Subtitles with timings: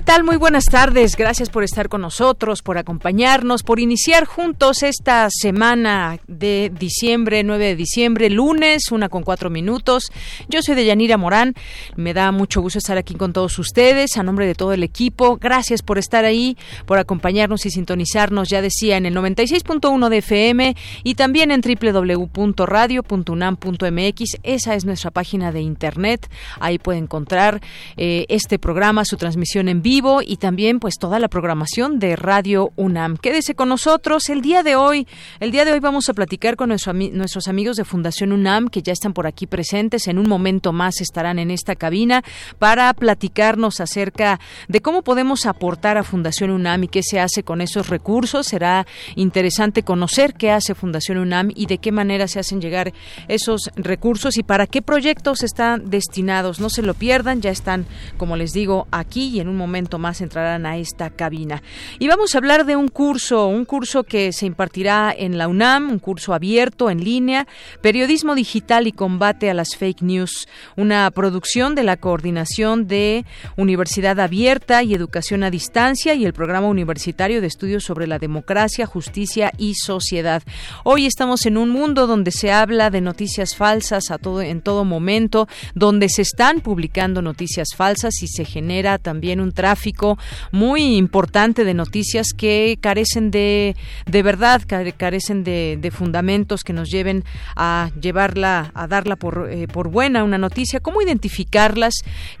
[0.00, 0.24] ¿Qué tal?
[0.24, 1.14] Muy buenas tardes.
[1.14, 7.66] Gracias por estar con nosotros, por acompañarnos, por iniciar juntos esta semana de diciembre, 9
[7.66, 10.04] de diciembre, lunes, una con cuatro minutos.
[10.48, 11.52] Yo soy Deyanira Morán.
[11.96, 15.36] Me da mucho gusto estar aquí con todos ustedes, a nombre de todo el equipo.
[15.36, 20.76] Gracias por estar ahí, por acompañarnos y sintonizarnos, ya decía, en el 96.1 de FM
[21.04, 24.24] y también en www.radio.unam.mx.
[24.44, 26.26] Esa es nuestra página de internet.
[26.58, 27.60] Ahí puede encontrar
[27.98, 32.70] eh, este programa, su transmisión en vivo y también pues toda la programación de Radio
[32.76, 33.16] UNAM.
[33.16, 35.08] Quédese con nosotros el día de hoy.
[35.40, 38.92] El día de hoy vamos a platicar con nuestros amigos de Fundación UNAM que ya
[38.92, 40.06] están por aquí presentes.
[40.06, 42.22] En un momento más estarán en esta cabina
[42.60, 44.38] para platicarnos acerca
[44.68, 48.46] de cómo podemos aportar a Fundación UNAM y qué se hace con esos recursos.
[48.46, 52.92] Será interesante conocer qué hace Fundación UNAM y de qué manera se hacen llegar
[53.26, 56.60] esos recursos y para qué proyectos están destinados.
[56.60, 57.86] No se lo pierdan, ya están,
[58.18, 61.62] como les digo, aquí y en un momento momento más entrarán a esta cabina.
[62.00, 65.90] Y vamos a hablar de un curso, un curso que se impartirá en la UNAM,
[65.90, 67.46] un curso abierto en línea,
[67.80, 73.24] Periodismo Digital y Combate a las Fake News, una producción de la Coordinación de
[73.56, 78.86] Universidad Abierta y Educación a Distancia y el Programa Universitario de Estudios sobre la Democracia,
[78.86, 80.42] Justicia y Sociedad.
[80.82, 84.84] Hoy estamos en un mundo donde se habla de noticias falsas a todo, en todo
[84.84, 90.18] momento, donde se están publicando noticias falsas y se genera también un tráfico
[90.52, 93.76] muy importante de noticias que carecen de,
[94.06, 94.62] de verdad,
[94.96, 97.24] carecen de, fundamentos que nos lleven
[97.56, 100.80] a llevarla, a darla por, eh, por buena una noticia.
[100.80, 101.92] ¿Cómo identificarlas?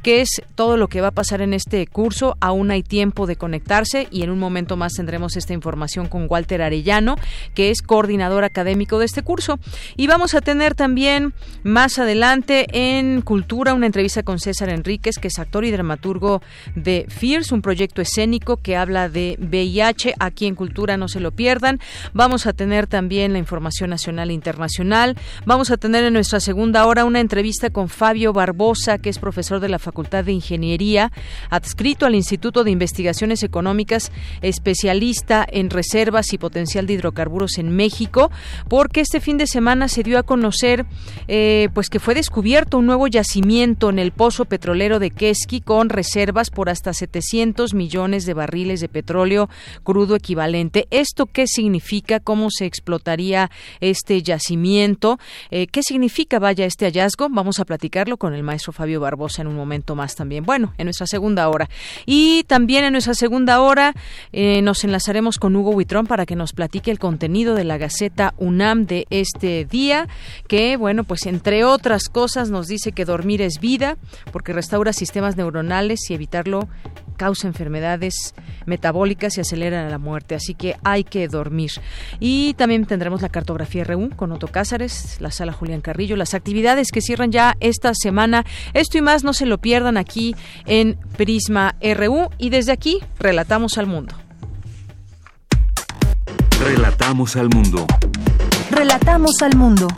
[0.02, 2.38] ¿Qué es todo lo que va a pasar en este curso?
[2.40, 6.62] Aún hay tiempo de conectarse y en un momento más tendremos esta información con Walter
[6.62, 7.16] Arellano,
[7.54, 9.58] que es coordinador académico de este curso.
[9.98, 15.28] Y vamos a tener también más adelante en Cultura una entrevista con César Enríquez, que
[15.28, 16.40] es actor y dramaturgo
[16.74, 20.14] de Fierce, un proyecto escénico que habla de VIH.
[20.18, 21.78] Aquí en Cultura no se lo pierdan.
[22.14, 25.16] Vamos a tener también la información nacional e internacional.
[25.44, 29.60] Vamos a tener en nuestra segunda hora una entrevista con Fabio Barbosa, que es profesor
[29.60, 31.12] de la Facultad de Ingeniería,
[31.50, 38.30] adscrito al Instituto de Investigaciones Económicas, especialista en reservas y potencial de hidrocarburos en México,
[38.68, 40.86] porque este fin de semana se dio a conocer
[41.28, 45.88] eh, pues que fue descubierto un nuevo yacimiento en el pozo petrolero de Keski con
[45.88, 49.48] reservas por hasta 700 millones de barriles de petróleo
[49.82, 50.86] crudo equivalente.
[50.90, 52.20] ¿Esto qué significa?
[52.20, 53.50] ¿Cómo se explotaría
[53.80, 55.18] este yacimiento?
[55.50, 57.28] Eh, ¿Qué significa, vaya, este hallazgo?
[57.30, 60.44] Vamos a platicarlo con el maestro Fabio Barbosa en un momento más también.
[60.44, 61.68] Bueno, en nuestra segunda hora.
[62.06, 63.94] Y también en nuestra segunda hora
[64.32, 68.34] eh, nos enlazaremos con Hugo Huitrón para que nos platique el contenido de la Gaceta
[68.38, 70.08] UNAM de este día,
[70.48, 73.96] que, bueno, pues entre otras cosas nos dice que dormir es vida,
[74.32, 76.68] porque restaura sistemas neuronales y evitarlo
[77.20, 81.70] causa enfermedades metabólicas y acelera la muerte, así que hay que dormir.
[82.18, 86.90] Y también tendremos la cartografía RU con Otto Cázares, la sala Julián Carrillo, las actividades
[86.90, 88.46] que cierran ya esta semana.
[88.72, 93.76] Esto y más no se lo pierdan aquí en Prisma RU y desde aquí relatamos
[93.76, 94.14] al mundo.
[96.58, 97.86] Relatamos al mundo.
[98.70, 99.88] Relatamos al mundo.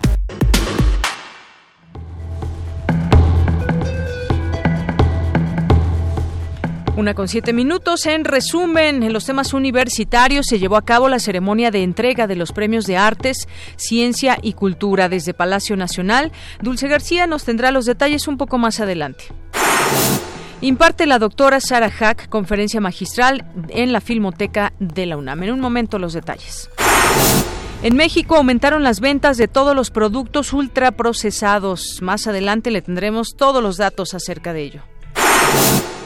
[6.94, 8.04] Una con siete minutos.
[8.04, 12.36] En resumen, en los temas universitarios se llevó a cabo la ceremonia de entrega de
[12.36, 16.32] los premios de artes, ciencia y cultura desde Palacio Nacional.
[16.60, 19.24] Dulce García nos tendrá los detalles un poco más adelante.
[20.60, 25.44] Imparte la doctora Sara Hack conferencia magistral en la Filmoteca de la UNAM.
[25.44, 26.68] En un momento los detalles.
[27.82, 32.00] En México aumentaron las ventas de todos los productos ultraprocesados.
[32.02, 34.82] Más adelante le tendremos todos los datos acerca de ello.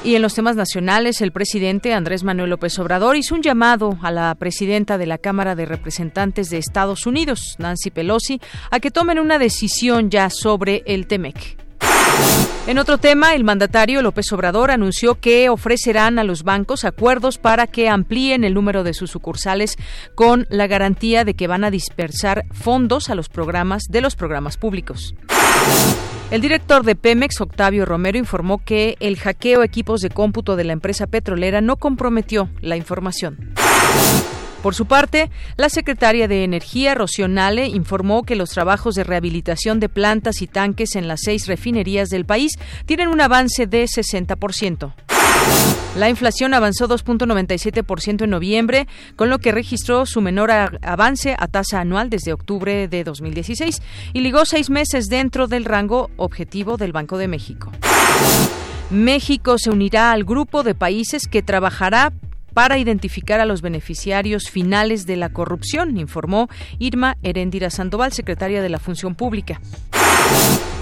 [0.07, 4.13] Y en los temas nacionales, el presidente Andrés Manuel López Obrador hizo un llamado a
[4.13, 9.19] la presidenta de la Cámara de Representantes de Estados Unidos, Nancy Pelosi, a que tomen
[9.19, 11.59] una decisión ya sobre el TEMEC.
[12.69, 17.67] En otro tema, el mandatario López Obrador anunció que ofrecerán a los bancos acuerdos para
[17.67, 19.75] que amplíen el número de sus sucursales
[20.15, 24.57] con la garantía de que van a dispersar fondos a los programas de los programas
[24.57, 25.17] públicos.
[26.29, 30.73] El director de Pemex, Octavio Romero, informó que el hackeo equipos de cómputo de la
[30.73, 33.55] empresa petrolera no comprometió la información.
[34.61, 39.79] Por su parte, la secretaria de Energía, Rocío Nale, informó que los trabajos de rehabilitación
[39.79, 42.55] de plantas y tanques en las seis refinerías del país
[42.87, 44.95] tienen un avance de 60%.
[45.97, 48.87] La inflación avanzó 2.97% en noviembre,
[49.17, 50.51] con lo que registró su menor
[50.83, 53.81] avance a tasa anual desde octubre de 2016
[54.13, 57.73] y ligó seis meses dentro del rango objetivo del Banco de México.
[58.91, 62.13] México se unirá al grupo de países que trabajará
[62.53, 66.49] para identificar a los beneficiarios finales de la corrupción, informó
[66.79, 69.61] Irma Herendira Sandoval, secretaria de la Función Pública.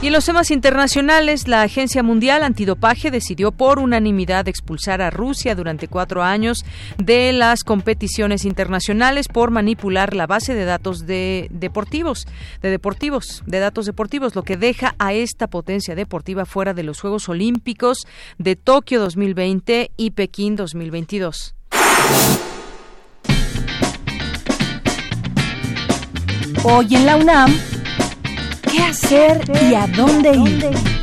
[0.04, 5.54] Y en los temas internacionales, la Agencia Mundial Antidopaje decidió por unanimidad expulsar a Rusia
[5.54, 6.62] durante cuatro años
[6.98, 12.26] de las competiciones internacionales por manipular la base de datos de deportivos,
[12.60, 17.00] de deportivos, de datos deportivos, lo que deja a esta potencia deportiva fuera de los
[17.00, 18.06] Juegos Olímpicos
[18.36, 21.54] de Tokio 2020 y Pekín 2022.
[26.62, 27.54] Hoy en la UNAM,
[28.70, 29.40] ¿qué hacer
[29.70, 30.94] y a dónde ir?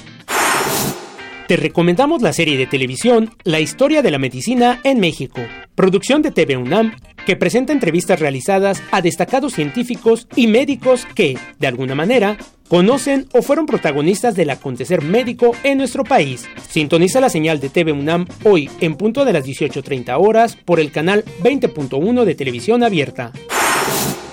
[1.50, 5.42] Te recomendamos la serie de televisión La historia de la medicina en México,
[5.74, 11.66] producción de TV UNAM, que presenta entrevistas realizadas a destacados científicos y médicos que, de
[11.66, 12.38] alguna manera,
[12.68, 16.48] conocen o fueron protagonistas del acontecer médico en nuestro país.
[16.69, 20.92] Sintoniza la señal de TV UNAM hoy en punto de las 18.30 horas por el
[20.92, 23.31] canal 20.1 de televisión abierta.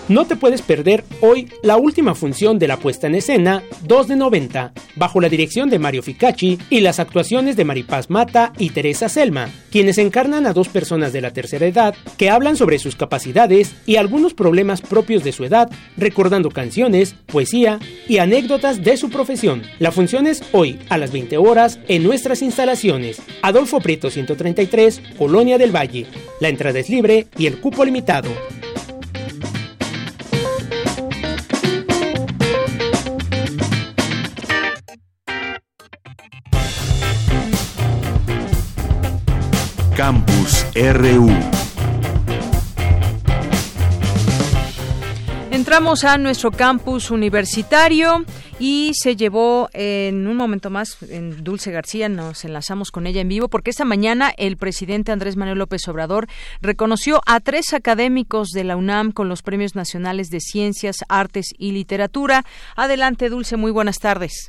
[0.09, 4.15] No te puedes perder hoy la última función de la puesta en escena 2 de
[4.15, 9.09] 90, bajo la dirección de Mario Ficacci y las actuaciones de Maripaz Mata y Teresa
[9.09, 13.75] Selma, quienes encarnan a dos personas de la tercera edad que hablan sobre sus capacidades
[13.85, 19.63] y algunos problemas propios de su edad, recordando canciones, poesía y anécdotas de su profesión.
[19.81, 23.21] La función es hoy a las 20 horas en nuestras instalaciones.
[23.43, 26.07] Adolfo Prieto 133, Colonia del Valle.
[26.39, 28.31] La entrada es libre y el cupo limitado.
[39.97, 41.31] Campus RU.
[45.51, 48.27] Entramos a nuestro campus universitario
[48.59, 53.29] y se llevó en un momento más en Dulce García, nos enlazamos con ella en
[53.29, 56.27] vivo porque esta mañana el presidente Andrés Manuel López Obrador
[56.61, 61.73] reconoció a tres académicos de la UNAM con los Premios Nacionales de Ciencias, Artes y
[61.73, 62.45] Literatura.
[62.77, 64.47] Adelante Dulce, muy buenas tardes.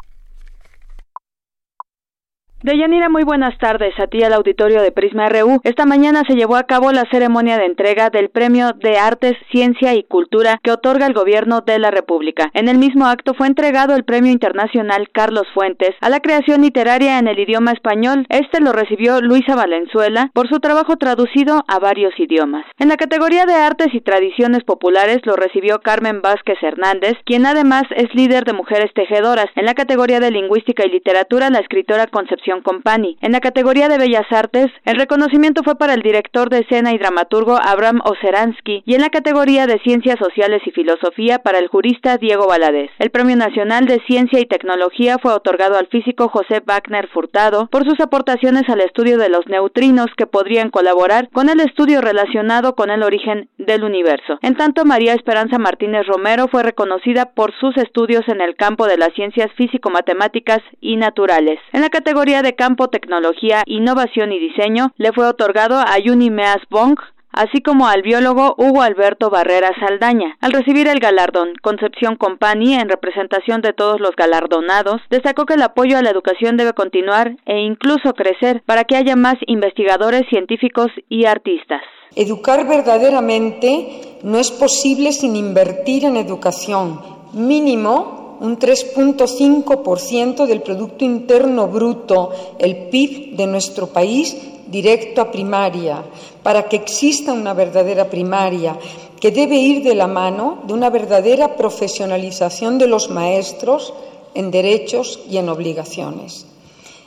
[2.63, 5.61] Deyanira, muy buenas tardes a ti al auditorio de Prisma RU.
[5.63, 9.93] Esta mañana se llevó a cabo la ceremonia de entrega del Premio de Artes, Ciencia
[9.93, 12.49] y Cultura que otorga el Gobierno de la República.
[12.55, 17.19] En el mismo acto fue entregado el Premio Internacional Carlos Fuentes a la creación literaria
[17.19, 18.25] en el idioma español.
[18.29, 22.65] Este lo recibió Luisa Valenzuela por su trabajo traducido a varios idiomas.
[22.79, 27.83] En la categoría de Artes y Tradiciones Populares lo recibió Carmen Vázquez Hernández, quien además
[27.95, 29.51] es líder de Mujeres Tejedoras.
[29.55, 33.17] En la categoría de Lingüística y Literatura, la escritora Concepción Company.
[33.21, 36.97] En la categoría de Bellas Artes, el reconocimiento fue para el director de escena y
[36.97, 42.17] dramaturgo Abraham Oseransky y en la categoría de Ciencias Sociales y Filosofía para el jurista
[42.17, 42.89] Diego Valadez.
[42.99, 47.85] El Premio Nacional de Ciencia y Tecnología fue otorgado al físico José Wagner Furtado por
[47.85, 52.89] sus aportaciones al estudio de los neutrinos que podrían colaborar con el estudio relacionado con
[52.89, 54.37] el origen del universo.
[54.41, 58.97] En tanto, María Esperanza Martínez Romero fue reconocida por sus estudios en el campo de
[58.97, 61.59] las ciencias físico-matemáticas y naturales.
[61.73, 66.61] En la categoría de campo tecnología, innovación y diseño le fue otorgado a Yuni Meas
[66.69, 66.97] Bong
[67.37, 70.37] así como al biólogo Hugo Alberto Barrera Saldaña.
[70.41, 75.61] Al recibir el galardón, Concepción Company, en representación de todos los galardonados, destacó que el
[75.61, 80.87] apoyo a la educación debe continuar e incluso crecer para que haya más investigadores, científicos
[81.09, 81.81] y artistas.
[82.15, 86.99] Educar verdaderamente no es posible sin invertir en educación,
[87.33, 94.35] mínimo un 3.5% del Producto Interno Bruto, el PIB de nuestro país,
[94.67, 96.03] directo a primaria,
[96.43, 98.77] para que exista una verdadera primaria,
[99.19, 103.93] que debe ir de la mano de una verdadera profesionalización de los maestros
[104.33, 106.45] en derechos y en obligaciones.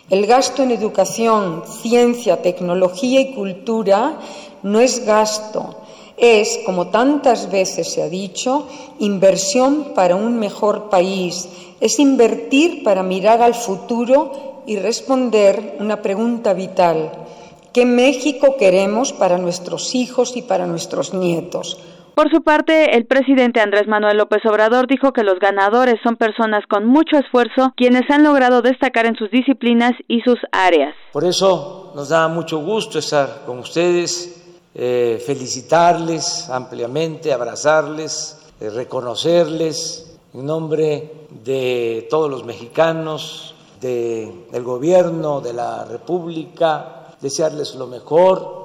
[0.09, 4.19] El gasto en educación, ciencia, tecnología y cultura
[4.65, 5.77] no es gasto,
[6.21, 11.49] es, como tantas veces se ha dicho, inversión para un mejor país,
[11.81, 17.11] es invertir para mirar al futuro y responder una pregunta vital.
[17.73, 21.79] ¿Qué México queremos para nuestros hijos y para nuestros nietos?
[22.15, 26.65] Por su parte, el presidente Andrés Manuel López Obrador dijo que los ganadores son personas
[26.69, 30.95] con mucho esfuerzo quienes han logrado destacar en sus disciplinas y sus áreas.
[31.13, 34.40] Por eso nos da mucho gusto estar con ustedes,
[34.75, 45.55] eh, felicitarles ampliamente, abrazarles, eh, reconocerles en nombre de todos los mexicanos, del gobierno, de
[45.55, 48.61] la República, desearles lo mejor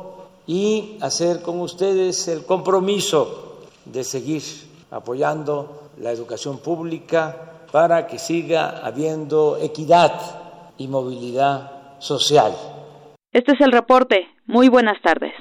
[0.46, 4.44] y hacer con ustedes el compromiso de seguir
[4.92, 10.14] apoyando la educación pública para que siga habiendo equidad
[10.78, 12.54] y movilidad social.
[13.32, 14.28] Este es el reporte.
[14.46, 15.34] Muy buenas tardes.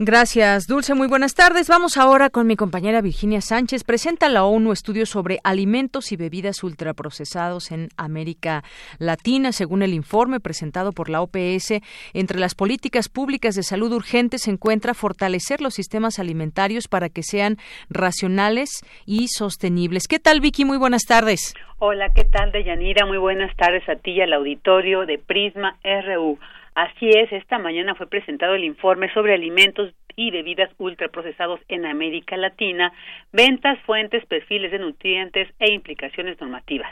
[0.00, 0.94] Gracias, Dulce.
[0.94, 1.68] Muy buenas tardes.
[1.68, 3.84] Vamos ahora con mi compañera Virginia Sánchez.
[3.84, 8.64] Presenta la ONU estudios sobre alimentos y bebidas ultraprocesados en América
[8.98, 9.52] Latina.
[9.52, 11.80] Según el informe presentado por la OPS,
[12.12, 17.22] entre las políticas públicas de salud urgentes se encuentra fortalecer los sistemas alimentarios para que
[17.22, 17.58] sean
[17.88, 20.08] racionales y sostenibles.
[20.08, 20.64] ¿Qué tal, Vicky?
[20.64, 21.54] Muy buenas tardes.
[21.78, 23.06] Hola, ¿qué tal, Deyanira?
[23.06, 26.36] Muy buenas tardes a ti y al auditorio de Prisma RU.
[26.74, 32.36] Así es, esta mañana fue presentado el informe sobre alimentos y bebidas ultraprocesados en América
[32.36, 32.92] Latina,
[33.32, 36.90] ventas, fuentes, perfiles de nutrientes e implicaciones normativas.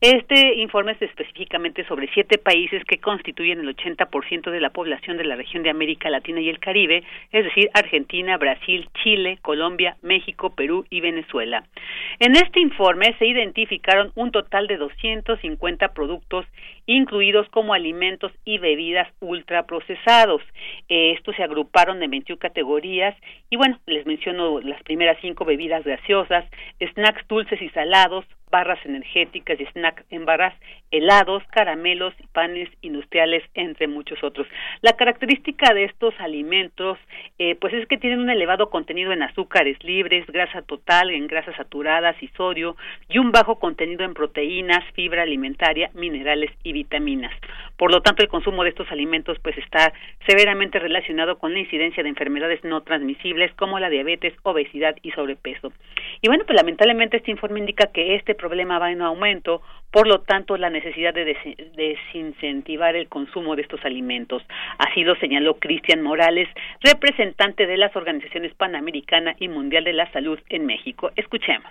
[0.00, 5.24] Este informe es específicamente sobre siete países que constituyen el 80% de la población de
[5.24, 10.54] la región de América Latina y el Caribe, es decir, Argentina, Brasil, Chile, Colombia, México,
[10.54, 11.64] Perú y Venezuela.
[12.18, 16.46] En este informe se identificaron un total de 250 productos
[16.86, 20.42] incluidos como alimentos y bebidas ultraprocesados.
[20.88, 23.16] estos se agruparon en 21 categorías
[23.50, 26.44] y bueno, les menciono las primeras cinco bebidas gaseosas,
[26.80, 30.54] snacks dulces y salados, barras energéticas y snacks en barras,
[30.90, 34.46] helados, caramelos, panes industriales, entre muchos otros.
[34.80, 36.98] La característica de estos alimentos,
[37.38, 41.56] eh, pues es que tienen un elevado contenido en azúcares libres, grasa total, en grasas
[41.56, 42.76] saturadas y sodio,
[43.08, 47.32] y un bajo contenido en proteínas, fibra alimentaria, minerales y vitaminas.
[47.76, 49.92] Por lo tanto, el consumo de estos alimentos pues está
[50.26, 55.72] severamente relacionado con la incidencia de enfermedades no transmisibles como la diabetes, obesidad y sobrepeso.
[56.20, 60.20] Y bueno, pues lamentablemente este informe indica que este problema va en aumento, por lo
[60.20, 61.36] tanto la necesidad de
[61.76, 64.42] desincentivar el consumo de estos alimentos.
[64.78, 66.48] Así lo señaló Cristian Morales,
[66.82, 71.10] representante de las organizaciones Panamericana y Mundial de la Salud en México.
[71.16, 71.70] Escuchemos.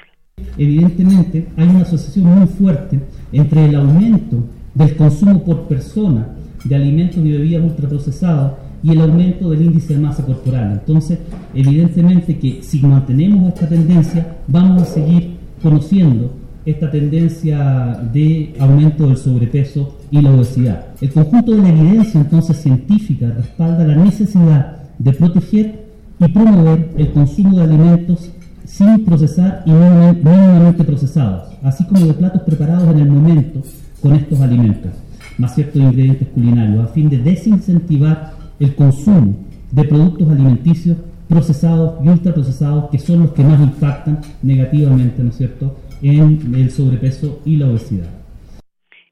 [0.58, 3.00] Evidentemente hay una asociación muy fuerte
[3.32, 4.38] entre el aumento
[4.76, 10.00] del consumo por persona de alimentos y bebidas ultraprocesados y el aumento del índice de
[10.00, 10.74] masa corporal.
[10.74, 11.20] Entonces,
[11.54, 16.32] evidentemente que si mantenemos esta tendencia, vamos a seguir conociendo
[16.68, 20.88] esta tendencia de aumento del sobrepeso y la obesidad.
[21.00, 25.88] El conjunto de la evidencia entonces científica respalda la necesidad de proteger
[26.20, 28.30] y promover el consumo de alimentos
[28.66, 33.62] sin procesar y mínimamente procesados, así como de platos preparados en el momento
[34.02, 34.92] con estos alimentos,
[35.38, 39.36] más ciertos ingredientes culinarios, a fin de desincentivar el consumo
[39.72, 40.98] de productos alimenticios
[41.30, 46.72] procesados y ultraprocesados, que son los que más impactan negativamente, ¿no es cierto?, en el
[46.72, 48.17] sobrepeso y la obesidad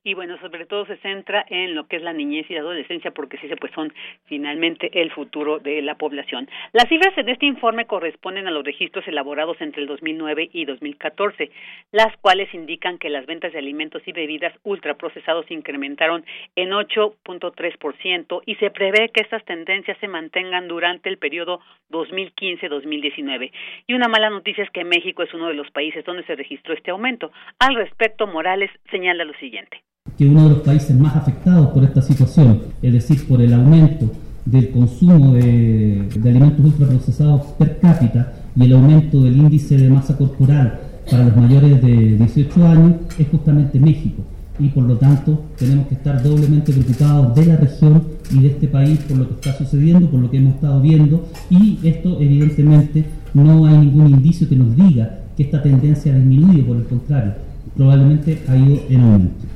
[0.06, 3.10] y bueno, sobre todo se centra en lo que es la niñez y la adolescencia
[3.10, 3.92] porque sí se pues son
[4.26, 6.48] finalmente el futuro de la población.
[6.74, 11.50] Las cifras en este informe corresponden a los registros elaborados entre el 2009 y 2014,
[11.92, 16.24] las cuales indican que las ventas de alimentos y bebidas ultraprocesados incrementaron
[16.56, 23.52] en 8.3% y se prevé que estas tendencias se mantengan durante el periodo 2015-2019.
[23.88, 26.76] Y una mala noticia es que México es uno de los países donde se registró
[26.76, 27.32] este aumento.
[27.58, 29.82] Al respecto, Morales señala lo siguiente
[30.18, 34.10] que uno de los países más afectados por esta situación, es decir, por el aumento
[34.46, 40.80] del consumo de, alimentos ultraprocesados per cápita y el aumento del índice de masa corporal
[41.10, 44.24] para los mayores de 18 años es justamente México
[44.58, 48.68] y por lo tanto tenemos que estar doblemente preocupados de la región y de este
[48.68, 53.04] país por lo que está sucediendo, por lo que hemos estado viendo y esto evidentemente
[53.34, 57.34] no hay ningún indicio que nos diga que esta tendencia ha disminuido, por el contrario,
[57.76, 59.55] probablemente ha ido en aumento.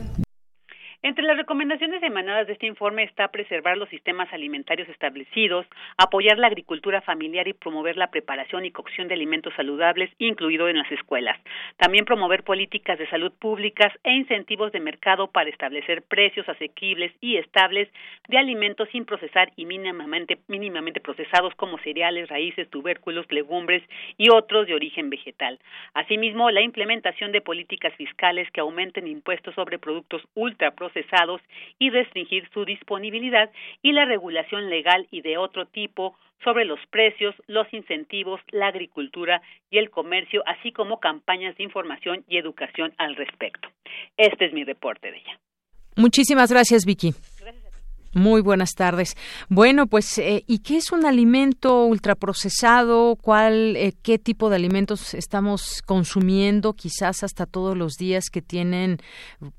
[1.02, 5.66] Entre las recomendaciones emanadas de este informe está preservar los sistemas alimentarios establecidos,
[5.96, 10.78] apoyar la agricultura familiar y promover la preparación y cocción de alimentos saludables, incluido en
[10.78, 11.40] las escuelas.
[11.78, 17.38] También promover políticas de salud públicas e incentivos de mercado para establecer precios asequibles y
[17.38, 17.88] estables
[18.28, 23.84] de alimentos sin procesar y mínimamente, mínimamente procesados como cereales, raíces, tubérculos, legumbres
[24.18, 25.60] y otros de origen vegetal.
[25.94, 31.42] Asimismo, la implementación de políticas fiscales que aumenten impuestos sobre productos ultra procesados
[31.78, 33.50] y restringir su disponibilidad
[33.82, 39.42] y la regulación legal y de otro tipo sobre los precios, los incentivos, la agricultura
[39.70, 43.68] y el comercio, así como campañas de información y educación al respecto.
[44.18, 45.40] Este es mi reporte de ella.
[45.98, 47.12] Muchísimas gracias, Vicky.
[48.14, 49.16] Muy buenas tardes.
[49.50, 53.16] Bueno, pues, eh, ¿y qué es un alimento ultraprocesado?
[53.16, 56.74] ¿Cuál, eh, qué tipo de alimentos estamos consumiendo?
[56.74, 58.98] Quizás hasta todos los días que tienen,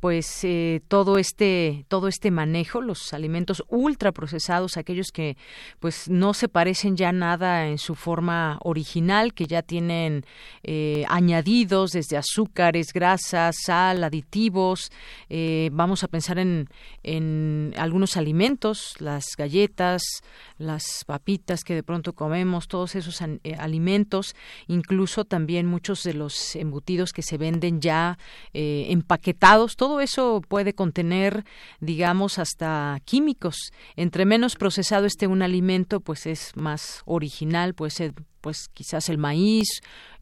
[0.00, 5.36] pues, eh, todo este, todo este manejo, los alimentos ultraprocesados, aquellos que,
[5.78, 10.24] pues, no se parecen ya nada en su forma original, que ya tienen
[11.08, 14.90] añadidos desde azúcares, grasas, sal, aditivos.
[15.72, 16.68] vamos a pensar en,
[17.02, 18.39] en algunos alimentos
[19.00, 20.02] las galletas,
[20.60, 24.36] las papitas que de pronto comemos, todos esos eh, alimentos,
[24.68, 28.18] incluso también muchos de los embutidos que se venden ya
[28.52, 31.44] eh, empaquetados, todo eso puede contener,
[31.80, 33.72] digamos, hasta químicos.
[33.96, 39.18] Entre menos procesado esté un alimento, pues es más original, puede ser pues quizás el
[39.18, 39.68] maíz,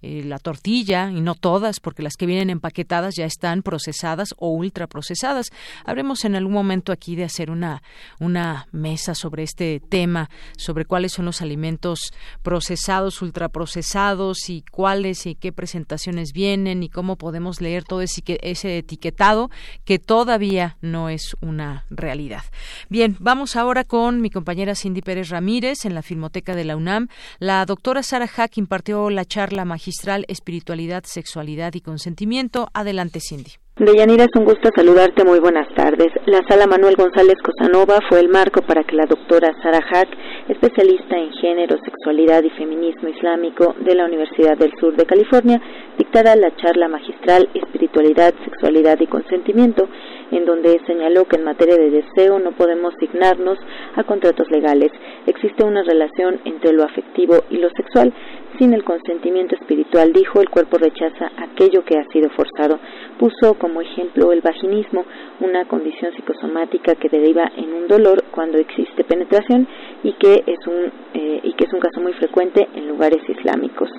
[0.03, 4.51] eh, la tortilla, y no todas, porque las que vienen empaquetadas ya están procesadas o
[4.51, 5.49] ultraprocesadas.
[5.85, 7.83] Habremos en algún momento aquí de hacer una,
[8.21, 12.13] una mesa sobre este tema, sobre cuáles son los alimentos
[12.43, 18.79] procesados, ultraprocesados y cuáles y qué presentaciones vienen y cómo podemos leer todo ese, ese
[18.79, 19.51] etiquetado
[19.85, 22.43] que todavía no es una realidad.
[22.89, 27.09] Bien, vamos ahora con mi compañera Cindy Pérez Ramírez en la Filmoteca de la UNAM.
[27.39, 32.69] La doctora Sara Hack impartió la charla magistral Espiritualidad, Sexualidad y Consentimiento.
[32.75, 33.53] Adelante, Cindy.
[33.79, 35.25] Deyanira, es un gusto saludarte.
[35.25, 36.09] Muy buenas tardes.
[36.27, 40.09] La sala Manuel González Cosanova fue el marco para que la doctora Sara Hack,
[40.49, 45.63] especialista en género, sexualidad y feminismo islámico de la Universidad del Sur de California,
[45.97, 49.89] dictara la charla magistral Espiritualidad, Sexualidad y Consentimiento,
[50.33, 53.61] en donde señaló que en materia de deseo no podemos signarnos
[53.95, 54.91] a contratos legales.
[55.27, 58.13] Existe una relación entre lo afectivo y lo sexual.
[58.57, 62.81] Sin el consentimiento espiritual, dijo, el cuerpo rechaza aquello que ha sido forzado.
[63.19, 65.05] Puso como ejemplo el vaginismo,
[65.41, 69.69] una condición psicosomática que deriva en un dolor cuando existe penetración
[70.03, 73.91] y que es un, eh, y que es un caso muy frecuente en lugares islámicos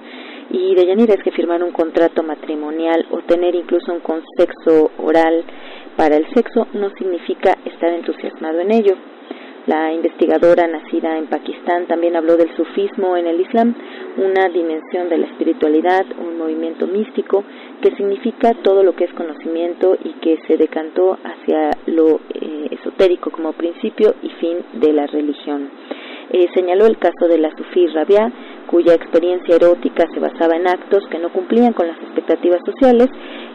[0.51, 5.43] y de Yanira es que firmar un contrato matrimonial o tener incluso un consexo oral
[5.95, 8.95] para el sexo no significa estar entusiasmado en ello.
[9.67, 13.75] La investigadora nacida en Pakistán también habló del sufismo en el Islam,
[14.17, 17.43] una dimensión de la espiritualidad, un movimiento místico
[17.81, 23.31] que significa todo lo que es conocimiento y que se decantó hacia lo eh, esotérico
[23.31, 25.69] como principio y fin de la religión.
[26.31, 28.31] Eh, señaló el caso de la sufí Rabia,
[28.67, 33.09] cuya experiencia erótica se basaba en actos que no cumplían con las expectativas sociales,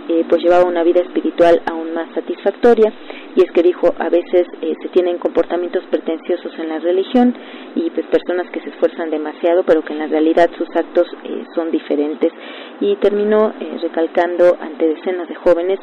[0.09, 2.93] eh, pues llevaba una vida espiritual aún más satisfactoria.
[3.37, 7.35] Y es que dijo, a veces eh, se tienen comportamientos pretenciosos en la religión
[7.75, 11.09] y pues personas que se esfuerzan demasiado, pero que en la realidad sus actos
[11.55, 12.33] son diferentes.
[12.81, 15.81] Y terminó recalcando ante decenas de jóvenes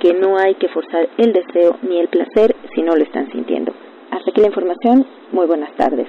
[0.00, 3.72] que no hay que forzar el deseo ni el placer si no lo están sintiendo.
[4.10, 5.06] Hasta aquí la información.
[5.32, 6.08] Muy buenas tardes.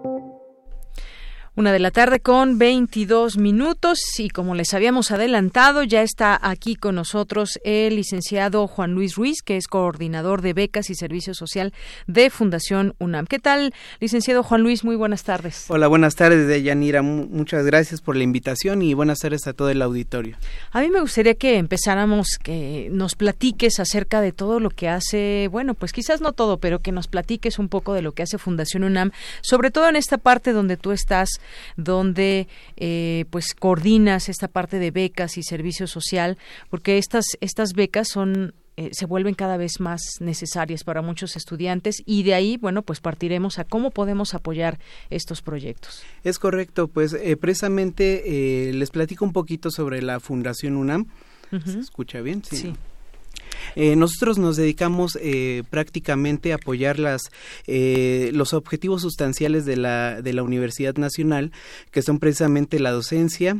[1.53, 6.77] Una de la tarde con 22 minutos y como les habíamos adelantado, ya está aquí
[6.77, 11.73] con nosotros el licenciado Juan Luis Ruiz, que es coordinador de becas y servicio social
[12.07, 13.25] de Fundación UNAM.
[13.25, 14.85] ¿Qué tal, licenciado Juan Luis?
[14.85, 15.65] Muy buenas tardes.
[15.67, 17.01] Hola, buenas tardes, Deyanira.
[17.01, 20.37] Muchas gracias por la invitación y buenas tardes a todo el auditorio.
[20.71, 25.49] A mí me gustaría que empezáramos, que nos platiques acerca de todo lo que hace,
[25.51, 28.37] bueno, pues quizás no todo, pero que nos platiques un poco de lo que hace
[28.37, 29.11] Fundación UNAM,
[29.41, 31.40] sobre todo en esta parte donde tú estás
[31.77, 36.37] donde eh, pues coordinas esta parte de becas y servicio social,
[36.69, 41.97] porque estas, estas becas son eh, se vuelven cada vez más necesarias para muchos estudiantes
[42.05, 46.03] y de ahí, bueno, pues partiremos a cómo podemos apoyar estos proyectos.
[46.23, 51.07] Es correcto, pues eh, precisamente les platico un poquito sobre la Fundación UNAM.
[51.65, 52.43] ¿Se escucha bien?
[52.45, 52.73] sí.
[53.75, 57.21] Eh, nosotros nos dedicamos eh, prácticamente a apoyar las,
[57.67, 61.51] eh, los objetivos sustanciales de la, de la Universidad Nacional,
[61.91, 63.57] que son precisamente la docencia,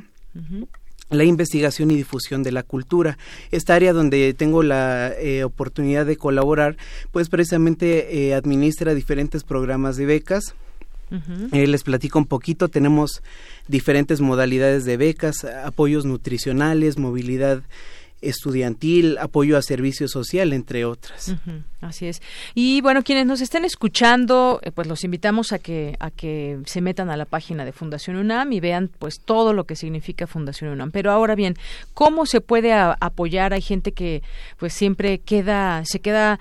[1.10, 3.18] la investigación y difusión de la cultura.
[3.52, 6.78] Esta área donde tengo la oportunidad de colaborar,
[7.12, 10.56] pues precisamente administra diferentes programas de becas.
[11.52, 13.22] les platico un poquito, tenemos
[13.68, 17.62] diferentes modalidades de becas, apoyos nutricionales, movilidad
[18.22, 21.36] estudiantil, apoyo a servicio social, entre otras.
[21.82, 22.22] así es.
[22.54, 26.82] Y bueno, quienes nos estén escuchando, eh, pues los invitamos a que a que se
[26.82, 30.72] metan a la página de Fundación UNAM y vean pues todo lo que significa Fundación
[30.72, 30.92] UNAM.
[30.92, 31.56] Pero ahora bien,
[31.94, 33.54] ¿cómo se puede apoyar?
[33.54, 34.22] Hay gente que
[34.58, 36.40] pues siempre queda se queda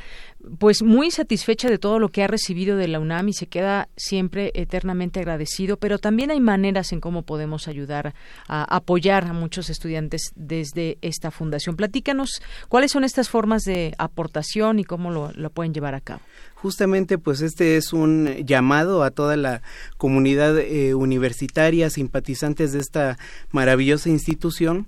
[0.59, 3.89] pues muy satisfecha de todo lo que ha recibido de la UNAM y se queda
[3.97, 8.15] siempre eternamente agradecido, pero también hay maneras en cómo podemos ayudar
[8.49, 11.77] a apoyar a muchos estudiantes desde esta fundación.
[11.77, 16.21] Platícanos cuáles son estas formas de aportación y cómo lo, pueden llevar a cabo.
[16.55, 19.63] Justamente, pues este es un llamado a toda la
[19.97, 23.19] comunidad eh, universitaria, simpatizantes de esta
[23.51, 24.87] maravillosa institución,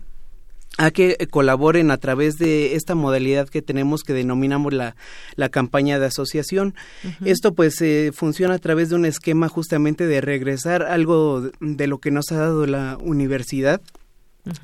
[0.78, 4.96] a que eh, colaboren a través de esta modalidad que tenemos que denominamos la,
[5.37, 6.74] la campaña de asociación.
[7.24, 11.98] Esto pues eh, funciona a través de un esquema justamente de regresar algo de lo
[11.98, 13.80] que nos ha dado la universidad.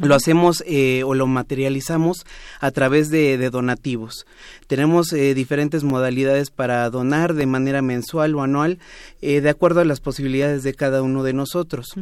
[0.00, 2.26] Lo hacemos eh, o lo materializamos
[2.58, 4.26] a través de, donativos.
[4.66, 8.80] Tenemos diferentes modalidades para donar de manera mensual o anual,
[9.20, 11.94] de acuerdo a las posibilidades de cada uno de nosotros.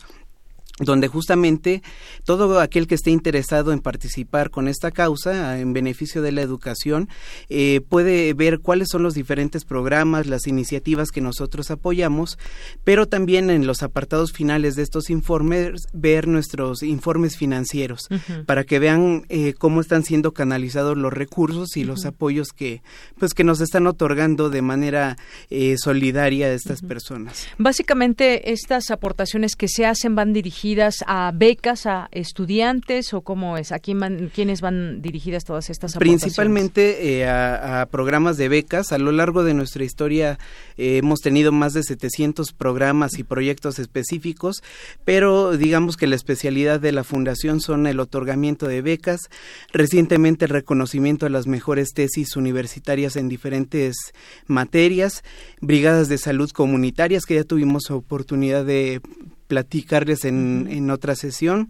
[0.81, 1.83] donde justamente
[2.25, 7.09] todo aquel que esté interesado en participar con esta causa en beneficio de la educación
[7.49, 12.39] eh, puede ver cuáles son los diferentes programas, las iniciativas que nosotros apoyamos,
[12.83, 18.09] pero también en los apartados finales de estos informes ver nuestros informes financieros
[18.47, 22.83] para que vean eh, cómo están siendo canalizados los recursos y los apoyos que
[23.19, 25.17] pues que nos están otorgando de manera
[25.51, 27.47] eh, solidaria a estas personas.
[27.59, 30.64] Básicamente estas aportaciones que se hacen van dirigidas
[31.07, 33.71] a becas a estudiantes o cómo es?
[33.71, 36.23] ¿A quién van, quiénes van dirigidas todas estas aportaciones?
[36.23, 38.93] Principalmente eh, a, programas de becas.
[38.93, 40.39] A lo largo de nuestra historia
[40.79, 44.63] eh, hemos tenido más de 700 programas y proyectos específicos,
[45.05, 49.21] pero digamos que la especialidad de la fundación son el otorgamiento de becas,
[49.73, 53.97] recientemente el reconocimiento de las mejores tesis universitarias en diferentes
[54.47, 55.25] materias,
[55.61, 59.03] brigadas de salud comunitarias que ya tuvimos oportunidad de
[59.47, 61.69] platicarles en, en otra sesión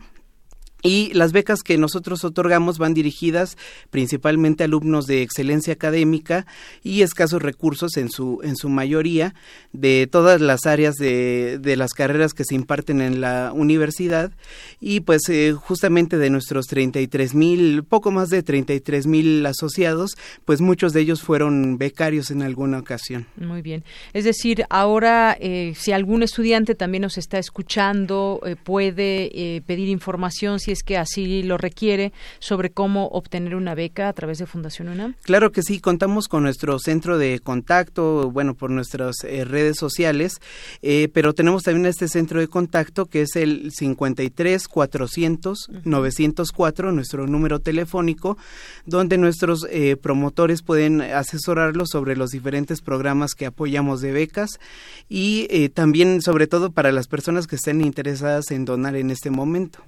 [0.84, 3.56] y las becas que nosotros otorgamos van dirigidas
[3.90, 6.46] principalmente a alumnos de excelencia académica
[6.82, 9.34] y escasos recursos en su, en su mayoría
[9.72, 14.30] de todas las áreas de, de las carreras que se imparten en la universidad
[14.78, 20.10] y pues eh, justamente de nuestros 33 mil, poco más de 33 mil asociados,
[20.44, 23.26] pues muchos de ellos fueron becarios en alguna ocasión.
[23.36, 23.84] Muy bien.
[24.12, 30.60] Es decir, ahora eh, si algún estudiante también nos está escuchando, eh, puede pedir información
[30.60, 34.88] si es que así lo requiere, sobre cómo obtener una beca a través de Fundación
[34.88, 35.14] UNAM?
[35.22, 40.40] Claro que sí, contamos con nuestro centro de contacto, bueno, por nuestras eh, redes sociales,
[40.82, 47.26] eh, pero tenemos también este centro de contacto que es el 53 400 904, nuestro
[47.26, 48.36] número telefónico,
[48.84, 54.58] donde nuestros eh, promotores pueden asesorarlos sobre los diferentes programas que apoyamos de becas
[55.08, 59.78] y también, sobre todo, para las personas que estén interesadas en donar en este momento.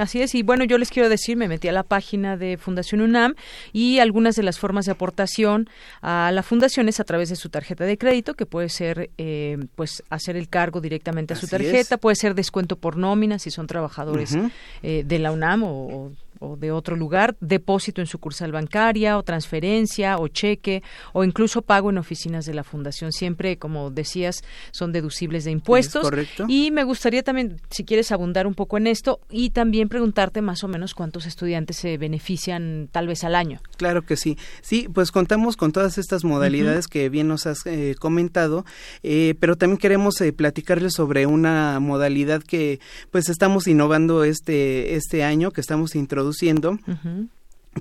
[0.00, 3.00] así es, y bueno, yo les quiero decir, me metí a la página de Fundación
[3.00, 3.34] UNAM
[3.72, 5.68] y algunas de las formas de aportación
[6.02, 9.56] a la fundación es a través de su tarjeta de crédito, que puede ser, eh,
[9.74, 13.66] pues, hacer el cargo directamente a su tarjeta, puede ser descuento por nómina si son
[13.66, 14.36] trabajadores
[14.82, 16.12] eh, de la UNAM o o
[16.58, 21.98] de otro lugar, depósito en sucursal bancaria o transferencia o cheque o incluso pago en
[21.98, 23.12] oficinas de la fundación.
[23.12, 26.02] Siempre, como decías, son deducibles de impuestos.
[26.02, 26.44] correcto.
[26.48, 30.62] Y me gustaría también, si quieres abundar un poco en esto y también preguntarte más
[30.64, 33.60] o menos cuántos estudiantes se benefician tal vez al año.
[33.76, 34.36] Claro que sí.
[34.60, 38.64] Sí, pues contamos con todas estas modalidades que bien nos has eh, comentado,
[39.02, 45.24] eh, pero también queremos eh, platicarles sobre una modalidad que pues estamos innovando este, este
[45.24, 46.25] año, que estamos introduciendo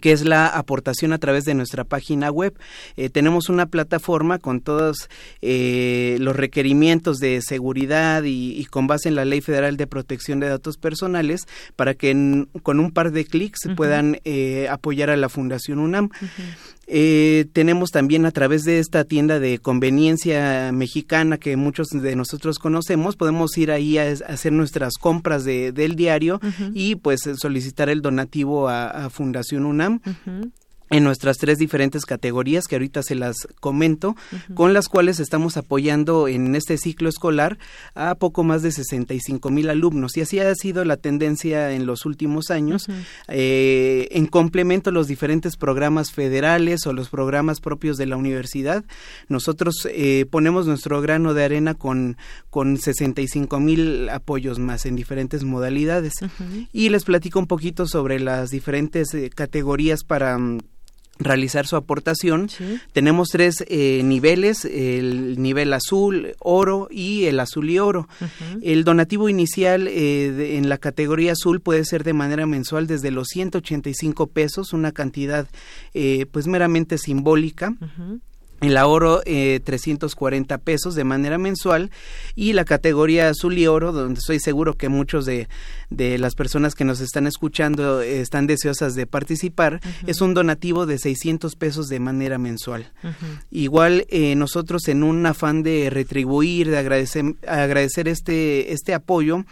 [0.02, 2.58] que es la aportación a través de nuestra página web.
[2.98, 5.10] Eh, tenemos una plataforma con todos
[5.42, 10.50] eh, los requerimientos de seguridad y, con base en la Ley Federal de Protección de
[10.50, 15.80] Datos Personales para que con un par de clics puedan eh, apoyar a la Fundación
[15.80, 16.10] UNAM.
[16.88, 22.60] Eh, tenemos también a través de esta tienda de conveniencia mexicana que muchos de nosotros
[22.60, 26.40] conocemos, podemos ir ahí a, hacer nuestras compras de, del diario
[26.74, 30.00] y pues solicitar el donativo a, Fundación UNAM
[30.96, 34.16] en nuestras tres diferentes categorías que ahorita se las comento,
[34.54, 37.58] con las cuales estamos apoyando en este ciclo escolar
[37.96, 40.16] a poco más de 65 mil alumnos.
[40.16, 42.88] Y así ha sido la tendencia en los últimos años.
[43.28, 48.86] Eh, en complemento a los diferentes programas federales o los programas propios de la universidad,
[49.28, 52.16] nosotros eh, ponemos nuestro grano de arena con,
[52.50, 56.14] con 65 mil apoyos más en diferentes modalidades.
[56.72, 60.60] Y les platico un poquito sobre las diferentes eh, categorías para mm,
[61.18, 62.50] realizar su aportación.
[62.92, 68.08] Tenemos tres eh, niveles, el nivel azul, oro y el azul y oro.
[68.62, 73.28] El donativo inicial eh, en la categoría azul puede ser de manera mensual desde los
[73.30, 75.48] 185 pesos, una cantidad
[75.94, 77.74] eh, pues meramente simbólica
[78.62, 81.92] el oro eh, 340 pesos de manera mensual
[82.36, 85.48] y la categoría azul y oro donde estoy seguro que muchos de,
[85.90, 90.98] de las personas que nos están escuchando están deseosas de participar es un donativo de
[90.98, 92.92] 600 pesos de manera mensual.
[93.52, 99.46] Igual eh, nosotros en un afán de retribuir de agradecer agradecer este este apoyo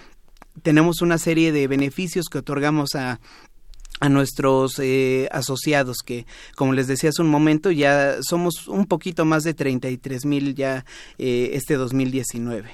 [0.62, 3.20] tenemos una serie de beneficios que otorgamos a
[4.04, 6.26] a nuestros eh, asociados que
[6.58, 10.84] como les decía hace un momento ya somos un poquito más de 33 mil ya
[11.18, 12.70] eh, este 2019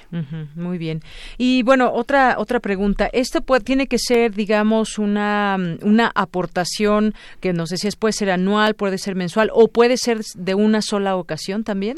[0.56, 1.02] muy bien.
[1.38, 3.08] Y bueno otra otra pregunta.
[3.12, 8.12] Esto puede, tiene que ser digamos una una aportación que no sé si es puede
[8.12, 11.96] ser anual puede ser mensual o puede ser de una sola ocasión también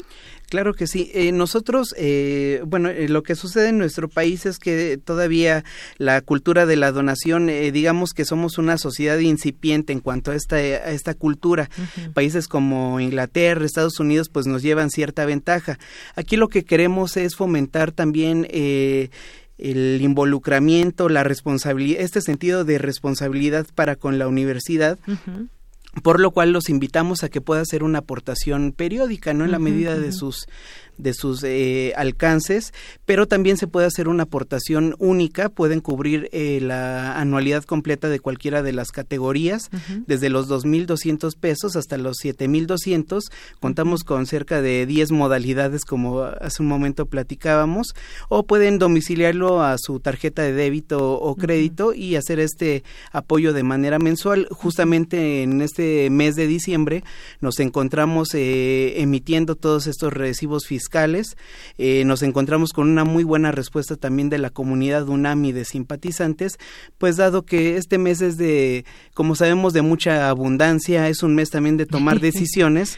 [0.53, 1.09] Claro que sí.
[1.15, 5.65] Eh, nosotros, eh, bueno, eh, lo que sucede en nuestro país es que todavía
[5.97, 10.57] la cultura de la donación, digamos que somos una sociedad incipiente en cuanto a esta,
[10.57, 11.71] a esta cultura.
[12.13, 15.79] Países como Inglaterra, Estados Unidos, pues nos llevan cierta ventaja.
[16.15, 19.09] Aquí lo que queremos es fomentar también el
[20.03, 24.99] involucramiento, la responsabilidad, este sentido de responsabilidad para con la universidad
[26.01, 29.45] por lo cual los invitamos a que pueda hacer una aportación periódica, ¿no?
[29.45, 30.47] En la medida de sus
[30.97, 32.73] de sus eh, alcances,
[33.05, 38.19] pero también se puede hacer una aportación única, pueden cubrir eh, la anualidad completa de
[38.19, 39.69] cualquiera de las categorías,
[40.07, 43.21] desde los 2.200 pesos hasta los 7.200,
[43.59, 47.93] contamos con cerca de 10 modalidades como hace un momento platicábamos,
[48.29, 53.63] o pueden domiciliarlo a su tarjeta de débito o crédito y hacer este apoyo de
[53.63, 54.47] manera mensual.
[54.51, 57.03] Justamente en este mes de diciembre
[57.41, 61.37] nos encontramos eh, emitiendo todos estos recibos fiscales fiscales.
[61.77, 66.59] Eh, nos encontramos con una muy buena respuesta también de la comunidad UNAMI de simpatizantes,
[66.97, 71.49] pues dado que este mes es de, como sabemos, de mucha abundancia, es un mes
[71.49, 72.97] también de tomar decisiones.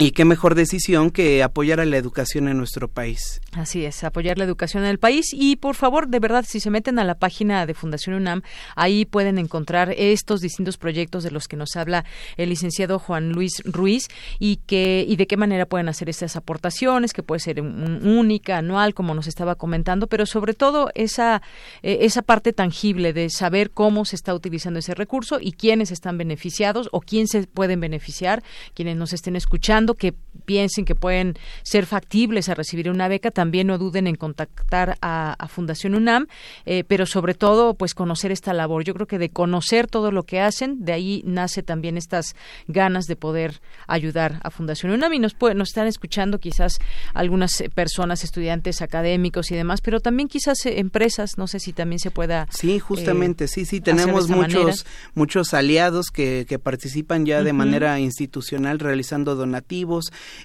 [0.00, 3.40] Y qué mejor decisión que apoyar a la educación en nuestro país.
[3.52, 6.70] Así es, apoyar la educación en el país y por favor, de verdad, si se
[6.70, 8.42] meten a la página de Fundación UNAM,
[8.76, 12.04] ahí pueden encontrar estos distintos proyectos de los que nos habla
[12.36, 14.06] el licenciado Juan Luis Ruiz
[14.38, 18.94] y que y de qué manera pueden hacer estas aportaciones, que puede ser única, anual,
[18.94, 21.42] como nos estaba comentando, pero sobre todo esa
[21.82, 26.18] eh, esa parte tangible de saber cómo se está utilizando ese recurso y quiénes están
[26.18, 30.14] beneficiados o quién se pueden beneficiar, quienes nos estén escuchando que
[30.48, 35.36] piensen que pueden ser factibles a recibir una beca, también no duden en contactar a,
[35.48, 36.26] Fundación UNAM,
[36.66, 38.84] eh, pero sobre todo, pues conocer esta labor.
[38.84, 43.06] Yo creo que de conocer todo lo que hacen, de ahí nace también estas ganas
[43.06, 45.14] de poder ayudar a Fundación UNAM.
[45.14, 46.78] Y nos, nos están escuchando quizás
[47.14, 51.98] algunas personas, estudiantes, académicos y demás, pero también quizás eh, empresas, no sé si también
[51.98, 52.46] se pueda.
[52.50, 57.98] Sí, justamente, eh, sí, sí, tenemos muchos, muchos aliados que, que participan ya de manera
[58.00, 59.58] institucional realizando donativos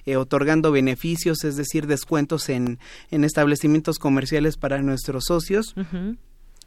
[0.06, 2.78] eh, otorgando beneficios, es decir, descuentos en,
[3.10, 5.74] en establecimientos comerciales para nuestros socios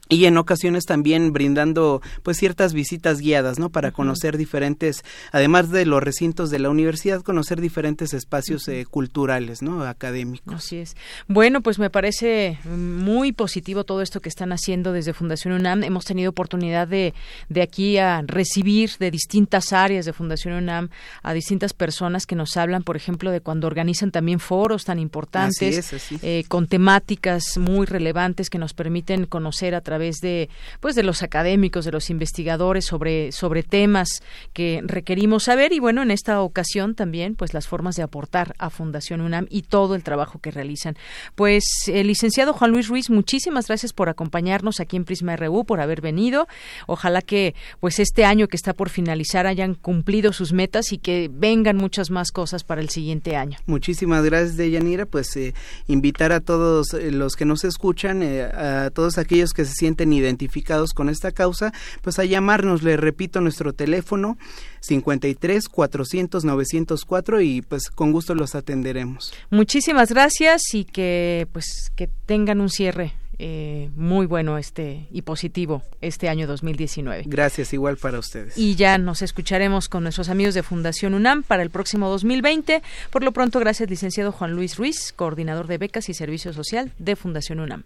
[0.10, 5.86] y en ocasiones también brindando pues ciertas visitas guiadas no para conocer diferentes además de
[5.86, 10.54] los recintos de la universidad conocer diferentes espacios eh, culturales no académicos.
[10.54, 10.96] Así es.
[11.28, 15.84] Bueno pues me parece muy positivo todo esto que están haciendo desde Fundación UNAM.
[15.84, 17.14] Hemos tenido oportunidad de
[17.50, 20.90] de aquí a recibir de distintas áreas de Fundación UNAM
[21.24, 26.14] a distintas personas que nos hablan por ejemplo de cuando organizan también foros tan importantes
[26.22, 31.02] eh, con temáticas muy relevantes que nos permiten conocer a través través de pues de
[31.02, 34.22] los académicos, de los investigadores sobre sobre temas
[34.54, 38.70] que requerimos saber y bueno, en esta ocasión también pues las formas de aportar a
[38.70, 40.96] Fundación UNAM y todo el trabajo que realizan.
[41.34, 45.82] Pues el licenciado Juan Luis Ruiz, muchísimas gracias por acompañarnos aquí en Prisma RU, por
[45.82, 46.48] haber venido.
[46.86, 51.28] Ojalá que pues este año que está por finalizar hayan cumplido sus metas y que
[51.34, 53.58] vengan muchas más cosas para el siguiente año.
[53.66, 55.56] Muchísimas gracias, Deyanira, pues eh,
[55.88, 59.87] invitar a todos eh, los que nos escuchan, eh, a todos aquellos que se sienten
[59.88, 61.72] sienten identificados con esta causa,
[62.02, 64.38] pues a llamarnos, le repito nuestro teléfono
[64.82, 69.34] 53 400 904 y pues con gusto los atenderemos.
[69.50, 75.84] Muchísimas gracias y que pues que tengan un cierre eh, muy bueno este y positivo
[76.02, 77.24] este año 2019.
[77.28, 78.58] Gracias, igual para ustedes.
[78.58, 82.82] Y ya nos escucharemos con nuestros amigos de Fundación UNAM para el próximo 2020.
[83.10, 87.16] Por lo pronto, gracias, licenciado Juan Luis Ruiz, coordinador de becas y servicio social de
[87.16, 87.86] Fundación UNAM.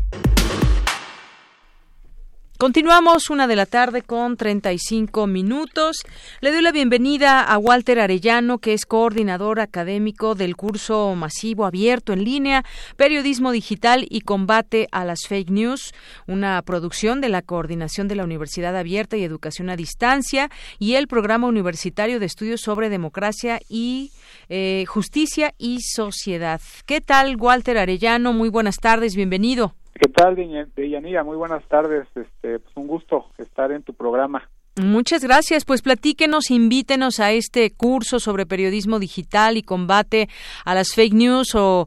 [2.61, 6.03] Continuamos una de la tarde con 35 minutos.
[6.41, 12.13] Le doy la bienvenida a Walter Arellano, que es coordinador académico del curso masivo abierto
[12.13, 12.63] en línea,
[12.97, 15.91] Periodismo Digital y Combate a las Fake News,
[16.27, 21.07] una producción de la Coordinación de la Universidad Abierta y Educación a Distancia y el
[21.07, 24.11] Programa Universitario de Estudios sobre Democracia y
[24.49, 26.61] eh, Justicia y Sociedad.
[26.85, 28.33] ¿Qué tal, Walter Arellano?
[28.33, 29.73] Muy buenas tardes, bienvenido.
[30.01, 31.23] ¿Qué tal, Deyanira?
[31.23, 32.07] Muy buenas tardes.
[32.15, 34.49] Este, pues un gusto estar en tu programa.
[34.81, 35.63] Muchas gracias.
[35.63, 40.27] Pues platíquenos, invítenos a este curso sobre periodismo digital y combate
[40.65, 41.85] a las fake news o,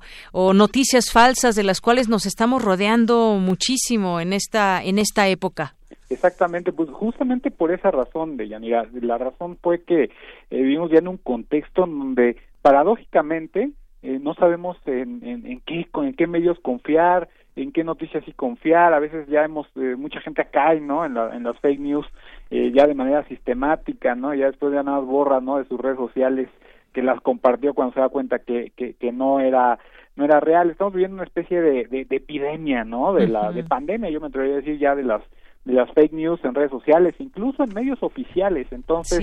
[0.55, 5.75] noticias falsas de las cuales nos estamos rodeando muchísimo en esta en esta época.
[6.09, 8.87] Exactamente, pues justamente por esa razón, Deyanira.
[8.93, 10.11] La razón fue que eh,
[10.51, 13.73] vivimos ya en un contexto donde paradójicamente
[14.03, 18.93] eh, no sabemos en, en, qué, en qué medios confiar, en qué noticias sí confiar,
[18.95, 21.05] a veces ya hemos, eh, mucha gente cae, ¿no?
[21.05, 22.07] En, la, en las fake news
[22.51, 24.35] eh, ya de manera sistemática, ¿no?
[24.35, 25.59] Ya después ya nada más borra, ¿no?
[25.59, 26.49] De sus redes sociales
[26.93, 29.79] que las compartió cuando se da cuenta que, que, que no era
[30.17, 30.71] no era real.
[30.71, 33.15] Estamos viviendo una especie de, de, epidemia, ¿no?
[33.15, 35.23] De la de pandemia, yo me atrevería a decir ya de las
[35.65, 38.67] de las fake news en redes sociales, incluso en medios oficiales.
[38.71, 39.19] Entonces,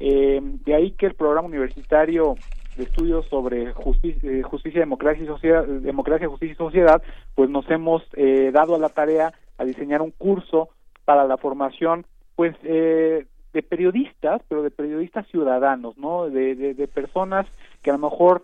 [0.00, 2.36] eh, de ahí que el programa universitario
[2.76, 7.02] de estudios sobre justicia, eh, justicia democracia y sociedad, democracia, justicia y sociedad,
[7.34, 10.70] pues nos hemos eh, dado a la tarea a diseñar un curso
[11.04, 12.06] para la formación,
[12.36, 16.30] pues, eh, de periodistas, pero de periodistas ciudadanos, ¿no?
[16.30, 17.46] De, personas
[17.82, 18.42] que a lo mejor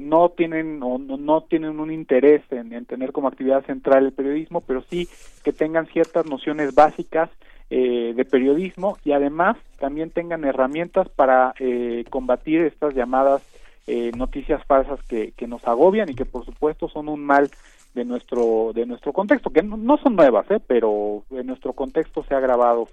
[0.00, 4.82] no tienen o no, tienen un interés en tener como actividad central el periodismo, pero
[4.82, 5.08] sí
[5.44, 7.30] que tengan ciertas nociones básicas
[7.70, 13.42] eh, de periodismo y además también tengan herramientas para eh, combatir estas llamadas
[13.86, 17.48] eh, noticias falsas que, que nos agobian y que por supuesto son un mal
[17.94, 20.60] de nuestro de nuestro contexto que no, no son nuevas ¿eh?
[20.64, 22.88] pero en nuestro contexto se ha agravado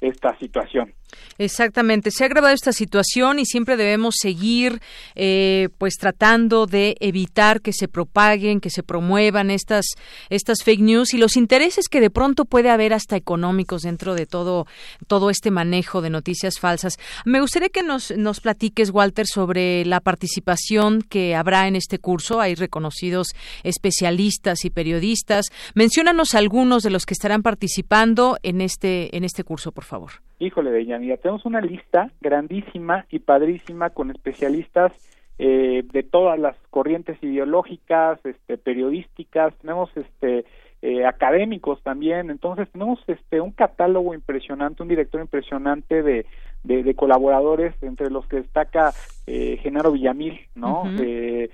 [0.00, 0.92] esta situación.
[1.38, 4.80] Exactamente, se ha agravado esta situación y siempre debemos seguir
[5.14, 9.86] eh, pues tratando de evitar que se propaguen, que se promuevan estas,
[10.30, 14.26] estas fake news y los intereses que de pronto puede haber hasta económicos dentro de
[14.26, 14.66] todo,
[15.06, 16.98] todo este manejo de noticias falsas.
[17.24, 22.40] Me gustaría que nos, nos platiques, Walter, sobre la participación que habrá en este curso.
[22.40, 23.28] Hay reconocidos
[23.62, 25.46] especialistas y periodistas.
[25.74, 30.31] Menciónanos algunos de los que estarán participando en este, en este curso, por favor favor.
[30.42, 34.90] Híjole, Deyanira, tenemos una lista grandísima y padrísima con especialistas
[35.38, 40.44] eh, de todas las corrientes ideológicas, este, periodísticas, tenemos este
[40.82, 46.26] eh, académicos también, entonces tenemos este un catálogo impresionante, un director impresionante de,
[46.64, 48.92] de, colaboradores, entre los que destaca
[49.28, 50.82] eh, Genaro Villamil, ¿no?
[50.98, 51.50] eh,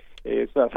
[0.55, 0.71] San,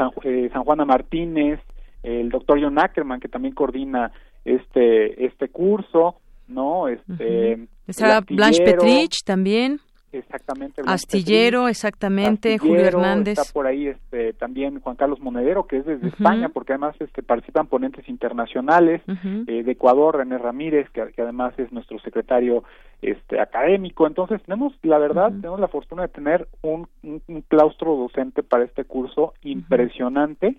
[0.52, 1.60] San Juana Martínez,
[2.02, 4.12] el doctor John Ackerman, que también coordina
[4.44, 6.16] este este curso,
[6.52, 6.88] ¿no?
[6.88, 9.80] Este, Está Blanche Petrich también.
[10.12, 10.82] Exactamente.
[10.84, 13.38] Astillero, exactamente, Julio Hernández.
[13.38, 17.22] Está por ahí este, también Juan Carlos Monedero, que es desde España, porque además este,
[17.22, 22.62] participan ponentes internacionales, eh, de Ecuador, René Ramírez, que, además es nuestro secretario
[23.00, 24.06] este, académico.
[24.06, 28.84] Entonces, tenemos, la verdad, tenemos la fortuna de tener un, un, claustro docente para este
[28.84, 30.56] curso impresionante,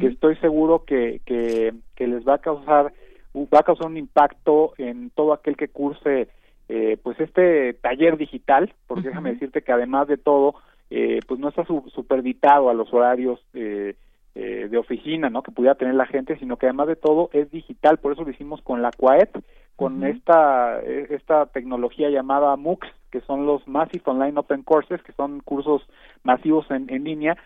[0.00, 2.92] que estoy seguro que, que, que les va a causar
[3.34, 6.28] va a causar un impacto en todo aquel que curse
[6.68, 10.54] eh, pues este taller digital, porque déjame decirte que además de todo,
[10.88, 13.94] eh, pues no está superditado a los horarios eh,
[14.34, 15.42] de oficina, ¿no?
[15.42, 18.30] Que pudiera tener la gente, sino que además de todo es digital, por eso lo
[18.30, 19.30] hicimos con la QUAET,
[19.76, 25.40] con esta esta tecnología llamada MOOCs, que son los Massive Online Open Courses, que son
[25.40, 25.86] cursos
[26.24, 27.36] masivos en, en línea,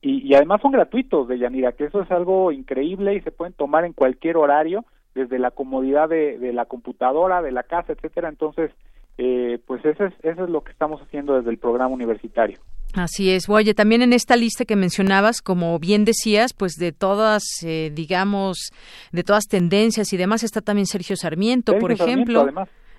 [0.00, 3.52] y, y además son gratuitos de Yanira, que eso es algo increíble y se pueden
[3.52, 4.84] tomar en cualquier horario
[5.14, 8.28] desde la comodidad de, de la computadora, de la casa, etcétera.
[8.28, 8.70] Entonces,
[9.18, 12.58] eh, pues eso es, eso es lo que estamos haciendo desde el programa universitario.
[12.94, 13.48] Así es.
[13.48, 18.70] Oye, también en esta lista que mencionabas, como bien decías, pues de todas, eh, digamos,
[19.12, 22.46] de todas tendencias y demás, está también Sergio Sarmiento, por ejemplo.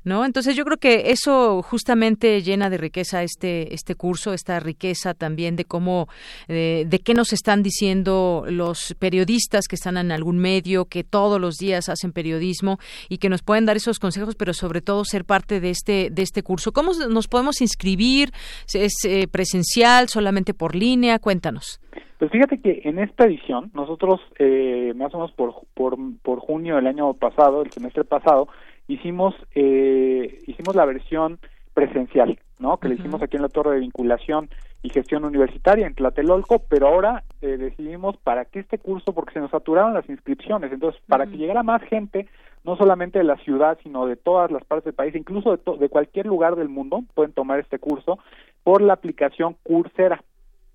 [0.03, 0.25] ¿No?
[0.25, 5.55] Entonces yo creo que eso justamente llena de riqueza este este curso, esta riqueza también
[5.55, 6.07] de cómo
[6.47, 11.39] eh, de qué nos están diciendo los periodistas que están en algún medio, que todos
[11.39, 12.77] los días hacen periodismo
[13.09, 16.21] y que nos pueden dar esos consejos, pero sobre todo ser parte de este de
[16.21, 16.71] este curso.
[16.71, 18.31] ¿Cómo nos podemos inscribir?
[18.73, 21.19] ¿Es eh, presencial, solamente por línea?
[21.19, 21.79] Cuéntanos.
[22.23, 26.77] Pues fíjate que en esta edición, nosotros eh, más o menos por, por, por junio
[26.77, 28.47] del año pasado, el semestre pasado,
[28.87, 31.39] hicimos eh, hicimos la versión
[31.73, 32.77] presencial, ¿no?
[32.77, 34.49] Que le hicimos aquí en la Torre de Vinculación
[34.83, 39.39] y Gestión Universitaria en Tlatelolco, pero ahora eh, decidimos para que este curso, porque se
[39.39, 42.27] nos saturaron las inscripciones, entonces para que llegara más gente,
[42.63, 45.89] no solamente de la ciudad, sino de todas las partes del país, incluso de, de
[45.89, 48.19] cualquier lugar del mundo, pueden tomar este curso
[48.63, 50.21] por la aplicación Coursera,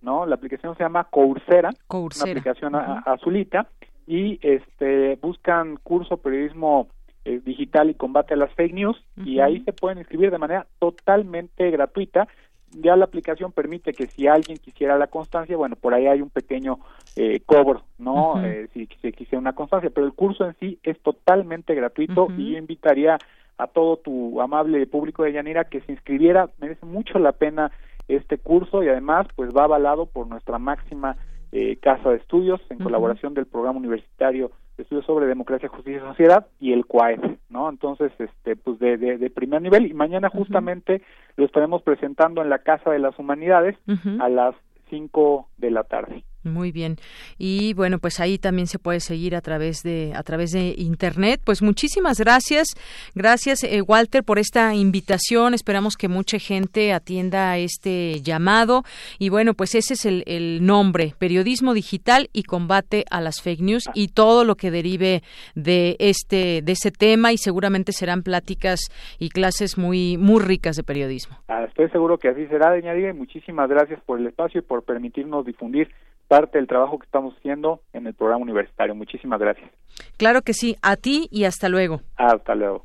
[0.01, 0.27] ¿no?
[0.27, 3.69] La aplicación se llama Coursera, una aplicación azulita,
[4.07, 6.89] y este buscan curso periodismo
[7.29, 10.66] eh, digital y combate a las fake news y ahí se pueden inscribir de manera
[10.79, 12.26] totalmente gratuita.
[12.70, 16.31] Ya la aplicación permite que si alguien quisiera la constancia, bueno, por ahí hay un
[16.31, 16.79] pequeño
[17.16, 18.43] eh, cobro, ¿no?
[18.43, 22.53] eh, si se quisiera una constancia, pero el curso en sí es totalmente gratuito y
[22.53, 23.18] yo invitaría
[23.59, 27.72] a todo tu amable público de Yanira que se inscribiera, merece mucho la pena
[28.07, 31.18] este curso y además pues va avalado por nuestra máxima
[31.53, 36.47] eh, casa de estudios en colaboración del programa universitario estudios sobre democracia, justicia y sociedad
[36.61, 37.68] y el CUAET, ¿no?
[37.68, 41.03] Entonces, este, pues de, de, primer nivel y mañana justamente
[41.37, 43.76] lo estaremos presentando en la Casa de las Humanidades
[44.20, 44.55] a las
[44.91, 46.24] 5 de la tarde.
[46.49, 46.96] Muy bien.
[47.38, 51.40] Y bueno, pues ahí también se puede seguir a través de a través de internet.
[51.44, 52.68] Pues muchísimas gracias.
[53.14, 55.55] Gracias eh, Walter por esta invitación.
[55.55, 58.84] Esperamos que mucha gente atienda este llamado
[59.18, 63.61] y bueno, pues ese es el, el nombre, periodismo digital y combate a las fake
[63.61, 65.22] news y todo lo que derive
[65.55, 68.80] de este de ese tema y seguramente serán pláticas
[69.18, 71.38] y clases muy muy ricas de periodismo.
[71.49, 74.82] Ah, estoy seguro que así será, doña y muchísimas gracias por el espacio y por
[74.82, 75.90] permitirnos difundir
[76.29, 78.95] parte del trabajo que estamos haciendo en el programa universitario.
[78.95, 79.70] Muchísimas gracias.
[80.16, 82.03] Claro que sí, a ti y hasta luego.
[82.16, 82.83] Hasta luego.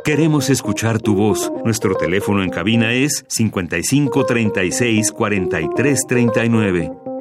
[0.04, 1.52] Queremos escuchar tu voz.
[1.64, 7.13] Nuestro teléfono en cabina es 55 36 43 39.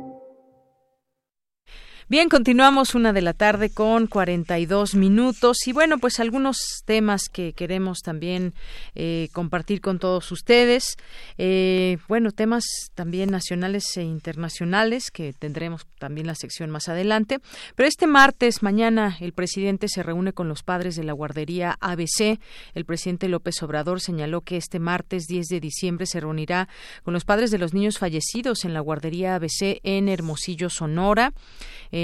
[2.12, 7.54] Bien, continuamos una de la tarde con 42 minutos y bueno, pues algunos temas que
[7.54, 8.52] queremos también
[8.94, 10.98] eh, compartir con todos ustedes.
[11.38, 17.38] Eh, bueno, temas también nacionales e internacionales que tendremos también la sección más adelante.
[17.76, 22.38] Pero este martes, mañana, el presidente se reúne con los padres de la guardería ABC.
[22.74, 26.68] El presidente López Obrador señaló que este martes 10 de diciembre se reunirá
[27.04, 31.32] con los padres de los niños fallecidos en la guardería ABC en Hermosillo, Sonora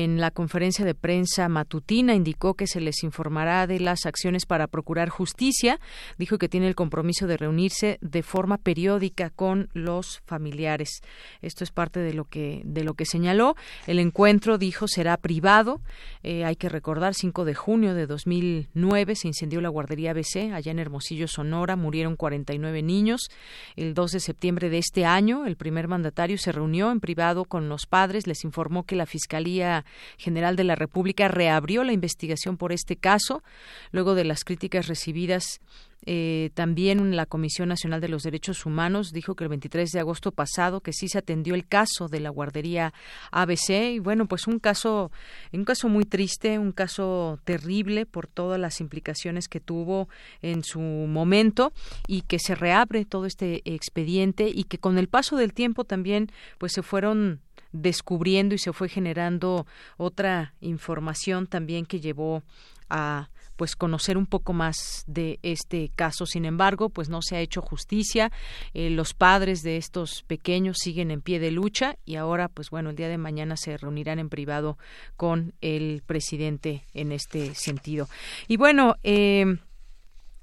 [0.05, 4.67] en la conferencia de prensa matutina indicó que se les informará de las acciones para
[4.67, 5.81] procurar justicia.
[6.19, 11.01] Dijo que tiene el compromiso de reunirse de forma periódica con los familiares.
[11.43, 13.57] Esto es parte de lo que de lo que señaló.
[13.87, 15.81] El encuentro dijo será privado.
[16.23, 20.73] Eh, hay que recordar 5 de junio de 2009 se incendió la guardería ABC allá
[20.73, 21.77] en Hermosillo, Sonora.
[21.77, 23.29] Murieron 49 niños.
[23.77, 27.69] El 2 de septiembre de este año, el primer mandatario se reunió en privado con
[27.69, 28.27] los padres.
[28.27, 29.85] Les informó que la fiscalía
[30.17, 33.43] General de la República reabrió la investigación por este caso,
[33.91, 35.61] luego de las críticas recibidas
[36.07, 40.31] eh, también la Comisión Nacional de los Derechos Humanos dijo que el 23 de agosto
[40.31, 42.95] pasado que sí se atendió el caso de la guardería
[43.33, 45.11] ABC y bueno pues un caso
[45.53, 50.09] un caso muy triste un caso terrible por todas las implicaciones que tuvo
[50.41, 51.73] en su momento
[52.07, 56.31] y que se reabre todo este expediente y que con el paso del tiempo también
[56.59, 57.41] pues se fueron
[57.73, 59.67] descubriendo y se fue generando
[59.97, 62.43] otra información también que llevó
[62.89, 66.27] a pues conocer un poco más de este caso.
[66.27, 68.31] Sin embargo, pues no se ha hecho justicia.
[68.73, 72.91] Eh, los padres de estos pequeños siguen en pie de lucha y ahora, pues bueno,
[72.91, 74.79] el día de mañana se reunirán en privado
[75.17, 78.09] con el presidente en este sentido.
[78.47, 79.59] Y bueno, eh,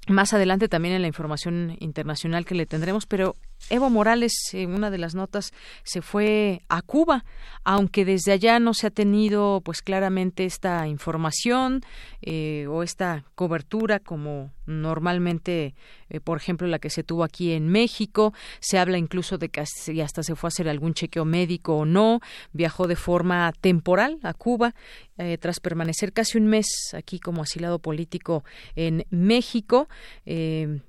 [0.08, 3.34] más adelante también en la información internacional que le tendremos, pero
[3.68, 5.52] Evo Morales, en una de las notas,
[5.82, 7.24] se fue a Cuba,
[7.64, 11.82] aunque desde allá no se ha tenido, pues claramente esta información
[12.22, 15.74] eh, o esta cobertura como normalmente,
[16.10, 18.32] eh, por ejemplo, la que se tuvo aquí en México.
[18.60, 22.20] Se habla incluso de que hasta se fue a hacer algún chequeo médico o no.
[22.52, 24.76] Viajó de forma temporal a Cuba
[25.18, 28.44] eh, tras permanecer casi un mes aquí como asilado político
[28.76, 29.88] en México.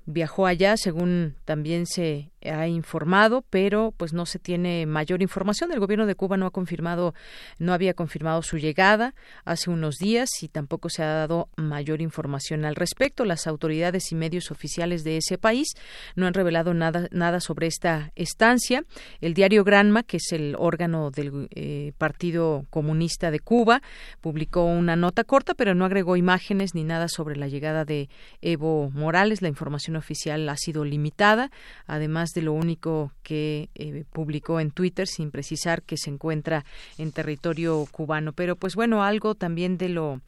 [0.06, 5.72] viajó allá, según también se ha informado, pero pues no se tiene mayor información.
[5.72, 7.14] El gobierno de Cuba no ha confirmado,
[7.58, 12.64] no había confirmado su llegada hace unos días y tampoco se ha dado mayor información
[12.64, 13.24] al respecto.
[13.24, 15.68] Las autoridades y medios oficiales de ese país
[16.14, 18.84] no han revelado nada, nada sobre esta estancia.
[19.20, 23.82] El diario Granma, que es el órgano del eh, Partido Comunista de Cuba,
[24.20, 28.08] publicó una nota corta, pero no agregó imágenes ni nada sobre la llegada de
[28.42, 29.42] Evo Morales.
[29.42, 31.50] La información oficial ha sido limitada.
[31.86, 36.64] Además de lo único que eh, publicó en Twitter, sin precisar que se encuentra
[36.96, 38.32] en territorio cubano.
[38.32, 40.22] Pero pues bueno, algo también de lo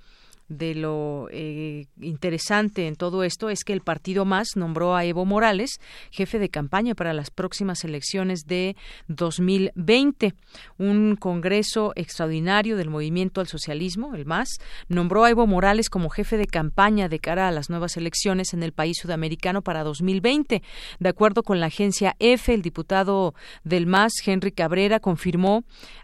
[0.51, 5.25] de lo eh, interesante en todo esto es que el partido más nombró a Evo
[5.25, 5.79] Morales
[6.11, 8.77] jefe de campaña para las próximas elecciones de
[9.07, 10.35] 2020.
[10.77, 16.37] Un congreso extraordinario del movimiento al socialismo, el MAS, nombró a Evo Morales como jefe
[16.37, 20.63] de campaña de cara a las nuevas elecciones en el país sudamericano para 2020.
[20.99, 25.63] De acuerdo con la agencia EFE, el diputado del MAS, Henry Cabrera, confirmó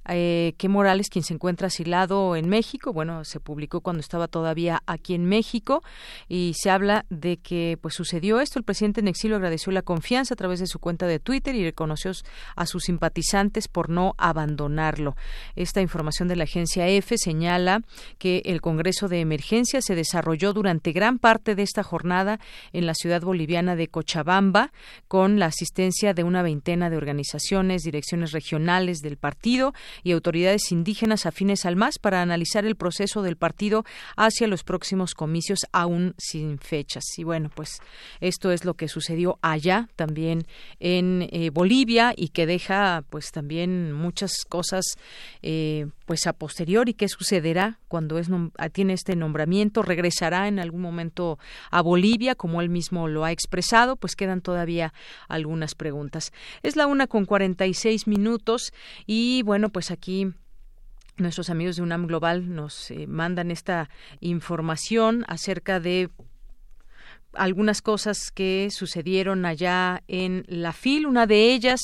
[0.09, 4.83] eh, que Morales, quien se encuentra asilado en México, bueno, se publicó cuando estaba todavía
[4.85, 5.83] aquí en México
[6.29, 8.59] y se habla de que pues sucedió esto.
[8.59, 11.65] El presidente en exilio agradeció la confianza a través de su cuenta de Twitter y
[11.65, 12.13] reconoció
[12.55, 15.17] a sus simpatizantes por no abandonarlo.
[15.55, 17.81] Esta información de la agencia EFE señala
[18.19, 22.39] que el Congreso de Emergencia se desarrolló durante gran parte de esta jornada
[22.75, 24.71] en la ciudad boliviana de Cochabamba
[25.09, 29.73] con la asistencia de una veintena de organizaciones, direcciones regionales del partido
[30.03, 33.87] y autoridades indígenas afines al MAS para analizar el proceso del partido
[34.27, 37.05] hacia los próximos comicios aún sin fechas.
[37.17, 37.81] Y bueno, pues
[38.21, 40.47] esto es lo que sucedió allá también
[40.81, 44.85] en eh, Bolivia y que deja pues también muchas cosas
[45.43, 46.95] eh, pues a posteriori.
[46.95, 48.29] Qué sucederá cuando es
[48.73, 51.39] tiene este nombramiento regresará en algún momento
[51.71, 54.93] a Bolivia como él mismo lo ha expresado pues quedan todavía
[55.29, 56.33] algunas preguntas.
[56.63, 58.73] Es la una con cuarenta y seis minutos
[59.07, 60.33] y bueno pues aquí
[61.19, 63.89] Nuestros amigos de UNAM Global nos eh, mandan esta
[64.21, 66.11] información acerca de
[67.33, 71.07] algunas cosas que sucedieron allá en la FIL.
[71.07, 71.81] Una de ellas,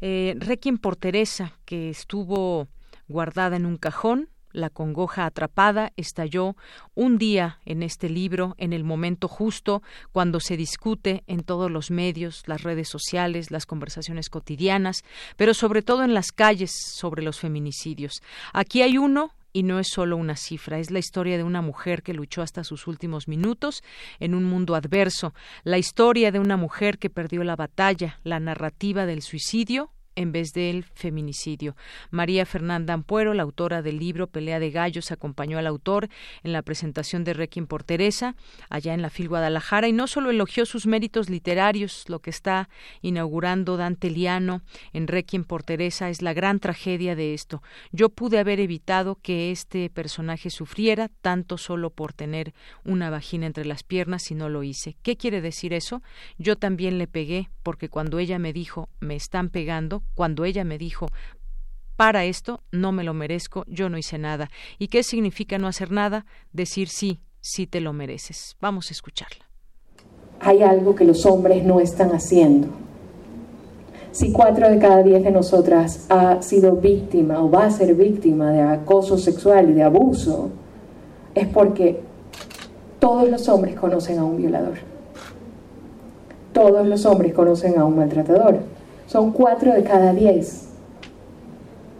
[0.00, 2.68] eh, Requiem por Teresa, que estuvo
[3.06, 6.56] guardada en un cajón la congoja atrapada estalló
[6.94, 9.82] un día en este libro, en el momento justo,
[10.12, 15.02] cuando se discute en todos los medios, las redes sociales, las conversaciones cotidianas,
[15.36, 18.22] pero sobre todo en las calles sobre los feminicidios.
[18.52, 22.02] Aquí hay uno y no es solo una cifra, es la historia de una mujer
[22.02, 23.82] que luchó hasta sus últimos minutos
[24.20, 25.34] en un mundo adverso,
[25.64, 29.90] la historia de una mujer que perdió la batalla, la narrativa del suicidio
[30.20, 31.76] en vez del feminicidio.
[32.10, 36.08] María Fernanda Ampuero, la autora del libro Pelea de Gallos, acompañó al autor
[36.42, 38.36] en la presentación de Requiem por Teresa,
[38.68, 42.68] allá en la FIL Guadalajara, y no solo elogió sus méritos literarios, lo que está
[43.00, 44.62] inaugurando Dante Liano
[44.92, 47.62] en Requiem por Teresa es la gran tragedia de esto.
[47.90, 52.52] Yo pude haber evitado que este personaje sufriera tanto solo por tener
[52.84, 54.96] una vagina entre las piernas y no lo hice.
[55.02, 56.02] ¿Qué quiere decir eso?
[56.36, 60.78] Yo también le pegué porque cuando ella me dijo me están pegando, cuando ella me
[60.78, 61.08] dijo
[62.00, 64.48] para esto no me lo merezco, yo no hice nada.
[64.78, 66.24] ¿Y qué significa no hacer nada?
[66.50, 68.56] Decir sí, sí te lo mereces.
[68.58, 69.44] Vamos a escucharla.
[70.40, 72.68] Hay algo que los hombres no están haciendo.
[74.12, 78.50] Si cuatro de cada diez de nosotras ha sido víctima o va a ser víctima
[78.50, 80.48] de acoso sexual y de abuso,
[81.34, 82.00] es porque
[82.98, 84.78] todos los hombres conocen a un violador.
[86.54, 88.69] Todos los hombres conocen a un maltratador
[89.10, 90.68] son cuatro de cada diez.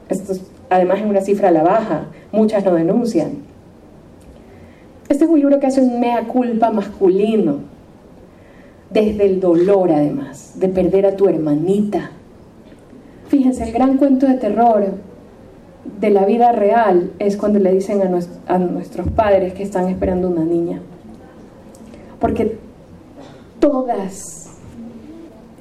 [0.09, 0.35] Esto
[0.69, 3.39] además es una cifra a la baja, muchas no denuncian.
[5.09, 7.63] Este es un libro que hace un mea culpa masculino,
[8.91, 12.13] desde el dolor además, de perder a tu hermanita.
[13.27, 14.85] Fíjense, el gran cuento de terror
[15.99, 20.29] de la vida real es cuando le dicen a, a nuestros padres que están esperando
[20.29, 20.81] una niña.
[22.21, 22.57] Porque
[23.59, 24.40] todas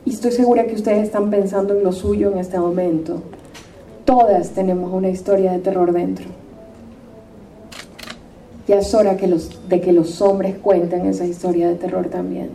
[0.10, 3.22] y estoy segura que ustedes están pensando en lo suyo en este momento.
[4.06, 6.26] Todas tenemos una historia de terror dentro.
[8.68, 12.50] Ya es hora de que los hombres cuenten esa historia de terror también.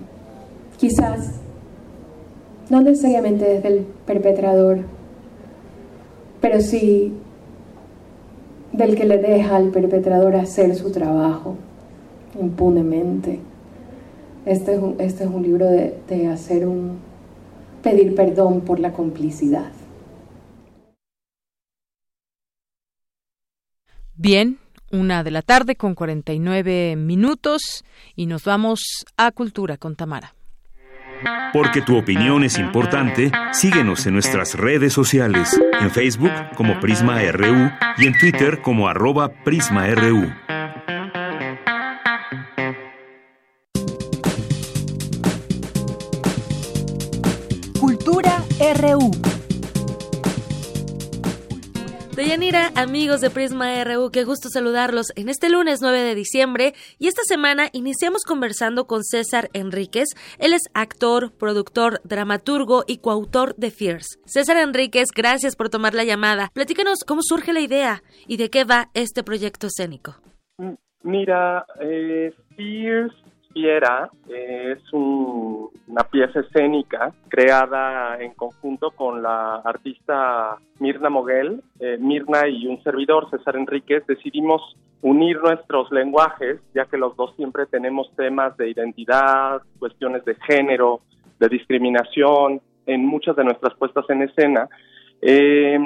[0.79, 1.31] Quizás,
[2.71, 4.79] no necesariamente desde el perpetrador,
[6.41, 7.13] pero sí
[8.73, 11.55] del que le deja al perpetrador hacer su trabajo
[12.41, 13.39] impunemente.
[14.45, 17.04] Este es un, este libro de hacer un,
[17.85, 19.71] pedir perdón por la complicidad.
[24.17, 24.59] Bien,
[24.91, 27.85] una de la tarde con 49 minutos
[28.17, 30.35] y nos vamos a Cultura con Tamara.
[31.53, 37.71] Porque tu opinión es importante, síguenos en nuestras redes sociales, en Facebook como Prisma RU
[37.99, 40.33] y en Twitter como arroba PrismaRU.
[48.75, 49.11] RU.
[52.17, 57.09] Deyanira, amigos de Prisma RU, qué gusto saludarlos en este lunes 9 de diciembre y
[57.09, 60.09] esta semana iniciamos conversando con César Enríquez.
[60.39, 64.19] Él es actor, productor, dramaturgo y coautor de Fierce.
[64.25, 66.51] César Enríquez, gracias por tomar la llamada.
[66.53, 70.17] Platícanos cómo surge la idea y de qué va este proyecto escénico.
[71.03, 73.24] Mira, eh, Fierce
[73.55, 81.63] Fiera es una pieza escénica creada en conjunto con la artista Mirna Moguel.
[81.79, 87.35] Eh, Mirna y un servidor, César Enríquez, decidimos unir nuestros lenguajes, ya que los dos
[87.37, 91.01] siempre tenemos temas de identidad, cuestiones de género,
[91.39, 94.69] de discriminación en muchas de nuestras puestas en escena.
[95.23, 95.79] Eh,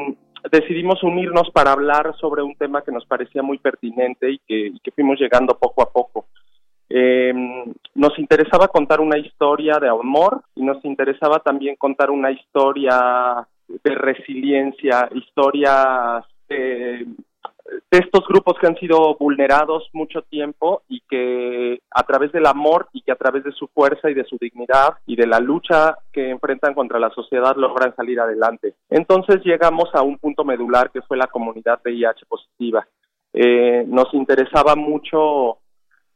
[0.50, 4.80] decidimos unirnos para hablar sobre un tema que nos parecía muy pertinente y que, y
[4.80, 6.26] que fuimos llegando poco a poco.
[6.90, 7.32] Eh,
[7.94, 13.94] nos interesaba contar una historia de amor y nos interesaba también contar una historia de
[13.94, 17.06] resiliencia, historias de,
[17.90, 23.02] estos grupos que han sido vulnerados mucho tiempo y que a través del amor y
[23.02, 26.30] que a través de su fuerza y de su dignidad y de la lucha que
[26.30, 28.74] enfrentan contra la sociedad logran salir adelante.
[28.88, 32.86] Entonces llegamos a un punto medular que fue la comunidad VIH positiva.
[33.32, 35.58] Eh, nos interesaba mucho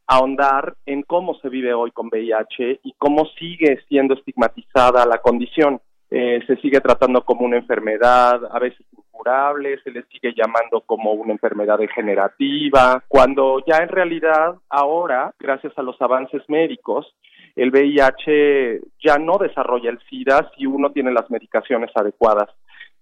[0.07, 5.79] ahondar en cómo se vive hoy con VIH y cómo sigue siendo estigmatizada la condición.
[6.09, 11.13] Eh, se sigue tratando como una enfermedad, a veces incurable, se le sigue llamando como
[11.13, 17.15] una enfermedad degenerativa, cuando ya en realidad ahora, gracias a los avances médicos,
[17.55, 22.49] el VIH ya no desarrolla el SIDA si uno tiene las medicaciones adecuadas.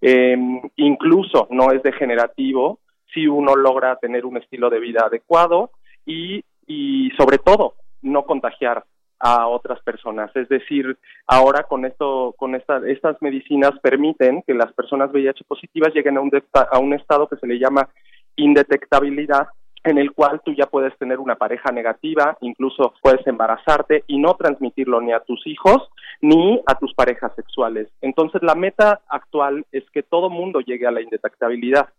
[0.01, 0.37] Eh,
[0.77, 2.79] incluso no es degenerativo
[3.13, 5.71] si uno logra tener un estilo de vida adecuado
[6.05, 8.83] y, y sobre todo no contagiar
[9.19, 10.31] a otras personas.
[10.35, 10.97] Es decir,
[11.27, 16.21] ahora con esto, con esta, estas medicinas permiten que las personas VIH positivas lleguen a
[16.21, 17.87] un, a un estado que se le llama
[18.35, 19.47] indetectabilidad
[19.83, 24.35] en el cual tú ya puedes tener una pareja negativa, incluso puedes embarazarte y no
[24.35, 25.89] transmitirlo ni a tus hijos
[26.21, 27.89] ni a tus parejas sexuales.
[28.01, 31.89] Entonces la meta actual es que todo mundo llegue a la indetectabilidad.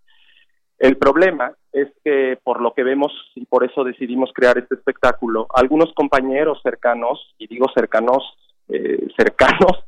[0.83, 5.47] El problema es que por lo que vemos y por eso decidimos crear este espectáculo,
[5.55, 8.37] algunos compañeros cercanos, y digo cercanos,
[8.69, 9.85] eh, cercanos,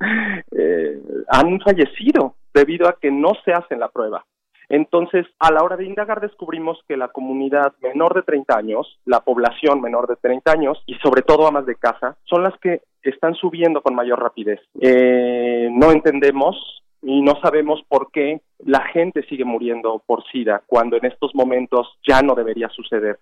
[0.52, 4.24] eh, han fallecido debido a que no se hacen la prueba.
[4.68, 9.18] Entonces, a la hora de indagar, descubrimos que la comunidad menor de 30 años, la
[9.18, 13.34] población menor de 30 años y sobre todo amas de casa, son las que están
[13.34, 14.60] subiendo con mayor rapidez.
[14.80, 20.96] Eh, no entendemos y no sabemos por qué la gente sigue muriendo por SIDA cuando
[20.96, 23.18] en estos momentos ya no debería suceder.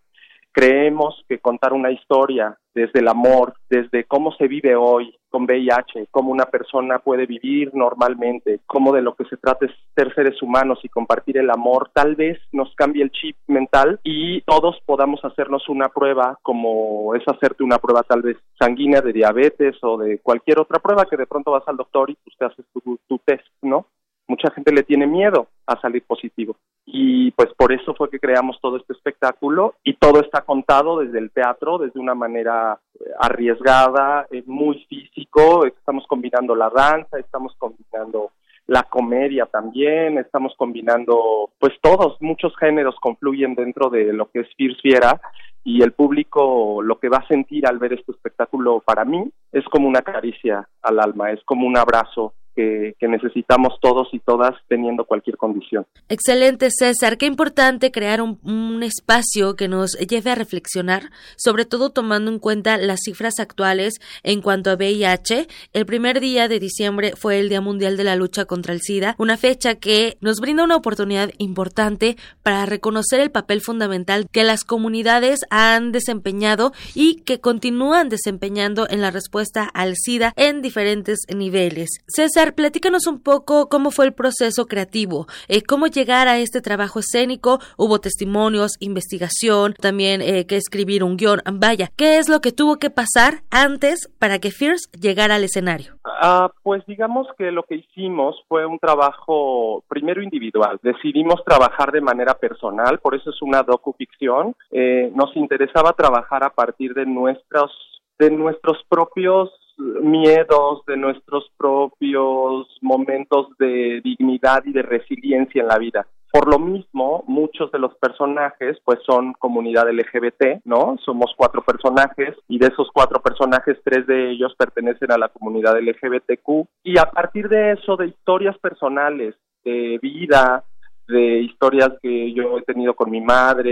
[0.52, 6.08] Creemos que contar una historia desde el amor, desde cómo se vive hoy con VIH,
[6.10, 10.40] cómo una persona puede vivir normalmente, cómo de lo que se trata es ser seres
[10.42, 15.24] humanos y compartir el amor, tal vez nos cambie el chip mental y todos podamos
[15.24, 20.18] hacernos una prueba como es hacerte una prueba tal vez sanguínea de diabetes o de
[20.18, 23.18] cualquier otra prueba que de pronto vas al doctor y pues te haces tu, tu
[23.24, 23.86] test, ¿no?
[24.28, 26.56] Mucha gente le tiene miedo a salir positivo.
[26.84, 31.18] Y pues por eso fue que creamos todo este espectáculo y todo está contado desde
[31.18, 37.54] el teatro, desde una manera eh, arriesgada, eh, muy físico, estamos combinando la danza, estamos
[37.56, 38.32] combinando
[38.66, 44.48] la comedia también, estamos combinando, pues todos, muchos géneros confluyen dentro de lo que es
[44.56, 45.20] Fierce Fiera
[45.64, 49.64] y el público lo que va a sentir al ver este espectáculo para mí es
[49.66, 55.04] como una caricia al alma, es como un abrazo que, necesitamos todos y todas teniendo
[55.04, 55.86] cualquier condición.
[56.08, 57.18] Excelente, César.
[57.18, 62.38] Qué importante crear un, un, espacio que nos lleve a reflexionar, sobre todo tomando en
[62.38, 65.46] cuenta las cifras actuales en cuanto a VIH.
[65.72, 69.14] El primer día de diciembre fue el Día Mundial de la Lucha contra el SIDA,
[69.18, 74.64] una fecha que nos brinda una oportunidad importante para reconocer el papel fundamental que las
[74.64, 81.90] comunidades han desempeñado y que continúan desempeñando en la respuesta al SIDA en diferentes niveles.
[82.06, 86.98] César, platícanos un poco cómo fue el proceso creativo, eh, cómo llegar a este trabajo
[86.98, 92.52] escénico, hubo testimonios, investigación, también eh, que escribir un guion, vaya, ¿qué es lo que
[92.52, 95.94] tuvo que pasar antes para que Fierce llegara al escenario?
[96.04, 102.00] Ah, pues digamos que lo que hicimos fue un trabajo primero individual, decidimos trabajar de
[102.00, 107.70] manera personal, por eso es una docuficción, eh, nos interesaba trabajar a partir de nuestros
[108.18, 115.78] de nuestros propios miedos, de nuestros propios momentos de dignidad y de resiliencia en la
[115.78, 116.06] vida.
[116.32, 120.96] Por lo mismo, muchos de los personajes pues son comunidad LGBT, ¿no?
[121.04, 125.78] Somos cuatro personajes y de esos cuatro personajes, tres de ellos pertenecen a la comunidad
[125.78, 130.64] LGBTQ y a partir de eso, de historias personales, de vida,
[131.06, 133.70] de historias que yo he tenido con mi madre,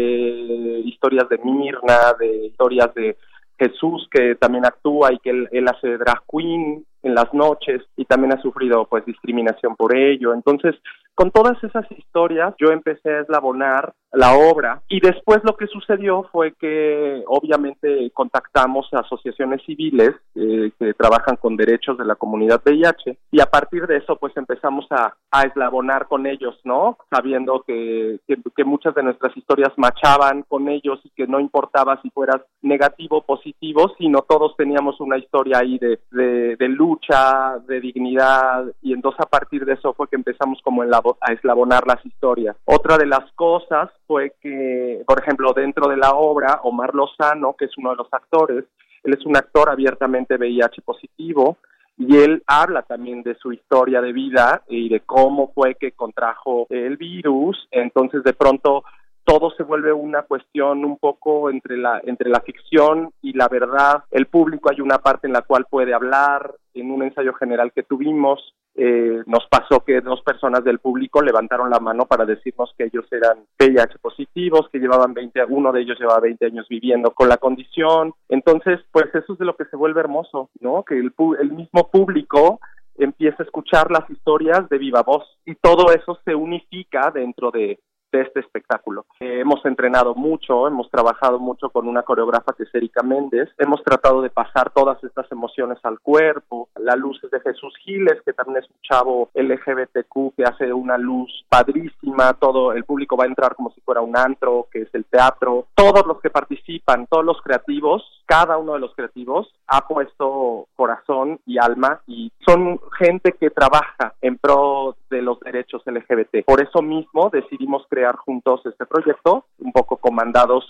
[0.84, 3.16] historias de Mirna, de historias de
[3.60, 8.32] Jesús que también actúa y que él, hace drag queen en las noches y también
[8.32, 10.32] ha sufrido pues discriminación por ello.
[10.32, 10.74] Entonces,
[11.14, 16.24] con todas esas historias yo empecé a eslabonar la obra y después lo que sucedió
[16.32, 22.60] fue que obviamente contactamos a asociaciones civiles eh, que trabajan con derechos de la comunidad
[22.64, 26.98] VIH y a partir de eso pues empezamos a, a eslabonar con ellos, ¿no?
[27.08, 32.10] Sabiendo que, que, muchas de nuestras historias machaban con ellos y que no importaba si
[32.10, 37.80] fueras negativo o positivo, sino todos teníamos una historia ahí de, de, de lucha, de
[37.80, 41.86] dignidad y entonces a partir de eso fue que empezamos como en la, a eslabonar
[41.86, 42.56] las historias.
[42.64, 47.66] Otra de las cosas fue que, por ejemplo, dentro de la obra, Omar Lozano, que
[47.66, 48.64] es uno de los actores,
[49.02, 51.56] él es un actor abiertamente VIH positivo
[51.96, 56.66] y él habla también de su historia de vida y de cómo fue que contrajo
[56.70, 57.68] el virus.
[57.70, 58.84] Entonces, de pronto,
[59.24, 64.04] todo se vuelve una cuestión un poco entre la, entre la ficción y la verdad.
[64.10, 67.82] El público hay una parte en la cual puede hablar, en un ensayo general que
[67.82, 72.84] tuvimos, eh, nos pasó que dos personas del público levantaron la mano para decirnos que
[72.84, 77.28] ellos eran VIH positivos, que llevaban 20, uno de ellos llevaba 20 años viviendo con
[77.28, 78.12] la condición.
[78.28, 80.84] Entonces, pues eso es de lo que se vuelve hermoso, ¿no?
[80.84, 82.60] Que el, el mismo público
[82.96, 87.80] empieza a escuchar las historias de viva voz y todo eso se unifica dentro de,
[88.12, 89.06] de este espectáculo.
[89.20, 93.82] Eh, hemos entrenado mucho, hemos trabajado mucho con una coreógrafa que es Erika Méndez, hemos
[93.82, 98.62] tratado de pasar todas estas emociones al cuerpo, la luz de Jesús Giles, que también
[98.62, 103.54] es un chavo LGBTQ que hace una luz padrísima, todo el público va a entrar
[103.54, 107.40] como si fuera un antro, que es el teatro, todos los que participan, todos los
[107.42, 113.50] creativos, cada uno de los creativos ha puesto corazón y alma y son gente que
[113.50, 116.44] trabaja en pro de los derechos LGBT.
[116.44, 120.64] Por eso mismo decidimos crear juntos este proyecto, un poco comandados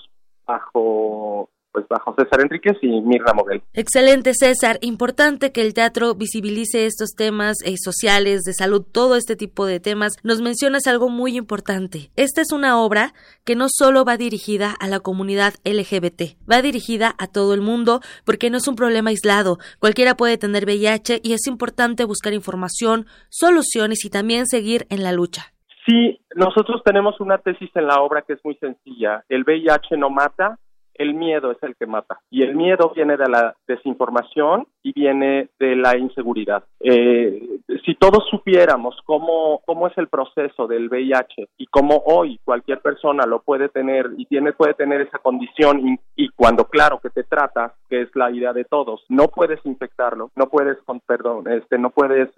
[0.47, 3.63] bajo pues bajo César Enríquez y Mirna Moguel.
[3.75, 4.79] Excelente, César.
[4.81, 9.81] Importante que el teatro visibilice estos temas eh, sociales, de salud, todo este tipo de
[9.81, 10.15] temas.
[10.23, 12.11] Nos mencionas algo muy importante.
[12.17, 13.15] Esta es una obra
[13.45, 18.01] que no solo va dirigida a la comunidad LGBT, va dirigida a todo el mundo
[18.25, 19.59] porque no es un problema aislado.
[19.79, 25.13] Cualquiera puede tener VIH y es importante buscar información, soluciones y también seguir en la
[25.13, 25.53] lucha.
[25.87, 29.25] Sí, nosotros tenemos una tesis en la obra que es muy sencilla.
[29.29, 30.59] El VIH no mata,
[31.01, 32.21] el miedo es el que mata.
[32.31, 36.63] Y el miedo viene de la desinformación y viene de la inseguridad.
[36.79, 42.81] Eh, si todos supiéramos cómo, cómo es el proceso del VIH y cómo hoy cualquier
[42.81, 47.25] persona lo puede tener y tiene, puede tener esa condición y, cuando claro que te
[47.25, 51.91] trata, que es la idea de todos, no puedes infectarlo, no puedes, perdón, este, no
[51.91, 52.29] puedes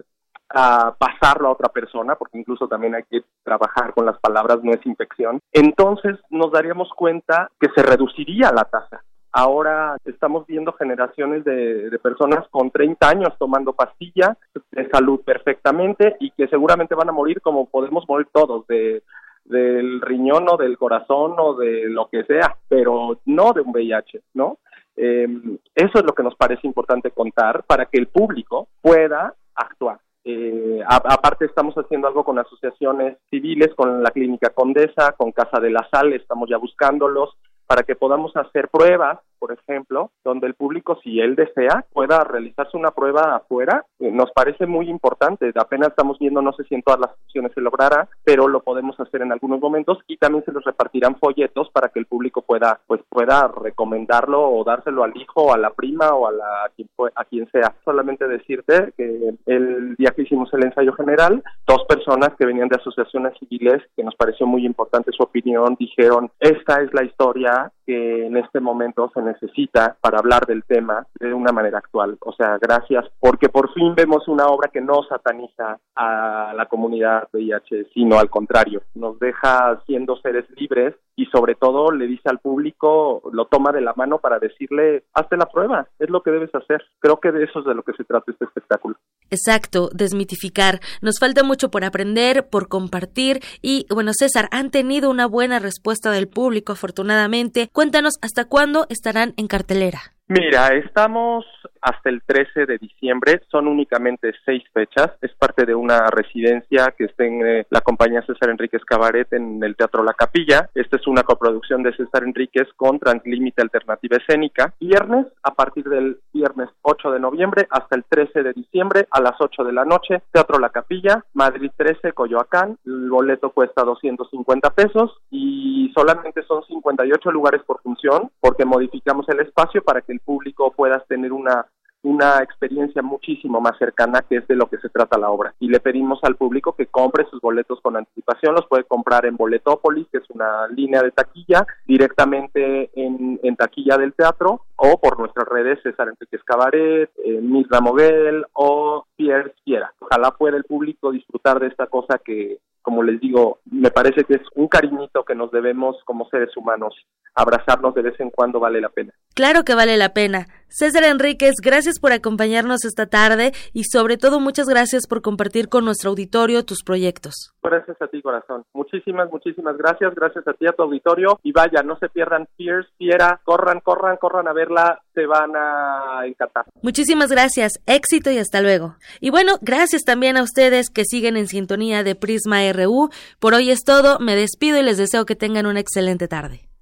[0.49, 4.71] a pasarlo a otra persona, porque incluso también hay que trabajar con las palabras, no
[4.71, 9.03] es infección, entonces nos daríamos cuenta que se reduciría la tasa.
[9.35, 14.37] Ahora estamos viendo generaciones de, personas con 30 años tomando pastilla
[14.71, 19.01] de salud perfectamente y que seguramente van a morir como podemos morir todos, de,
[19.45, 24.21] del riñón o del corazón o de lo que sea, pero no de un VIH,
[24.35, 24.59] ¿no?
[24.95, 25.27] Eh,
[25.73, 29.97] eso es lo que nos parece importante contar para que el público pueda actuar.
[30.25, 35.69] Eh, aparte estamos haciendo algo con asociaciones civiles, con la Clínica Condesa, con Casa de
[35.69, 40.97] la Sal, estamos ya buscándolos para que podamos hacer pruebas por ejemplo, donde el público,
[41.03, 45.51] si él desea, pueda realizarse una prueba afuera, eh, nos parece muy importante.
[45.55, 48.97] Apenas estamos viendo, no sé si en todas las funciones se logrará, pero lo podemos
[49.01, 52.79] hacer en algunos momentos y también se los repartirán folletos para que el público pueda,
[52.87, 56.71] pues, pueda recomendarlo o dárselo al hijo, a la prima o a, la,
[57.15, 57.75] a quien sea.
[57.83, 62.77] Solamente decirte que el día que hicimos el ensayo general, dos personas que venían de
[62.77, 68.27] asociaciones civiles, que nos pareció muy importante su opinión, dijeron, esta es la historia que
[68.27, 72.17] en este momento se necesita para hablar del tema de una manera actual.
[72.21, 77.27] O sea, gracias porque por fin vemos una obra que no sataniza a la comunidad
[77.33, 82.39] VIH, sino al contrario, nos deja siendo seres libres y sobre todo le dice al
[82.39, 86.53] público, lo toma de la mano para decirle, hazte la prueba, es lo que debes
[86.55, 86.83] hacer.
[86.99, 88.95] Creo que de eso es de lo que se trata este espectáculo.
[89.29, 90.79] Exacto, desmitificar.
[91.01, 96.11] Nos falta mucho por aprender, por compartir y bueno, César, han tenido una buena respuesta
[96.11, 97.69] del público afortunadamente.
[97.73, 100.13] Cuéntanos hasta cuándo estarán en cartelera.
[100.33, 101.45] Mira, estamos
[101.79, 107.05] hasta el 13 de diciembre, son únicamente seis fechas, es parte de una residencia que
[107.05, 110.69] está en eh, la compañía César Enríquez Cabaret en el Teatro La Capilla.
[110.73, 114.73] Esta es una coproducción de César Enríquez con Translímite Alternativa Escénica.
[114.79, 119.39] Viernes, a partir del viernes 8 de noviembre hasta el 13 de diciembre a las
[119.39, 122.77] 8 de la noche, Teatro La Capilla, Madrid 13, Coyoacán.
[122.85, 129.41] El boleto cuesta 250 pesos y solamente son 58 lugares por función porque modificamos el
[129.41, 131.67] espacio para que el público pueda tener una
[132.03, 135.53] una experiencia muchísimo más cercana que es de lo que se trata la obra.
[135.59, 139.37] Y le pedimos al público que compre sus boletos con anticipación, los puede comprar en
[139.37, 145.17] Boletópolis, que es una línea de taquilla, directamente en, en taquilla del teatro o por
[145.17, 147.39] nuestras redes César Enriquez Cabaret, eh,
[147.81, 149.93] Moguel o Pierre Sierra.
[149.99, 154.35] Ojalá pueda el público disfrutar de esta cosa que, como les digo, me parece que
[154.35, 156.93] es un cariñito que nos debemos como seres humanos.
[157.33, 159.11] Abrazarnos de vez en cuando vale la pena.
[159.33, 160.47] Claro que vale la pena.
[160.75, 165.85] César Enríquez, gracias por acompañarnos esta tarde y sobre todo muchas gracias por compartir con
[165.85, 167.53] nuestro auditorio tus proyectos.
[167.61, 168.65] Gracias a ti, corazón.
[168.73, 170.15] Muchísimas, muchísimas gracias.
[170.15, 171.39] Gracias a ti, a tu auditorio.
[171.43, 173.39] Y vaya, no se pierdan Fierce, Fiera.
[173.43, 174.99] Corran, corran, corran a verla.
[175.13, 176.65] Se van a encantar.
[176.81, 177.73] Muchísimas gracias.
[177.85, 178.95] Éxito y hasta luego.
[179.21, 183.11] Y bueno, gracias también a ustedes que siguen en sintonía de Prisma RU.
[183.39, 184.17] Por hoy es todo.
[184.17, 186.72] Me despido y les deseo que tengan una excelente tarde.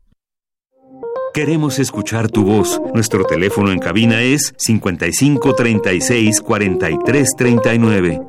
[1.33, 2.81] Queremos escuchar tu voz.
[2.93, 8.21] Nuestro teléfono en cabina es 55 36 43 39.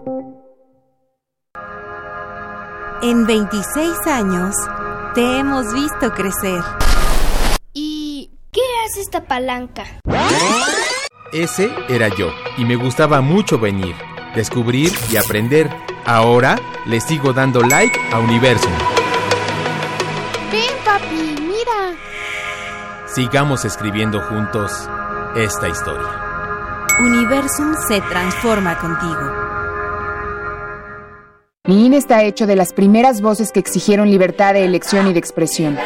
[3.02, 4.54] En 26 años
[5.16, 6.60] te hemos visto crecer.
[7.72, 9.84] ¿Y qué hace esta palanca?
[11.32, 13.96] Ese era yo, y me gustaba mucho venir,
[14.36, 15.68] descubrir y aprender.
[16.04, 18.91] Ahora le sigo dando like a Universum.
[23.14, 24.88] Sigamos escribiendo juntos
[25.36, 26.08] esta historia.
[26.98, 29.20] Universum se transforma contigo.
[31.64, 35.18] Mi INE está hecho de las primeras voces que exigieron libertad de elección y de
[35.18, 35.76] expresión.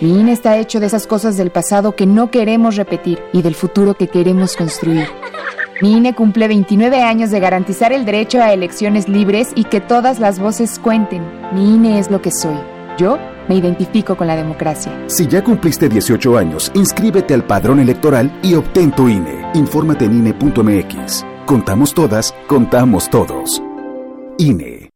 [0.00, 3.56] Mi INE está hecho de esas cosas del pasado que no queremos repetir y del
[3.56, 5.08] futuro que queremos construir.
[5.82, 10.20] Mi INE cumple 29 años de garantizar el derecho a elecciones libres y que todas
[10.20, 11.24] las voces cuenten.
[11.52, 12.56] Mi INE es lo que soy.
[12.98, 13.18] Yo
[13.50, 14.92] me identifico con la democracia.
[15.08, 19.44] Si ya cumpliste 18 años, inscríbete al padrón electoral y obtén tu INE.
[19.54, 21.24] Infórmate en INE.mx.
[21.46, 23.60] Contamos todas, contamos todos.
[24.38, 24.88] INE.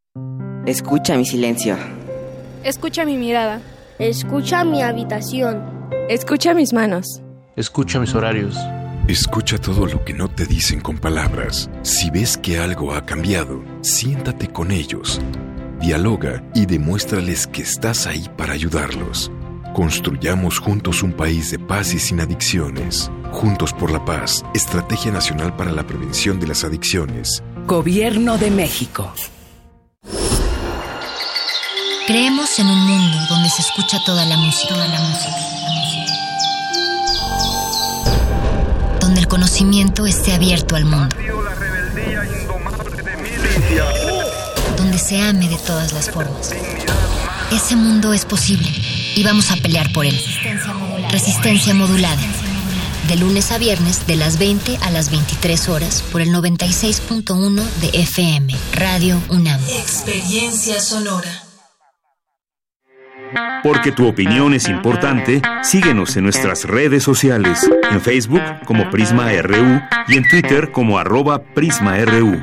[0.66, 1.76] Escucha mi silencio.
[2.62, 3.61] Escucha mi mirada.
[3.98, 5.88] Escucha mi habitación.
[6.09, 7.22] Escucha mis manos.
[7.57, 8.57] Escucha mis horarios.
[9.09, 11.68] Escucha todo lo que no te dicen con palabras.
[11.82, 15.20] Si ves que algo ha cambiado, siéntate con ellos
[15.85, 19.30] dialoga y demuéstrales que estás ahí para ayudarlos.
[19.74, 23.11] Construyamos juntos un país de paz y sin adicciones.
[23.32, 27.43] Juntos por la paz, Estrategia Nacional para la Prevención de las Adicciones.
[27.66, 29.12] Gobierno de México.
[32.07, 34.74] Creemos en un mundo donde se escucha toda la música.
[34.74, 35.37] Toda la música.
[39.01, 41.14] Donde el conocimiento esté abierto al mundo
[44.95, 46.55] donde se ame de todas las formas.
[47.51, 48.68] Ese mundo es posible
[49.16, 50.18] y vamos a pelear por él.
[51.11, 52.22] Resistencia modulada.
[53.09, 57.90] De lunes a viernes, de las 20 a las 23 horas, por el 96.1 de
[58.01, 59.61] FM, Radio UNAM.
[59.68, 61.42] Experiencia sonora.
[63.62, 69.80] Porque tu opinión es importante, síguenos en nuestras redes sociales, en Facebook como Prisma RU
[70.09, 72.42] y en Twitter como arroba PrismaRU.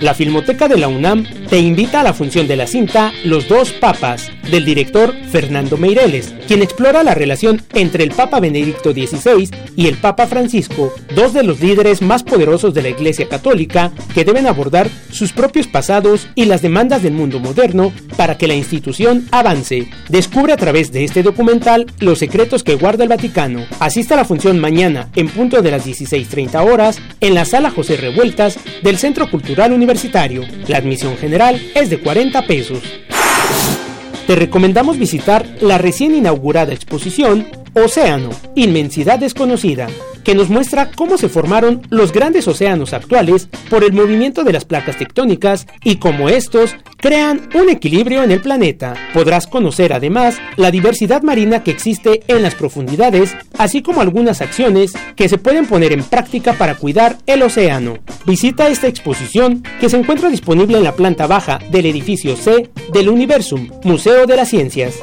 [0.00, 3.72] La Filmoteca de la UNAM te invita a la función de la cinta Los dos
[3.72, 9.88] Papas, del director Fernando Meireles, quien explora la relación entre el Papa Benedicto XVI y
[9.88, 14.46] el Papa Francisco, dos de los líderes más poderosos de la Iglesia Católica, que deben
[14.46, 19.86] abordar sus propios pasados y las demandas del mundo moderno para que la institución avance.
[20.08, 23.66] Descubre a través de este documental los secretos que guarda el Vaticano.
[23.80, 27.98] Asista a la función mañana, en punto de las 16.30 horas, en la Sala José
[27.98, 29.89] Revueltas del Centro Cultural Universitario.
[30.68, 32.82] La admisión general es de 40 pesos.
[34.26, 39.88] Te recomendamos visitar la recién inaugurada exposición Océano, Inmensidad Desconocida,
[40.24, 44.64] que nos muestra cómo se formaron los grandes océanos actuales por el movimiento de las
[44.64, 48.94] placas tectónicas y cómo estos crean un equilibrio en el planeta.
[49.14, 54.92] Podrás conocer además la diversidad marina que existe en las profundidades, así como algunas acciones
[55.16, 57.98] que se pueden poner en práctica para cuidar el océano.
[58.26, 63.08] Visita esta exposición que se encuentra disponible en la planta baja del edificio C del
[63.08, 64.94] Universum, Museo de las Ciencias.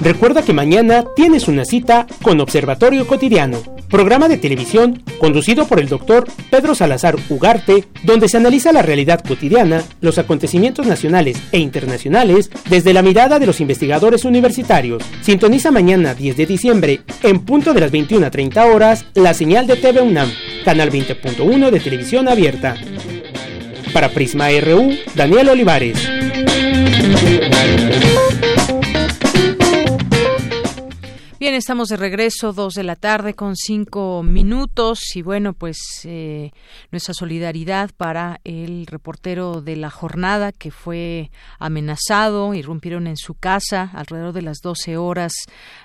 [0.00, 5.88] Recuerda que mañana tienes una cita con Observatorio Cotidiano, programa de televisión conducido por el
[5.88, 12.50] doctor Pedro Salazar Ugarte, donde se analiza la realidad cotidiana, los acontecimientos nacionales e internacionales
[12.68, 15.02] desde la mirada de los investigadores universitarios.
[15.22, 20.02] Sintoniza mañana 10 de diciembre, en punto de las 21.30 horas, la señal de TV
[20.02, 20.30] UNAM,
[20.64, 22.76] canal 20.1 de televisión abierta.
[23.94, 25.96] Para Prisma RU, Daniel Olivares.
[31.38, 36.50] Bien, estamos de regreso, dos de la tarde con cinco minutos y bueno, pues eh,
[36.90, 43.90] nuestra solidaridad para el reportero de la jornada que fue amenazado, irrumpieron en su casa
[43.92, 45.34] alrededor de las 12 horas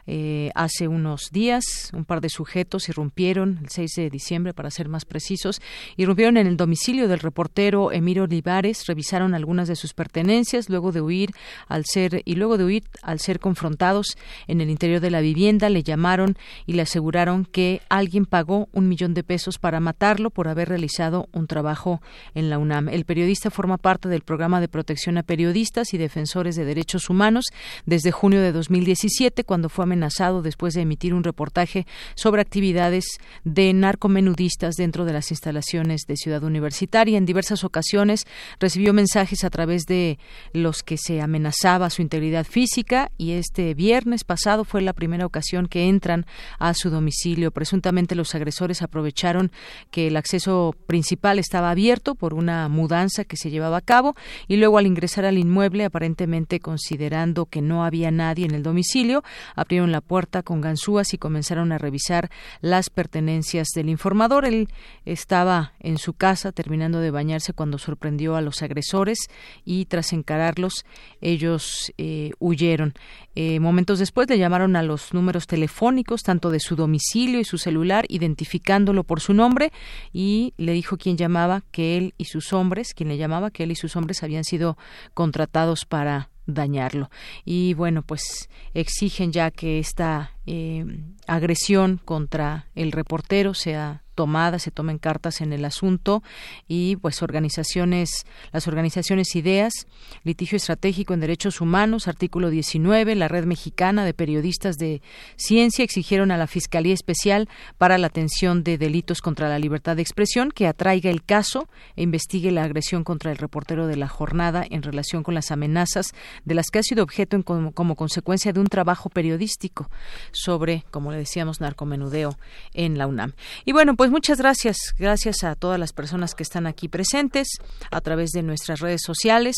[0.08, 4.90] eh, hace unos días, un par de sujetos irrumpieron el 6 de diciembre para ser
[4.90, 5.62] más precisos,
[5.98, 11.02] irrumpieron en el domicilio del reportero Emiro Olivares, revisaron algunas de sus pertenencias luego de
[11.02, 11.32] huir
[11.68, 15.70] al ser y luego de huir al ser confrontados en el interior de la vivienda
[15.70, 20.48] le llamaron y le aseguraron que alguien pagó un millón de pesos para matarlo por
[20.48, 22.02] haber realizado un trabajo
[22.36, 22.90] en la UNAM.
[22.90, 27.46] El periodista forma parte del programa de protección a periodistas y defensores de derechos humanos
[27.86, 31.86] desde junio de 2017, cuando fue amenazado después de emitir un reportaje
[32.16, 33.04] sobre actividades
[33.44, 37.18] de narcomenudistas dentro de las instalaciones de Ciudad Universitaria.
[37.18, 38.26] En diversas ocasiones
[38.60, 40.18] recibió mensajes a través de
[40.54, 45.68] los que se amenazaba su integridad física y este viernes pasado fue la primera ocasión
[45.68, 46.26] que entran
[46.58, 47.52] a su domicilio.
[47.52, 49.52] Presuntamente los agresores aprovecharon
[49.92, 54.16] que el acceso principal estaba abierto por una mudanza que se llevaba a cabo
[54.48, 59.24] y luego al ingresar al inmueble, aparentemente considerando que no había nadie en el domicilio,
[59.56, 62.30] abrieron la puerta con ganzúas y comenzaron a revisar
[62.60, 64.46] las pertenencias del informador.
[64.46, 64.68] Él
[65.06, 69.18] estaba en su casa terminando de bañarse cuando sorprendió a los agresores
[69.66, 70.86] y tras encararlos
[71.22, 72.94] ellos eh, huyeron.
[73.36, 77.58] Eh, momentos después le llamaron a los números telefónicos, tanto de su domicilio y su
[77.58, 79.72] celular, identificándolo por su nombre,
[80.12, 83.72] y le dijo quien llamaba que él y sus hombres, quien le llamaba que él
[83.72, 84.78] y sus hombres habían sido
[85.14, 87.10] contratados para dañarlo.
[87.46, 90.86] Y bueno, pues exigen ya que esta eh,
[91.28, 96.22] agresión contra el reportero sea tomada, se tomen cartas en el asunto
[96.68, 99.88] y pues organizaciones, las organizaciones Ideas,
[100.24, 105.02] Litigio Estratégico en Derechos Humanos, artículo 19, la Red Mexicana de Periodistas de
[105.38, 107.50] Ciencia exigieron a la Fiscalía Especial
[107.80, 112.04] para la Atención de Delitos contra la Libertad de Expresión que atraiga el caso e
[112.04, 116.12] investigue la agresión contra el reportero de la jornada en relación con las amenazas
[116.46, 119.90] de las que ha sido objeto en como, como consecuencia de un trabajo periodístico
[120.32, 122.38] sobre, como le decíamos, narcomenudeo
[122.76, 123.34] en la UNAM.
[123.66, 127.48] Y bueno, pues muchas gracias, gracias a todas las personas que están aquí presentes
[127.90, 129.56] a través de nuestras redes sociales.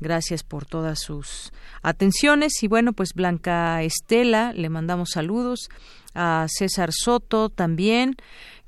[0.00, 1.52] Gracias por todas sus
[1.82, 2.62] atenciones.
[2.62, 5.68] Y bueno, pues Blanca Estela, le mandamos saludos.
[6.18, 8.16] A César Soto también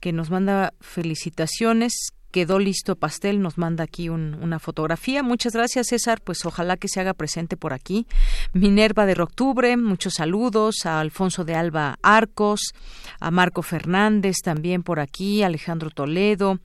[0.01, 5.23] que nos manda felicitaciones quedó listo pastel, nos manda aquí una fotografía.
[5.23, 6.21] Muchas gracias, César.
[6.21, 8.07] Pues ojalá que se haga presente por aquí.
[8.53, 10.85] Minerva de Octubre, muchos saludos.
[10.85, 12.75] A Alfonso de Alba Arcos,
[13.19, 16.61] a Marco Fernández también por aquí, Alejandro Toledo.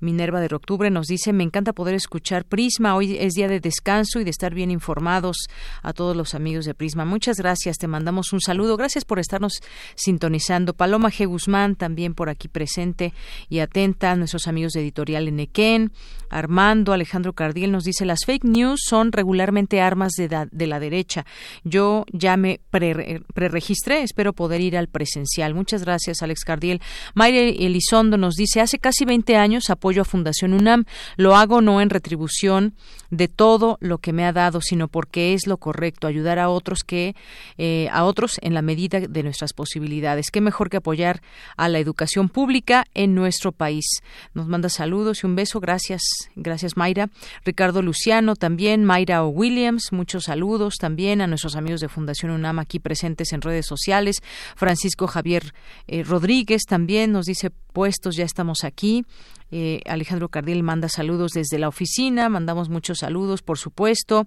[0.00, 2.94] Minerva de Octubre nos dice: Me encanta poder escuchar Prisma.
[2.94, 5.48] Hoy es día de descanso y de estar bien informados
[5.82, 7.04] a todos los amigos de Prisma.
[7.04, 7.76] Muchas gracias.
[7.78, 8.76] Te mandamos un saludo.
[8.76, 9.60] Gracias por estarnos
[9.96, 10.74] sintonizando.
[10.74, 11.26] Paloma G.
[11.26, 13.12] Guzmán también por aquí presente
[13.48, 15.90] y atenta a nuestros amigos de editorial editorial.
[16.30, 21.24] Armando Alejandro Cardiel nos dice las fake news son regularmente armas de, la derecha.
[21.64, 25.54] Yo ya me preregistré, espero poder ir al presencial.
[25.54, 26.80] Muchas gracias, Alex Cardiel.
[27.14, 30.84] Mayre Elizondo nos dice hace casi 20 años apoyo a Fundación UNAM.
[31.16, 32.74] Lo hago no en retribución
[33.10, 36.84] de todo lo que me ha dado, sino porque es lo correcto, ayudar a otros
[36.84, 37.14] que
[37.56, 40.30] eh, a otros en la medida de nuestras posibilidades.
[40.30, 41.22] Qué mejor que apoyar
[41.56, 43.86] a la educación pública en nuestro país.
[44.34, 45.60] Nos manda saludos y un beso.
[45.60, 46.02] Gracias,
[46.34, 47.08] gracias Mayra.
[47.44, 52.58] Ricardo Luciano también, Mayra o Williams, muchos saludos también a nuestros amigos de Fundación UNAM
[52.58, 54.16] aquí presentes en redes sociales.
[54.56, 55.54] Francisco Javier
[55.86, 59.04] eh, Rodríguez también nos dice puestos, ya estamos aquí.
[59.50, 64.26] Eh, Alejandro Cardiel manda saludos desde la oficina, mandamos muchos saludos, por supuesto.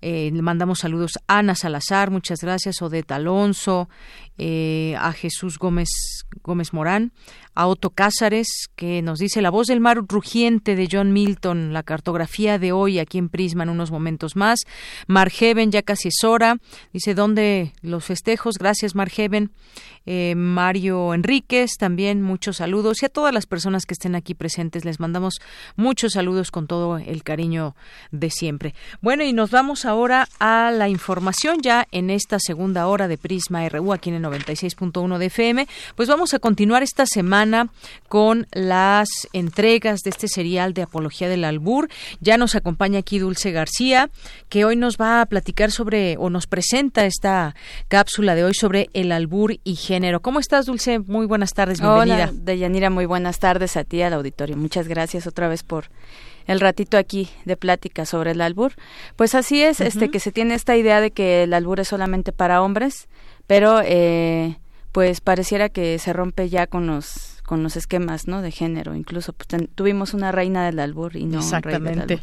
[0.00, 3.88] Eh, mandamos saludos a Ana Salazar, muchas gracias, Odeta Alonso,
[4.38, 5.88] eh, a Jesús Gómez,
[6.42, 7.12] Gómez Morán,
[7.54, 11.82] a Otto Cázares, que nos dice la voz del mar rugiente de John Milton, la
[11.82, 14.60] cartografía de hoy aquí en Prisma en unos momentos más.
[15.06, 16.58] Margeven, ya casi es hora,
[16.92, 18.56] dice, ¿dónde los festejos?
[18.58, 19.50] Gracias, Margeven.
[20.34, 25.00] Mario Enríquez, también muchos saludos y a todas las personas que estén aquí presentes les
[25.00, 25.40] mandamos
[25.76, 27.74] muchos saludos con todo el cariño
[28.10, 28.74] de siempre.
[29.00, 33.68] Bueno, y nos vamos ahora a la información ya en esta segunda hora de Prisma
[33.68, 35.66] RU aquí en el 96.1 de FM.
[35.96, 37.70] Pues vamos a continuar esta semana
[38.08, 41.88] con las entregas de este serial de Apología del Albur.
[42.20, 44.10] Ya nos acompaña aquí Dulce García,
[44.48, 47.54] que hoy nos va a platicar sobre o nos presenta esta
[47.88, 50.20] cápsula de hoy sobre el albur y género.
[50.20, 50.98] ¿Cómo estás, Dulce?
[50.98, 52.30] Muy buenas tardes, bienvenida.
[52.30, 54.56] Hola, Deyanira, muy buenas tardes a ti, al auditorio.
[54.56, 55.86] Muchas gracias otra vez por
[56.46, 58.72] el ratito aquí de plática sobre el albur.
[59.16, 62.32] Pues así es, este que se tiene esta idea de que el albur es solamente
[62.32, 63.08] para hombres,
[63.46, 64.58] pero eh,
[64.92, 68.94] pues pareciera que se rompe ya con los con los esquemas no de género.
[68.94, 72.18] Incluso pues, tuvimos una reina del albur y no exactamente.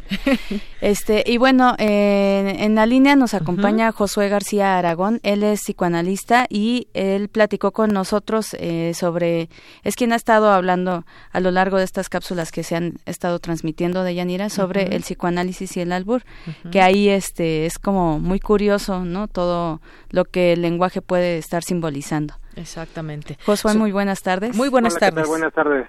[0.81, 5.19] este y bueno eh, en la línea nos acompaña Josué García Aragón.
[5.21, 9.51] Él es psicoanalista y él platicó con nosotros eh, sobre
[9.83, 13.37] es quien ha estado hablando a lo largo de estas cápsulas que se han estado
[13.37, 16.23] transmitiendo de Yanira sobre el psicoanálisis y el albur
[16.71, 21.63] que ahí este es como muy curioso no todo lo que el lenguaje puede estar
[21.63, 23.37] simbolizando Exactamente.
[23.45, 24.55] Josué, muy buenas tardes.
[24.55, 25.27] Muy buenas tardes.
[25.27, 25.87] Buenas tardes.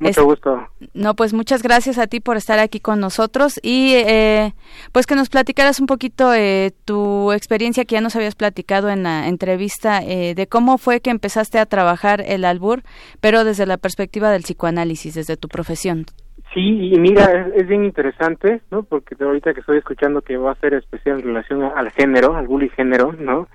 [0.00, 0.68] Mucho gusto.
[0.94, 4.52] No, pues muchas gracias a ti por estar aquí con nosotros y eh,
[4.92, 9.02] pues que nos platicaras un poquito eh, tu experiencia que ya nos habías platicado en
[9.02, 12.82] la entrevista eh, de cómo fue que empezaste a trabajar el albur,
[13.20, 16.06] pero desde la perspectiva del psicoanálisis, desde tu profesión.
[16.54, 18.84] Sí, y mira, es, bien interesante, ¿no?
[18.84, 22.46] Porque ahorita que estoy escuchando que va a ser especial en relación al género, al
[22.46, 23.48] bully género, ¿no?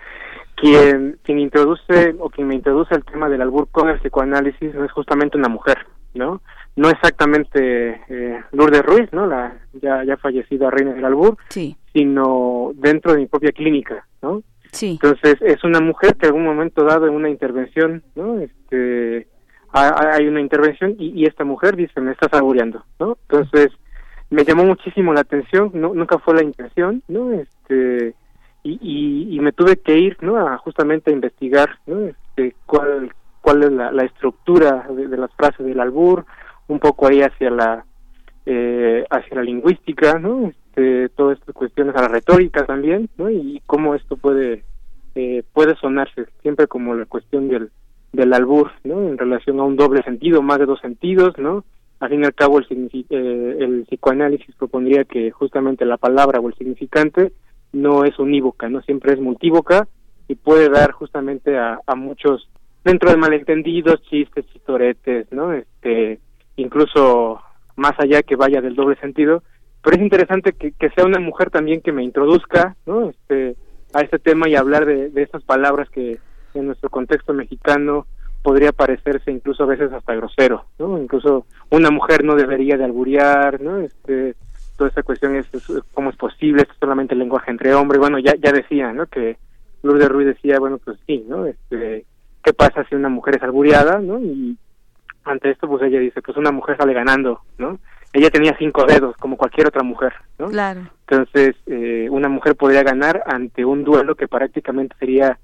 [0.59, 4.85] Quien, quien introduce o quien me introduce el tema del albur con el psicoanálisis no
[4.85, 5.77] es justamente una mujer,
[6.13, 6.41] ¿no?
[6.75, 9.25] No exactamente eh, Lourdes Ruiz, ¿no?
[9.25, 11.75] La ya, ya fallecida reina del albur, sí.
[11.93, 14.43] sino dentro de mi propia clínica, ¿no?
[14.71, 14.99] Sí.
[15.01, 18.39] Entonces, es una mujer que en algún momento dado en una intervención, ¿no?
[18.39, 19.27] Este,
[19.71, 23.17] hay una intervención y, esta mujer dice, me estás albureando, ¿no?
[23.29, 23.71] Entonces,
[24.29, 27.31] me llamó muchísimo la atención, no, nunca fue la intención, ¿no?
[27.31, 28.15] Este,
[28.63, 32.07] y, y, me tuve que ir no a justamente a investigar ¿no?
[32.07, 33.11] este, cuál
[33.41, 36.25] cuál es la, estructura de, las frases del albur
[36.67, 37.85] un poco ahí hacia la
[38.45, 43.61] eh, hacia la lingüística no este, todas estas cuestiones a la retórica también no y
[43.65, 44.63] cómo esto puede
[45.15, 47.71] eh, puede sonarse siempre como la cuestión del
[48.11, 51.63] del albur no en relación a un doble sentido más de dos sentidos no
[52.01, 56.47] al fin y al cabo el, eh, el psicoanálisis propondría que justamente la palabra o
[56.47, 57.31] el significante
[57.71, 59.87] no es unívoca, no siempre es multívoca
[60.27, 62.49] y puede dar justamente a, a muchos
[62.83, 65.53] dentro de malentendidos, chistes, chistoretes, ¿no?
[65.53, 66.19] Este,
[66.55, 67.41] incluso
[67.75, 69.43] más allá que vaya del doble sentido,
[69.81, 73.09] pero es interesante que, sea una mujer también que me introduzca, ¿no?
[73.09, 73.55] Este,
[73.93, 76.19] a este tema y hablar de, de esas palabras que
[76.53, 78.05] en nuestro contexto mexicano
[78.41, 80.97] podría parecerse incluso a veces hasta grosero, ¿no?
[80.97, 83.79] Incluso una mujer no debería de alburear, ¿no?
[83.79, 84.35] Este,
[84.79, 85.45] toda esa cuestión es,
[85.93, 89.07] cómo es posible, esto es solamente el lenguaje entre hombres, bueno, ya ya decía, ¿no?
[89.07, 89.37] Que
[89.83, 91.45] Lourdes Ruiz decía, bueno, pues sí, ¿no?
[91.45, 92.05] Este,
[92.41, 94.19] ¿qué pasa si una mujer es albureada, ¿no?
[94.21, 94.57] Y
[95.25, 97.77] ante esto, pues ella dice, pues una mujer sale ganando, ¿no?
[98.13, 100.47] Ella tenía cinco dedos, como cualquier otra mujer, ¿no?
[100.47, 100.81] Claro.
[101.09, 105.37] Entonces, eh, una mujer podría ganar ante un duelo que prácticamente sería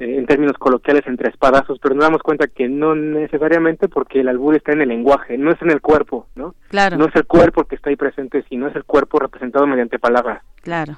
[0.00, 4.56] en términos coloquiales entre espadazos, pero nos damos cuenta que no necesariamente porque el albur
[4.56, 6.54] está en el lenguaje, no es en el cuerpo, ¿no?
[6.68, 6.96] Claro.
[6.96, 10.42] No es el cuerpo que está ahí presente, sino es el cuerpo representado mediante palabras.
[10.62, 10.94] Claro.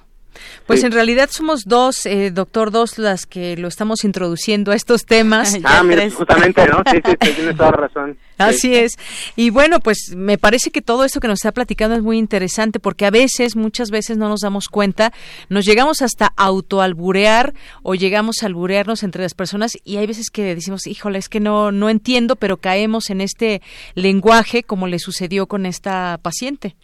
[0.66, 5.04] Pues en realidad somos dos, eh, doctor, dos las que lo estamos introduciendo a estos
[5.04, 5.56] temas.
[5.64, 6.82] ah, mira, justamente, ¿no?
[6.90, 8.16] Sí, sí, tienes toda razón.
[8.38, 8.98] Así es.
[9.36, 12.80] Y bueno, pues me parece que todo esto que nos está platicando es muy interesante
[12.80, 15.12] porque a veces, muchas veces no nos damos cuenta,
[15.48, 20.54] nos llegamos hasta autoalburear o llegamos a alburearnos entre las personas y hay veces que
[20.54, 23.62] decimos, híjole, es que no, no entiendo, pero caemos en este
[23.94, 26.76] lenguaje como le sucedió con esta paciente.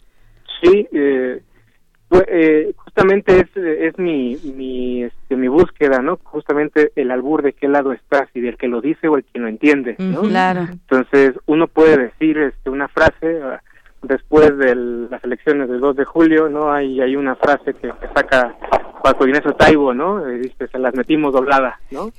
[0.61, 1.41] Sí, eh,
[2.27, 6.17] eh, justamente es, es mi, mi, este, mi búsqueda, ¿no?
[6.23, 9.39] Justamente el albur de qué lado estás, y del que lo dice o el que
[9.39, 10.21] lo entiende, ¿no?
[10.21, 10.61] Claro.
[10.71, 13.61] Entonces, uno puede decir este, una frase ah,
[14.01, 16.71] después de las elecciones del 2 de julio, ¿no?
[16.71, 18.55] Hay, hay una frase que, saca
[19.03, 20.27] Paco Ignacio Taibo, ¿no?
[20.27, 22.11] Eh, dice, se las metimos dobladas, ¿no?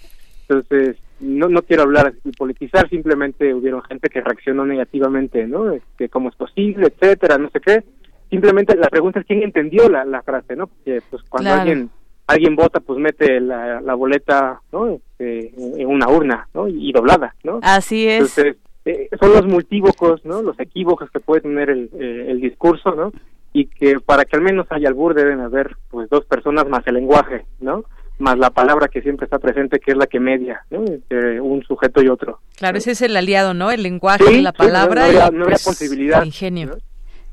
[0.49, 5.73] Entonces, no, no quiero hablar y politizar, simplemente hubieron gente que reaccionó negativamente, ¿no?
[5.73, 7.83] Este, cómo es posible, etcétera, no sé qué
[8.31, 10.69] simplemente la pregunta es quién entendió la, la frase, ¿no?
[10.69, 11.91] Porque pues cuando alguien
[12.31, 14.89] alguien vota, pues mete la, la boleta, ¿no?
[14.89, 16.69] Este, en una urna, ¿no?
[16.69, 17.59] Y, doblada, ¿no?
[17.63, 18.39] Así es.
[18.39, 20.41] Entonces, eh, son los multívocos, ¿no?
[20.43, 23.13] Los equívocos que puede tener el, eh, el discurso, ¿no?
[23.53, 26.95] Y que para que al menos haya albur deben haber, pues, dos personas más el
[26.95, 27.85] lenguaje, ¿no?
[28.21, 30.85] más la palabra que siempre está presente, que es la que media, ¿no?
[30.85, 32.41] Entre un sujeto y otro.
[32.57, 33.71] Claro, ese es el aliado, ¿no?
[33.71, 35.09] El lenguaje, la palabra.
[35.09, 36.23] no, habría, pues, posibilidad.
[36.23, 36.77] ingenio.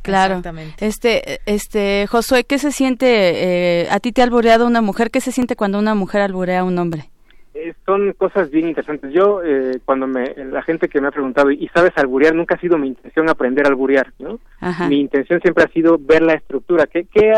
[0.02, 0.42] Claro.
[0.80, 3.84] Este, este, Josué, ¿qué se siente?
[3.84, 5.12] Eh, ¿A ti te ha albureado una mujer?
[5.12, 7.10] ¿Qué se siente cuando una mujer alburea a un hombre?
[7.54, 9.12] Eh, son cosas bien interesantes.
[9.12, 12.36] Yo, eh, cuando me, la gente que me ha preguntado, ¿y sabes alburear?
[12.36, 14.40] Nunca ha sido mi intención aprender a alburear, ¿no?
[14.88, 16.86] Mi intención siempre ha sido ver la estructura.
[16.86, 17.34] que, que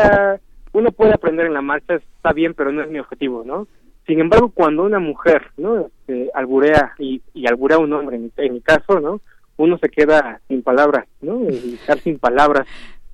[0.72, 3.66] uno puede aprender en la marcha, está bien, pero no es mi objetivo, ¿no?
[4.06, 5.86] Sin embargo, cuando una mujer, ¿no?
[5.86, 9.20] Este, alburea y, y alburea a un hombre, en, en mi caso, ¿no?
[9.60, 11.42] Uno se queda sin palabras, ¿no?
[11.48, 12.66] estar sin palabras.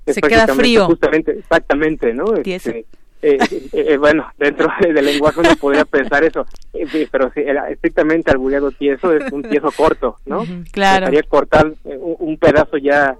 [0.06, 0.86] se queda frío.
[0.86, 2.34] Justamente, exactamente, ¿no?
[2.36, 2.86] Este,
[3.22, 6.46] Eh, eh, eh, bueno, dentro del lenguaje uno podría pensar eso,
[7.10, 10.44] pero si estrictamente albureado tieso es un tieso corto, ¿no?
[10.70, 11.06] Claro.
[11.06, 13.16] Sería cortar un pedazo ya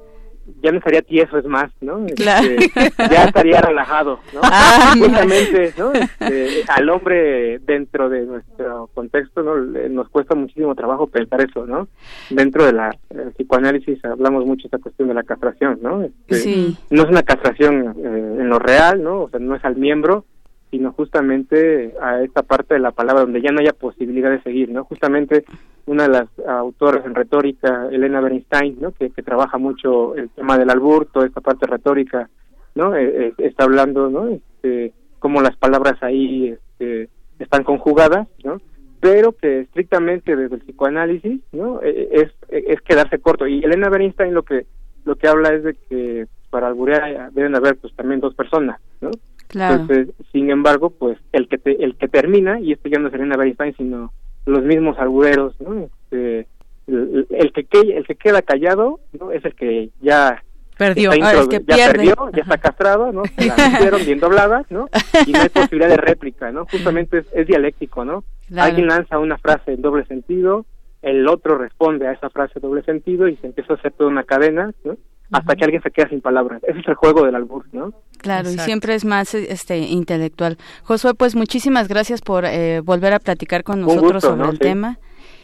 [0.62, 2.05] ya no estaría tieso, es más, ¿no?
[2.06, 2.24] Este,
[2.98, 4.40] ya estaría relajado, ¿no?
[4.43, 5.93] Ah, Justamente, ¿no?
[5.93, 9.56] Este, al hombre dentro de nuestro contexto, ¿no?
[9.56, 11.89] Nos cuesta muchísimo trabajo pensar eso, ¿no?
[12.31, 12.97] Dentro de la
[13.35, 16.02] psicoanálisis hablamos mucho de esta cuestión de la castración, ¿no?
[16.02, 16.77] Este, sí.
[16.90, 19.23] No es una castración eh, en lo real, ¿no?
[19.23, 20.24] O sea, no es al miembro,
[20.70, 24.70] sino justamente a esta parte de la palabra donde ya no haya posibilidad de seguir,
[24.70, 24.84] ¿no?
[24.84, 25.44] Justamente
[25.86, 28.93] una de las autoras en retórica, Elena Bernstein, ¿no?
[28.93, 32.28] Que, trabaja mucho el tema del albur, toda esta parte retórica,
[32.74, 32.97] ¿no?
[32.97, 34.28] Eh, eh, está hablando, ¿no?
[34.28, 38.60] Este, cómo las palabras ahí este, están conjugadas, ¿no?
[39.01, 41.80] Pero que estrictamente desde el psicoanálisis, ¿no?
[41.82, 43.47] Eh, es, es quedarse corto.
[43.47, 44.66] Y Elena Bernstein lo que
[45.05, 49.10] lo que habla es de que para alburear deben haber pues también dos personas, ¿no?
[49.52, 53.36] Entonces, sin embargo, pues el que el que termina, y esto ya no es Elena
[53.36, 54.12] Bernstein, sino
[54.47, 55.85] los mismos albureros, ¿no?
[55.85, 56.47] Este,
[56.86, 59.32] el, que, el que queda callado, ¿no?
[59.32, 60.43] Es el que ya
[60.77, 63.23] perdió, ah, ya perdió, ya está castrado, ¿no?
[63.24, 64.89] Se la hicieron bien dobladas, ¿no?
[65.27, 66.66] Y no hay posibilidad de réplica, ¿no?
[66.66, 68.24] Justamente es, dialéctico, ¿no?
[68.56, 70.64] Alguien lanza una frase en doble sentido,
[71.02, 74.10] el otro responde a esa frase en doble sentido y se empieza a hacer toda
[74.10, 74.97] una cadena, ¿no?
[75.32, 76.62] Hasta que alguien se queda sin palabras.
[76.64, 77.92] Ese es el juego del albur, ¿no?
[78.18, 80.58] Claro, y siempre es más este intelectual.
[80.82, 84.98] Josué, pues muchísimas gracias por eh, volver a platicar con nosotros sobre el tema.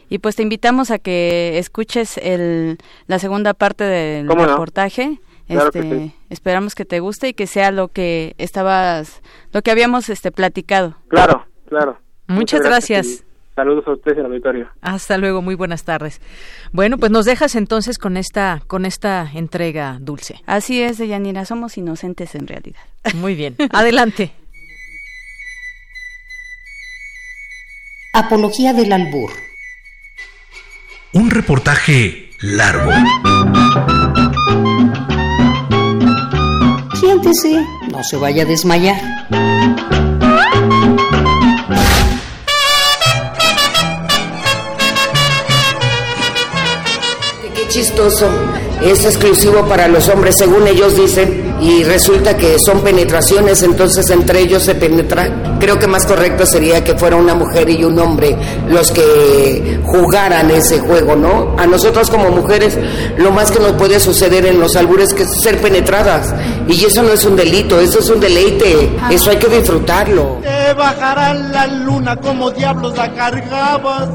[0.08, 5.20] Y pues te invitamos a que escuches el, la segunda parte del reportaje.
[5.48, 9.22] este, Esperamos que te guste y que sea lo que estabas,
[9.52, 10.96] lo que habíamos este platicado.
[11.08, 11.98] Claro, claro.
[12.26, 13.24] Muchas, gracias.
[13.54, 14.68] Saludos a ustedes en el auditorio.
[14.80, 16.20] Hasta luego, muy buenas tardes.
[16.72, 20.40] Bueno, pues nos dejas entonces con esta con esta entrega dulce.
[20.46, 22.80] Así es, Deyanira, somos inocentes en realidad.
[23.14, 23.56] Muy bien.
[23.72, 24.32] Adelante.
[28.14, 29.30] Apología del albur.
[31.12, 32.90] Un reportaje largo.
[36.94, 40.11] Siéntese, no se vaya a desmayar.
[48.82, 54.40] Es exclusivo para los hombres, según ellos dicen, y resulta que son penetraciones, entonces entre
[54.40, 55.58] ellos se penetra.
[55.60, 58.36] Creo que más correcto sería que fuera una mujer y un hombre
[58.68, 61.54] los que jugaran ese juego, ¿no?
[61.56, 62.76] A nosotros como mujeres,
[63.16, 66.34] lo más que nos puede suceder en los albures es ser penetradas.
[66.66, 70.38] Y eso no es un delito, eso es un deleite, eso hay que disfrutarlo.
[70.42, 74.08] Te bajará la luna como diablos la cargabas,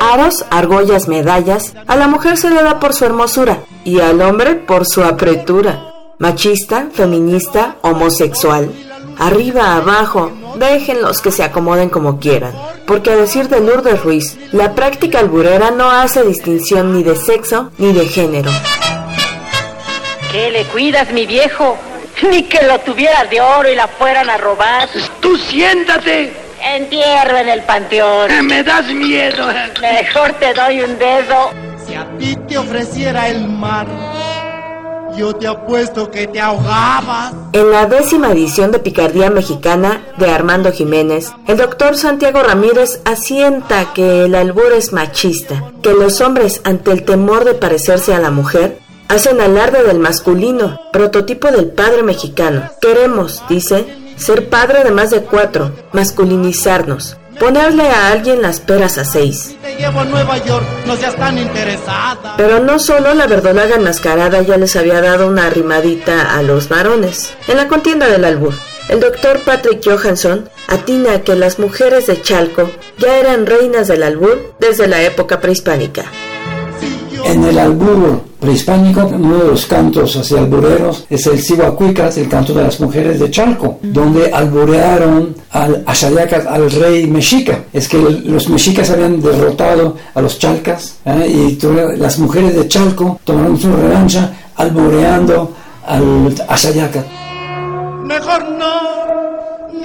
[0.00, 4.54] Aros, argollas, medallas, a la mujer se le da por su hermosura y al hombre
[4.56, 5.92] por su apretura.
[6.18, 8.70] Machista, feminista, homosexual.
[9.18, 12.54] Arriba, abajo, déjenlos que se acomoden como quieran.
[12.86, 17.72] Porque a decir de Lourdes Ruiz, la práctica alburera no hace distinción ni de sexo
[17.78, 18.50] ni de género.
[20.30, 21.76] ¿Qué le cuidas, mi viejo?
[22.30, 24.88] Ni que lo tuvieras de oro y la fueran a robar.
[25.20, 26.32] Tú siéntate.
[26.62, 28.46] Entierro en el panteón.
[28.46, 29.48] Me das miedo.
[29.80, 31.50] Mejor te doy un dedo.
[31.84, 33.86] Si a ti te ofreciera el mar,
[35.16, 37.32] yo te apuesto que te ahogabas.
[37.52, 43.92] En la décima edición de Picardía Mexicana de Armando Jiménez, el doctor Santiago Ramírez asienta
[43.94, 48.30] que el albur es machista, que los hombres, ante el temor de parecerse a la
[48.30, 48.78] mujer,
[49.08, 52.70] hacen alarde del masculino, prototipo del padre mexicano.
[52.80, 53.86] Queremos, dice,
[54.16, 59.56] ser padre de más de cuatro, masculinizarnos, ponerle a alguien las peras a seis.
[62.36, 67.34] Pero no solo la verdolaga enmascarada ya les había dado una arrimadita a los varones.
[67.48, 68.54] En la contienda del albur,
[68.88, 74.54] el doctor Patrick Johansson atina que las mujeres de Chalco ya eran reinas del albur
[74.58, 76.04] desde la época prehispánica.
[77.28, 82.54] En el albur prehispánico, uno de los cantos hacia albureros es el Sihuacuicas, el canto
[82.54, 87.64] de las mujeres de Chalco, donde alburearon al Ashayacas, al rey mexica.
[87.72, 91.26] Es que los mexicas habían derrotado a los chalcas ¿eh?
[91.28, 91.58] y
[91.98, 95.52] las mujeres de Chalco tomaron su revancha albureando
[95.84, 97.04] al Ashayacas.
[98.04, 99.15] Mejor no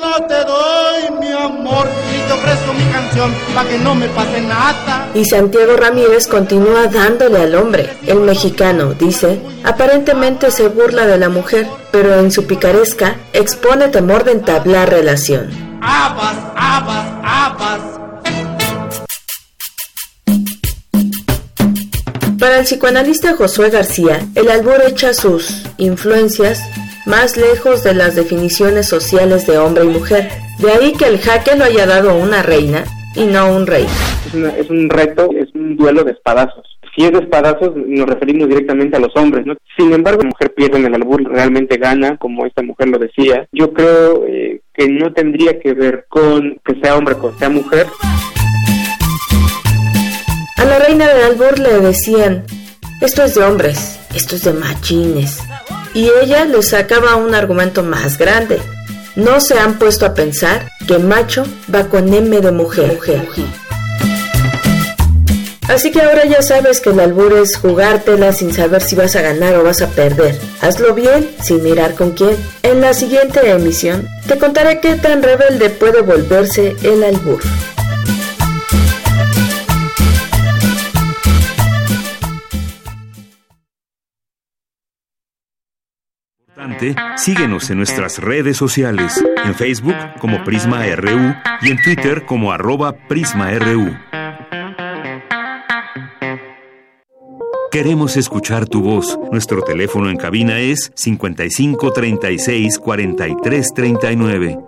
[0.01, 4.41] no te doy mi amor, ni te ofrezco mi canción para que no me pase
[4.41, 5.07] nada.
[5.13, 7.97] Y Santiago Ramírez continúa dándole al hombre.
[8.07, 14.23] El mexicano, dice, aparentemente se burla de la mujer, pero en su picaresca expone temor
[14.23, 15.49] de entablar relación.
[15.81, 17.81] Abas, abas, abas.
[22.39, 26.59] Para el psicoanalista Josué García, el albur echa sus influencias
[27.05, 30.29] más lejos de las definiciones sociales de hombre y mujer.
[30.59, 32.83] De ahí que el jaque lo haya dado una reina
[33.15, 33.85] y no un rey.
[34.57, 36.65] Es, un reto, es un duelo de espadazos.
[36.95, 39.55] Si es de espadazos, nos referimos directamente a los hombres, ¿no?
[39.77, 43.47] Sin embargo, la mujer pierde en el albur, realmente gana, como esta mujer lo decía.
[43.53, 47.49] Yo creo eh, que no tendría que ver con que sea hombre, con que sea
[47.49, 47.87] mujer.
[50.57, 52.43] A la reina del albur le decían,
[53.01, 55.41] esto es de hombres, esto es de machines.
[55.93, 58.61] Y ella le sacaba un argumento más grande.
[59.15, 62.97] No se han puesto a pensar que macho va con M de mujer.
[65.67, 69.21] Así que ahora ya sabes que el albur es jugártela sin saber si vas a
[69.21, 70.37] ganar o vas a perder.
[70.61, 72.35] Hazlo bien, sin mirar con quién.
[72.63, 77.41] En la siguiente emisión te contaré qué tan rebelde puede volverse el albur.
[87.15, 92.93] Síguenos en nuestras redes sociales, en Facebook como Prisma RU y en Twitter como arroba
[93.07, 93.95] PrismaRU.
[97.71, 99.17] Queremos escuchar tu voz.
[99.31, 104.59] Nuestro teléfono en cabina es 55 36 43 39.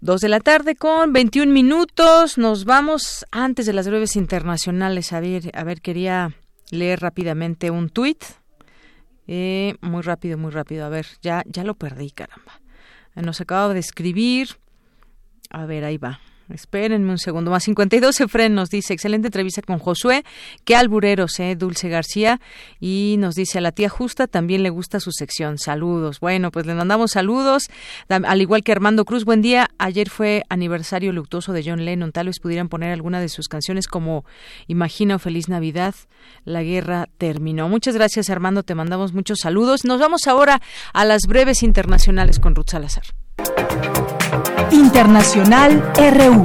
[0.00, 2.38] Dos de la tarde con 21 minutos.
[2.38, 5.12] Nos vamos antes de las breves internacionales.
[5.12, 6.36] A ver, a ver quería
[6.70, 8.22] leer rápidamente un tuit
[9.26, 10.84] eh, muy rápido, muy rápido.
[10.84, 12.60] A ver, ya, ya lo perdí, caramba.
[13.14, 14.48] Nos acaba de escribir.
[15.50, 16.20] A ver, ahí va.
[16.48, 17.64] Espérenme un segundo más.
[17.64, 20.24] 52 Efren nos dice, excelente entrevista con Josué.
[20.64, 22.40] Qué albureros, eh, Dulce García.
[22.80, 25.58] Y nos dice, a la tía Justa también le gusta su sección.
[25.58, 26.20] Saludos.
[26.20, 27.64] Bueno, pues le mandamos saludos.
[28.08, 29.68] Al igual que Armando Cruz, buen día.
[29.78, 32.12] Ayer fue aniversario luctuoso de John Lennon.
[32.12, 34.24] Tal vez pudieran poner alguna de sus canciones como
[34.68, 35.94] Imagina o Feliz Navidad.
[36.44, 37.68] La guerra terminó.
[37.68, 38.62] Muchas gracias, Armando.
[38.62, 39.84] Te mandamos muchos saludos.
[39.84, 40.60] Nos vamos ahora
[40.92, 43.04] a las breves internacionales con Ruth Salazar.
[44.70, 46.42] Internacional RU.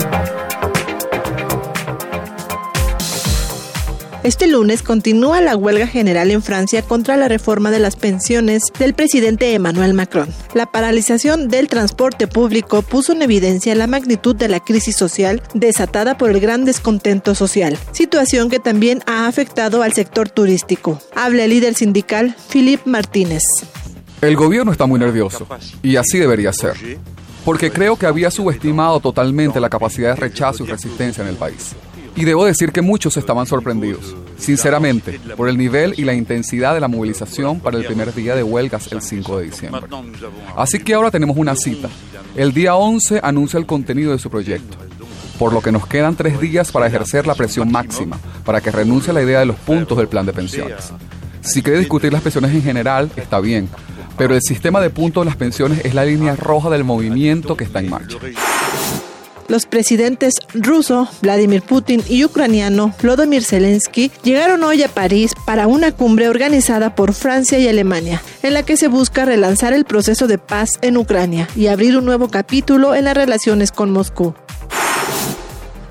[4.24, 8.94] Este lunes continúa la huelga general en Francia contra la reforma de las pensiones del
[8.94, 10.30] presidente Emmanuel Macron.
[10.54, 16.20] La paralización del transporte público puso en evidencia la magnitud de la crisis social desatada
[16.20, 21.02] por el gran descontento social, situación que también ha afectado al sector turístico.
[21.16, 23.42] Habla el líder sindical Philippe Martínez.
[24.22, 25.48] El gobierno está muy nervioso
[25.82, 26.76] y así debería ser
[27.46, 31.76] porque creo que había subestimado totalmente la capacidad de rechazo y resistencia en el país.
[32.16, 36.82] Y debo decir que muchos estaban sorprendidos, sinceramente, por el nivel y la intensidad de
[36.82, 39.82] la movilización para el primer día de huelgas el 5 de diciembre.
[40.58, 41.90] Así que ahora tenemos una cita.
[42.36, 44.78] El día 11 anuncia el contenido de su proyecto,
[45.40, 49.12] por lo que nos quedan tres días para ejercer la presión máxima, para que renuncie
[49.12, 50.92] a la idea de los puntos del plan de pensiones.
[51.42, 53.70] Si quiere discutir las pensiones en general, está bien,
[54.22, 57.64] pero el sistema de puntos de las pensiones es la línea roja del movimiento que
[57.64, 58.20] está en marcha.
[59.48, 65.92] Los presidentes ruso, Vladimir Putin, y ucraniano, Vladimir Zelensky, llegaron hoy a París para una
[65.92, 70.38] cumbre organizada por Francia y Alemania, en la que se busca relanzar el proceso de
[70.38, 74.36] paz en Ucrania y abrir un nuevo capítulo en las relaciones con Moscú.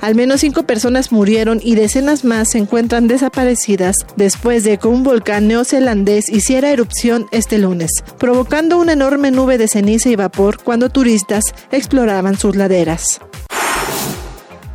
[0.01, 5.02] Al menos cinco personas murieron y decenas más se encuentran desaparecidas después de que un
[5.02, 10.89] volcán neozelandés hiciera erupción este lunes, provocando una enorme nube de ceniza y vapor cuando
[10.89, 13.20] turistas exploraban sus laderas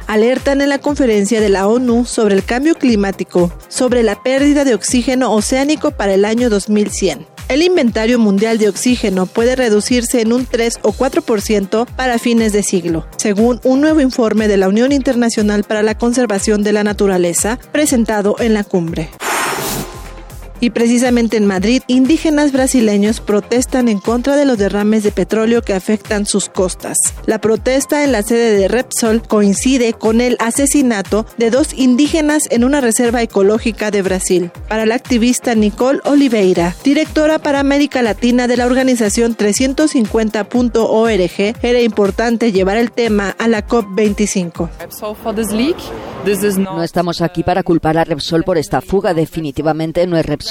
[0.08, 4.76] alertan en la conferencia de la ONU sobre el cambio climático, sobre la pérdida de
[4.76, 7.35] oxígeno oceánico para el año 2100.
[7.48, 12.64] El inventario mundial de oxígeno puede reducirse en un 3 o 4% para fines de
[12.64, 17.60] siglo, según un nuevo informe de la Unión Internacional para la Conservación de la Naturaleza
[17.72, 19.10] presentado en la cumbre.
[20.62, 25.74] Y precisamente en Madrid, indígenas brasileños protestan en contra de los derrames de petróleo que
[25.74, 26.98] afectan sus costas.
[27.26, 32.64] La protesta en la sede de Repsol coincide con el asesinato de dos indígenas en
[32.64, 34.50] una reserva ecológica de Brasil.
[34.70, 42.52] Para la activista Nicole Oliveira, directora para América Latina de la organización 350.org, era importante
[42.52, 44.70] llevar el tema a la COP25.
[46.58, 50.45] No estamos aquí para culpar a Repsol por esta fuga, definitivamente no es Repsol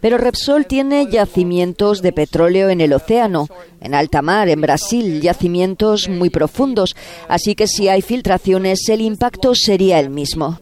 [0.00, 3.48] pero Repsol tiene yacimientos de petróleo en el océano,
[3.80, 6.96] en alta mar, en Brasil, yacimientos muy profundos,
[7.28, 10.60] así que si hay filtraciones el impacto sería el mismo.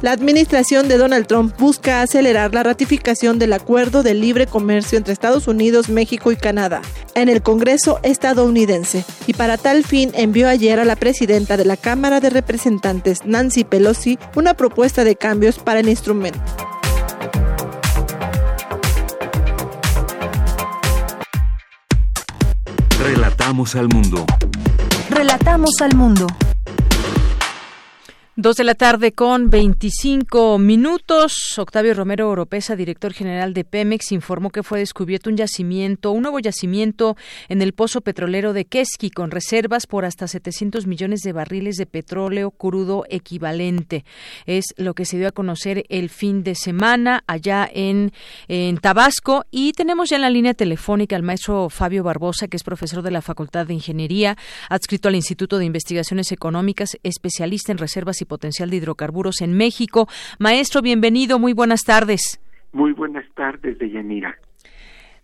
[0.00, 5.12] La administración de Donald Trump busca acelerar la ratificación del acuerdo de libre comercio entre
[5.12, 6.82] Estados Unidos, México y Canadá
[7.16, 11.76] en el Congreso estadounidense y para tal fin envió ayer a la presidenta de la
[11.76, 16.38] Cámara de Representantes, Nancy Pelosi, una propuesta de cambios para el instrumento.
[23.02, 24.24] Relatamos al mundo.
[25.10, 26.26] Relatamos al mundo.
[28.40, 31.58] Dos de la tarde con 25 minutos.
[31.58, 36.38] Octavio Romero Oropesa, director general de Pemex, informó que fue descubierto un yacimiento, un nuevo
[36.38, 37.16] yacimiento
[37.48, 41.86] en el pozo petrolero de Keski con reservas por hasta 700 millones de barriles de
[41.86, 44.04] petróleo crudo equivalente.
[44.46, 48.12] Es lo que se dio a conocer el fin de semana allá en,
[48.46, 49.46] en Tabasco.
[49.50, 53.10] Y tenemos ya en la línea telefónica al maestro Fabio Barbosa, que es profesor de
[53.10, 54.36] la Facultad de Ingeniería,
[54.68, 60.06] adscrito al Instituto de Investigaciones Económicas, especialista en reservas y potencial de hidrocarburos en México.
[60.38, 62.40] Maestro, bienvenido, muy buenas tardes.
[62.72, 64.36] Muy buenas tardes, Deyanira.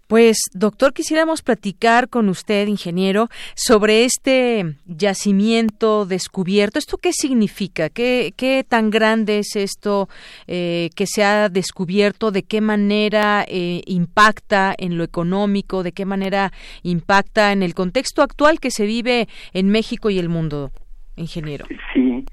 [0.07, 6.79] Pues, doctor, quisiéramos platicar con usted, ingeniero, sobre este yacimiento descubierto.
[6.79, 7.89] ¿Esto qué significa?
[7.89, 10.09] ¿Qué, qué tan grande es esto
[10.47, 12.33] eh, que se ha descubierto?
[12.33, 15.83] ¿De qué manera eh, impacta en lo económico?
[15.83, 16.53] ¿De qué manera
[16.83, 20.71] impacta en el contexto actual que se vive en México y el mundo,
[21.17, 21.65] ingeniero?
[21.95, 22.27] Sí,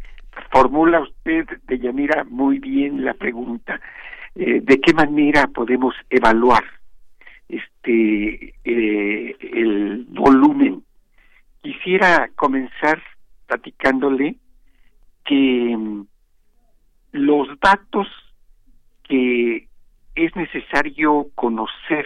[0.52, 3.80] formula usted, Deyanira, muy bien la pregunta.
[4.36, 6.64] Eh, ¿De qué manera podemos evaluar
[7.50, 10.84] este eh, el volumen?
[11.62, 13.02] Quisiera comenzar
[13.48, 14.36] platicándole
[15.26, 16.06] que mm,
[17.12, 18.08] los datos
[19.04, 19.68] que
[20.16, 22.06] es necesario conocer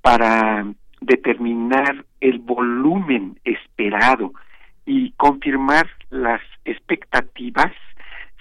[0.00, 0.66] para
[1.00, 4.32] determinar el volumen esperado
[4.86, 7.72] y confirmar las expectativas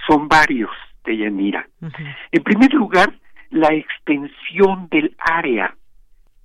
[0.08, 0.72] son varios
[1.06, 1.68] de Yanira.
[2.32, 3.14] En primer lugar,
[3.50, 5.76] la extensión del área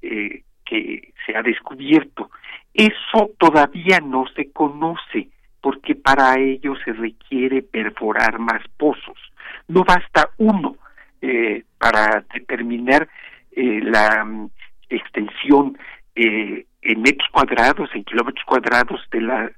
[0.02, 2.30] eh, que se ha descubierto.
[2.74, 5.28] Eso todavía no se conoce
[5.60, 9.18] porque para ello se requiere perforar más pozos.
[9.66, 10.76] No basta uno
[11.22, 13.08] eh, para determinar
[13.52, 14.50] eh, la mm,
[14.90, 15.76] extensión
[16.14, 19.50] en metros cuadrados, en kilómetros cuadrados de la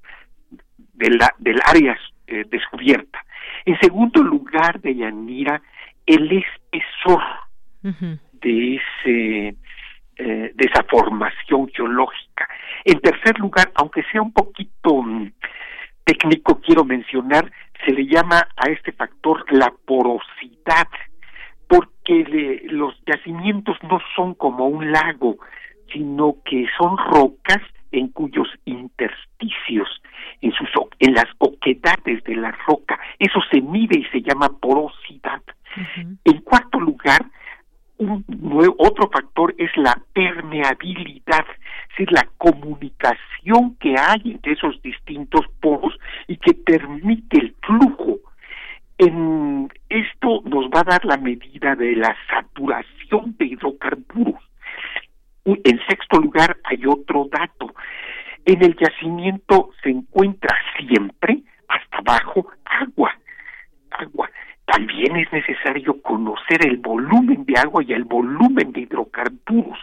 [1.01, 3.25] de la, del área eh, descubierta.
[3.65, 5.61] En segundo lugar, de Yanira,
[6.07, 7.23] el espesor
[7.83, 9.57] de ese
[10.23, 12.47] eh, de esa formación geológica.
[12.85, 15.33] En tercer lugar, aunque sea un poquito mm,
[16.05, 17.51] técnico, quiero mencionar,
[17.87, 20.89] se le llama a este factor la porosidad,
[21.67, 25.39] porque los yacimientos no son como un lago,
[25.91, 27.63] sino que son rocas
[27.93, 29.89] en cuyos intersticios,
[30.41, 30.69] en, sus,
[30.99, 35.43] en las oquedades de la roca, eso se mide y se llama porosidad.
[36.25, 37.25] En cuarto lugar,
[37.99, 38.25] un
[38.79, 45.99] otro factor es la permeabilidad, es decir, la comunicación que hay entre esos distintos poros
[46.27, 48.19] y que permite el flujo.
[48.97, 54.43] En esto nos va a dar la medida de la saturación de hidrocarburos.
[55.45, 57.60] En sexto lugar, hay otro dato.
[58.51, 63.17] En el yacimiento se encuentra siempre hasta abajo agua.
[63.93, 64.29] Agua.
[64.65, 69.79] También es necesario conocer el volumen de agua y el volumen de hidrocarburos.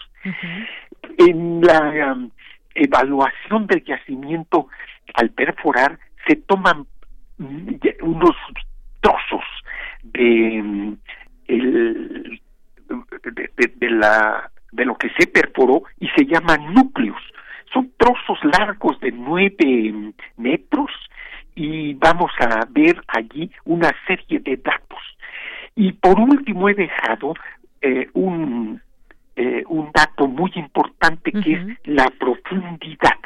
[1.17, 2.29] En la um,
[2.75, 4.67] evaluación del yacimiento,
[5.13, 6.85] al perforar, se toman
[7.37, 8.35] mm, unos
[8.99, 9.45] trozos
[10.03, 10.97] de, mm,
[11.47, 12.41] el,
[13.77, 17.21] de la de lo que se perforó y se llaman núcleos.
[17.77, 20.89] Son trozos largos de nueve metros
[21.53, 24.97] y vamos a ver allí una serie de datos.
[25.75, 27.35] Y por último he dejado
[27.81, 28.81] eh, un,
[29.35, 33.19] eh, un dato muy importante que es la profundidad.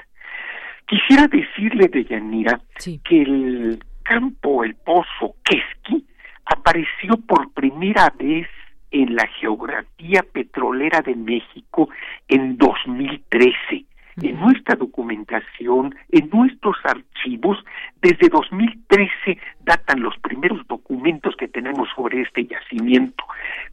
[0.86, 2.60] Quisiera decirle, de Yanira,
[3.06, 6.06] que el campo, el pozo Keski,
[6.44, 8.50] apareció por primera vez
[8.92, 11.88] en la geografía petrolera de México
[12.28, 13.86] en 2013.
[14.22, 17.58] En nuestra documentación, en nuestros archivos,
[18.02, 23.24] desde 2013 datan los primeros documentos que tenemos sobre este yacimiento,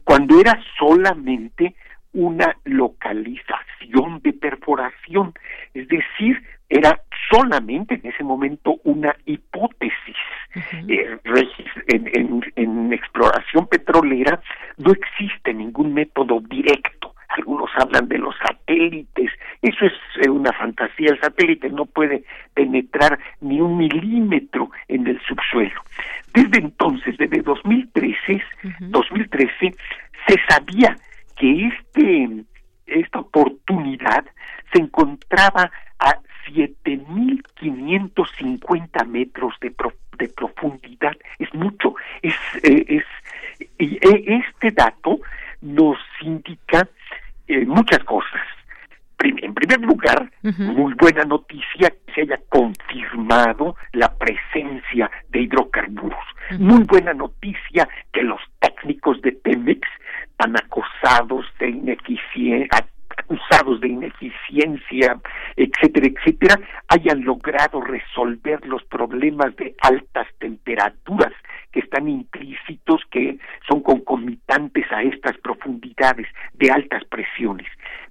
[0.03, 1.75] cuando era solamente
[2.13, 5.33] una localización de perforación,
[5.73, 7.01] es decir, era
[7.31, 10.15] solamente en ese momento una hipótesis.
[10.87, 11.17] Eh,
[11.87, 14.41] en, en, exploración petrolera
[14.77, 17.13] no existe ningún método directo.
[17.29, 19.31] Algunos hablan de los satélites.
[19.61, 21.11] Eso es eh, una fantasía.
[21.11, 22.23] El satélite no puede
[22.53, 25.81] penetrar ni un milímetro en el subsuelo.
[26.33, 28.41] Desde entonces, desde 2013,
[28.79, 29.75] 2013
[30.27, 30.95] se sabía
[31.35, 32.45] que este
[32.89, 34.25] esta oportunidad
[34.73, 36.17] se encontraba a
[36.47, 39.71] 7.550 metros de,
[40.17, 41.15] de profundidad.
[41.37, 41.93] Es mucho.
[42.21, 42.33] Es,
[42.63, 43.03] eh, es,
[43.77, 45.19] y e, este dato
[45.61, 46.87] nos indica
[47.47, 48.41] eh, muchas cosas.
[49.23, 51.93] En primer lugar, muy buena noticia.
[52.49, 56.19] confirmado la presencia de hidrocarburos.
[56.57, 59.87] Muy buena noticia que los técnicos de Pemex,
[60.37, 62.67] tan acosados de ineficiencia,
[63.17, 65.19] acusados de ineficiencia,
[65.55, 71.33] etcétera, etcétera, hayan logrado resolver los problemas de altas temperaturas
[71.71, 73.37] que están implícitos, que
[73.67, 77.67] son concomitantes a estas profundidades de altas presiones.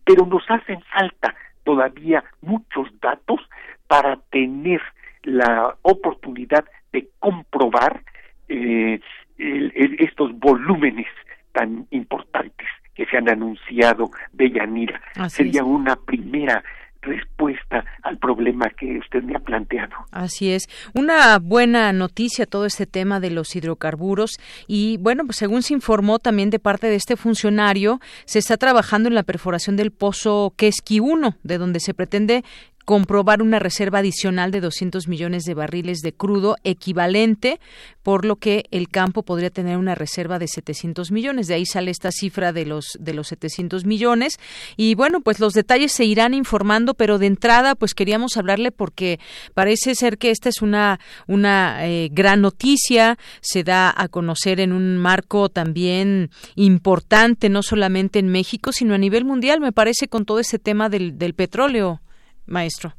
[0.08, 3.40] Pero nos hacen falta todavía muchos datos
[3.86, 4.80] para tener
[5.22, 8.02] la oportunidad de comprobar
[8.48, 9.00] eh,
[9.36, 11.08] estos volúmenes
[11.52, 14.98] tan importantes que se han anunciado de Yanira.
[15.28, 16.64] Sería una primera
[17.08, 19.94] respuesta al problema que usted me ha planteado.
[20.12, 20.68] Así es.
[20.94, 26.18] Una buena noticia todo este tema de los hidrocarburos y bueno, pues según se informó
[26.18, 31.00] también de parte de este funcionario, se está trabajando en la perforación del pozo Keski
[31.00, 32.44] 1, de donde se pretende
[32.88, 37.60] comprobar una reserva adicional de 200 millones de barriles de crudo equivalente,
[38.02, 41.48] por lo que el campo podría tener una reserva de 700 millones.
[41.48, 44.38] De ahí sale esta cifra de los de los 700 millones.
[44.78, 49.20] Y bueno, pues los detalles se irán informando, pero de entrada pues queríamos hablarle porque
[49.52, 54.72] parece ser que esta es una una eh, gran noticia, se da a conocer en
[54.72, 60.24] un marco también importante no solamente en México, sino a nivel mundial, me parece con
[60.24, 62.00] todo ese tema del, del petróleo
[62.48, 62.92] maestro.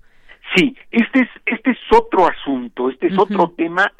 [0.55, 3.91] Sí, este es, este es otro asunto, este es otro tema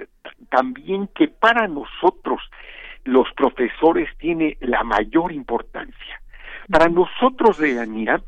[0.49, 2.41] también que para nosotros
[3.05, 6.21] los profesores tiene la mayor importancia.
[6.69, 8.21] Para nosotros de ANIRA,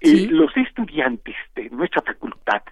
[0.00, 2.62] eh, los estudiantes de nuestra facultad,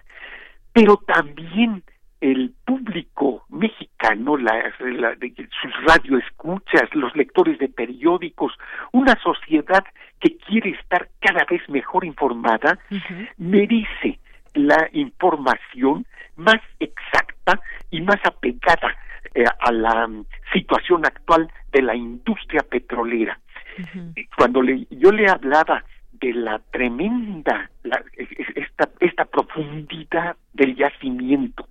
[0.73, 1.83] pero también
[2.19, 8.53] el público mexicano, la, sus radioescuchas, los lectores de periódicos,
[8.91, 9.83] una sociedad
[10.21, 12.77] que quiere estar cada vez mejor informada,
[13.37, 14.19] merece
[14.53, 18.95] la información más exacta y más apegada
[19.33, 23.39] eh, a la mm, situación actual de la industria petrolera.
[24.37, 27.69] Cuando le, yo le hablaba de la tremenda,
[28.55, 31.67] esta, esta profundidad del yacimiento,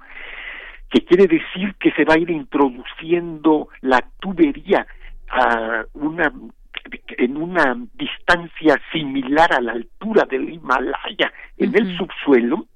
[0.89, 4.86] que quiere decir que se va a ir introduciendo la tubería
[5.28, 6.32] a una
[7.19, 12.66] en una distancia similar a la altura del Himalaya en el subsuelo,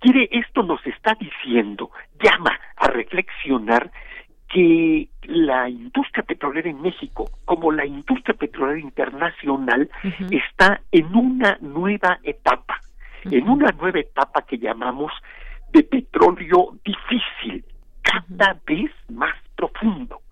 [0.00, 1.90] quiere esto nos está diciendo,
[2.22, 3.90] llama a reflexionar
[4.48, 9.90] que la industria petrolera en México, como la industria petrolera internacional,
[10.30, 12.80] está en una nueva etapa,
[13.24, 15.12] en una nueva etapa que llamamos
[15.70, 17.64] de petróleo difícil,
[18.02, 20.22] cada vez más profundo.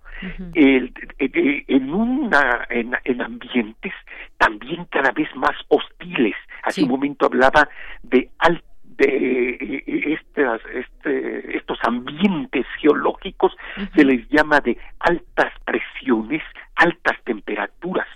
[0.53, 3.93] El, en una en, ambientes
[4.37, 7.67] también cada vez más hostiles hace un momento hablaba
[8.03, 8.29] de
[8.97, 13.55] de estas, este, estos ambientes geológicos
[13.95, 16.41] se les llama de altas presiones,
[16.75, 18.07] altas temperaturas.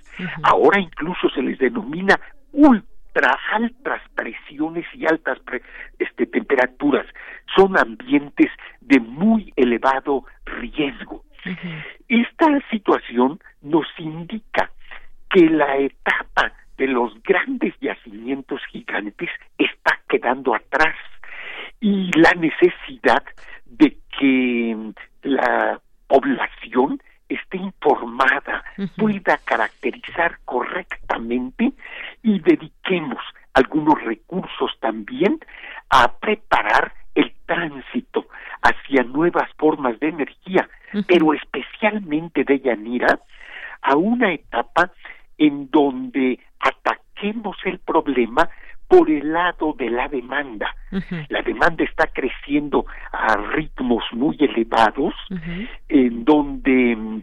[0.44, 2.20] Ahora incluso se les denomina
[2.52, 5.40] ultra altas presiones y altas
[6.00, 7.06] este, temperaturas.
[7.56, 8.50] Son ambientes
[8.80, 11.24] de muy elevado riesgo.
[12.08, 14.72] Esta situación nos indica
[15.30, 20.96] que la etapa de los grandes yacimientos gigantes está quedando atrás
[21.80, 23.24] y la necesidad
[23.66, 24.94] de que
[25.24, 28.64] la población esté informada,
[28.98, 31.72] pueda caracterizar correctamente
[32.24, 33.24] y dediquemos
[33.54, 35.40] algunos recursos también
[35.90, 38.28] a preparar el tránsito
[38.62, 40.70] hacia nuevas formas de energía,
[41.08, 43.20] pero especialmente de Yanira,
[43.82, 44.92] a una etapa
[45.38, 48.50] en donde ataquemos el problema
[48.88, 50.76] por el lado de la demanda.
[51.30, 55.14] La demanda está creciendo a ritmos muy elevados,
[55.88, 57.22] en donde mm,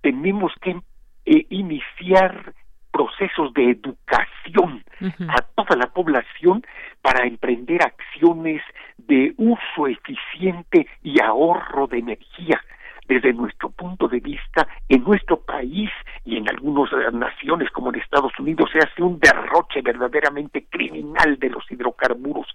[0.00, 0.80] tenemos que
[1.26, 2.54] eh, iniciar
[2.96, 4.82] procesos de educación
[5.28, 6.64] a toda la población
[7.02, 8.62] para emprender acciones
[8.96, 12.58] de uso eficiente y ahorro de energía
[13.06, 15.90] desde nuestro punto de vista, en nuestro país
[16.24, 18.70] y en algunas naciones como en Estados Unidos.
[18.72, 22.46] Se hace un derroche verdaderamente criminal de los hidrocarburos.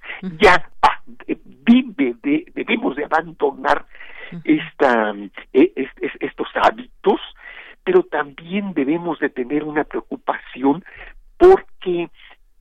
[0.42, 0.70] Ya
[1.28, 2.16] eh, vive
[2.54, 3.86] debemos de abandonar
[4.44, 5.14] esta,
[5.54, 5.90] eh,
[6.20, 7.22] estos hábitos,
[7.84, 10.84] pero también debemos de tener una preocupación
[11.38, 12.10] porque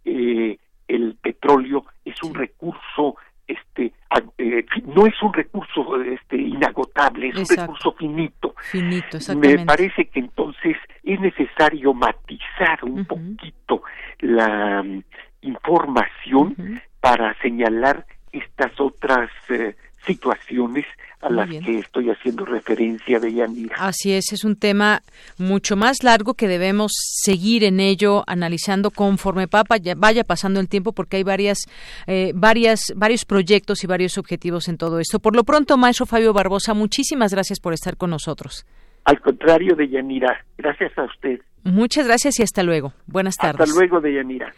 [0.04, 3.16] eh, el petróleo es un recurso
[3.46, 3.92] este
[4.38, 8.54] eh, no es un recurso este inagotable es un recurso finito.
[8.58, 13.82] Finito me parece que entonces es necesario matizar un poquito
[14.20, 15.02] la mm,
[15.42, 19.74] información para señalar estas otras eh,
[20.06, 20.86] situaciones
[21.20, 23.76] a las que estoy haciendo referencia de Yanira.
[23.78, 25.02] Así es, es un tema
[25.38, 30.92] mucho más largo que debemos seguir en ello, analizando conforme papa vaya pasando el tiempo,
[30.92, 31.58] porque hay varias,
[32.06, 35.18] eh, varias, varios proyectos y varios objetivos en todo esto.
[35.18, 38.66] Por lo pronto, maestro Fabio Barbosa, muchísimas gracias por estar con nosotros.
[39.04, 41.40] Al contrario de Yanira, gracias a usted.
[41.64, 42.92] Muchas gracias y hasta luego.
[43.06, 43.60] Buenas tardes.
[43.60, 44.54] Hasta luego de Yanira.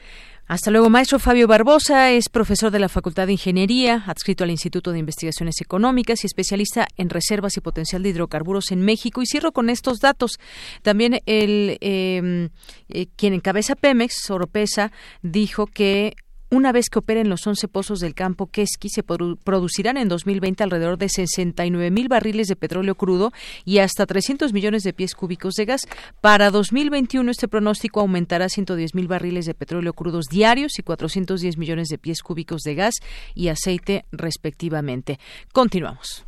[0.48, 4.92] Hasta luego, maestro Fabio Barbosa es profesor de la Facultad de Ingeniería, adscrito al Instituto
[4.92, 9.22] de Investigaciones Económicas y especialista en reservas y potencial de hidrocarburos en México.
[9.22, 10.38] Y cierro con estos datos.
[10.82, 12.50] También el em,
[12.88, 14.92] eh, quien encabeza Pemex, Oropesa,
[15.22, 16.16] dijo que
[16.52, 20.98] una vez que operen los 11 pozos del campo Keski, se producirán en 2020 alrededor
[20.98, 23.32] de 69 mil barriles de petróleo crudo
[23.64, 25.88] y hasta 300 millones de pies cúbicos de gas.
[26.20, 31.56] Para 2021 este pronóstico aumentará a 110 mil barriles de petróleo crudos diarios y 410
[31.56, 32.96] millones de pies cúbicos de gas
[33.34, 35.18] y aceite respectivamente.
[35.52, 36.26] Continuamos.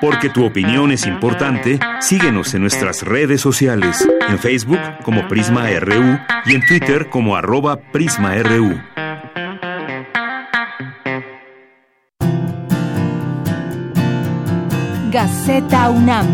[0.00, 6.18] Porque tu opinión es importante, síguenos en nuestras redes sociales, en Facebook como Prisma RU
[6.44, 9.03] y en Twitter como arroba PrismaRU.
[15.14, 16.26] Gaceta UNAM.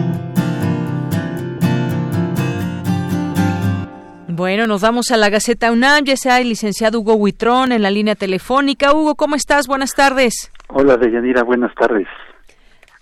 [4.28, 6.04] Bueno, nos vamos a la Gaceta UNAM.
[6.04, 8.94] Ya está el licenciado Hugo Huitrón en la línea telefónica.
[8.94, 9.66] Hugo, ¿cómo estás?
[9.66, 10.50] Buenas tardes.
[10.68, 11.42] Hola, Deyanira.
[11.42, 12.08] Buenas tardes.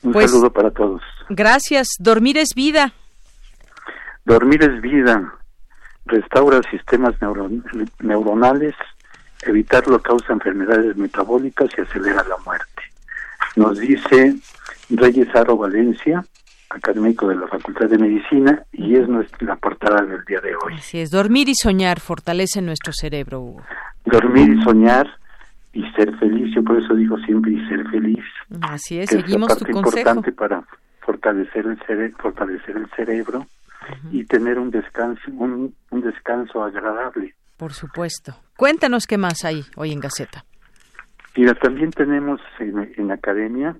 [0.02, 1.00] Un pues, saludo para todos.
[1.28, 1.86] Gracias.
[2.00, 2.92] Dormir es vida.
[4.24, 5.32] Dormir es vida.
[6.06, 7.14] Restaura sistemas
[8.00, 8.74] neuronales.
[9.42, 12.82] Evitarlo causa enfermedades metabólicas y acelera la muerte.
[13.54, 14.34] Nos dice
[14.90, 16.24] Reyes Aro Valencia,
[16.70, 20.74] académico de la Facultad de Medicina, y es nuestra portada del día de hoy.
[20.76, 23.62] Así es, dormir y soñar fortalece nuestro cerebro, Hugo.
[24.04, 25.06] Dormir y soñar
[25.72, 28.24] y ser feliz, yo por eso digo siempre y ser feliz.
[28.62, 30.64] Así es, seguimos es tu importante para
[31.00, 33.46] fortalecer el, cere fortalecer el cerebro
[34.10, 37.34] y tener un descanso, un, un descanso agradable.
[37.56, 38.34] Por supuesto.
[38.56, 40.44] Cuéntanos qué más hay hoy en Gaceta.
[41.36, 43.76] Mira, también tenemos en, en academia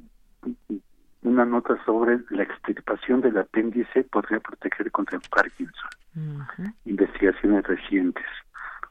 [1.28, 5.90] una nota sobre la extirpación del apéndice podría proteger contra el Parkinson.
[6.84, 8.24] Investigaciones recientes.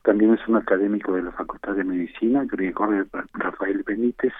[0.04, 4.34] También es un académico de la Facultad de Medicina, Gregorio Rafael Benítez,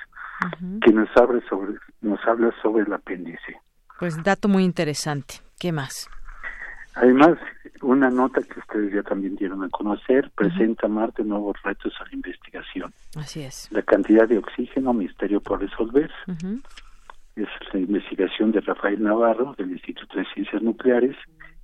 [0.82, 3.60] que nos habla sobre nos habla sobre el apéndice.
[4.00, 5.42] Pues dato muy interesante.
[5.60, 6.08] ¿Qué más?
[6.94, 7.38] Además,
[7.82, 12.14] una nota que ustedes ya también dieron a conocer presenta Marte nuevos retos a la
[12.14, 12.94] investigación.
[13.16, 13.68] Así es.
[13.72, 16.12] La cantidad de oxígeno, misterio por resolver
[17.38, 21.16] es la investigación de Rafael Navarro del Instituto de Ciencias Nucleares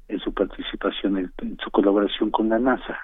[0.07, 2.99] en su participación en, su colaboración con la NASA.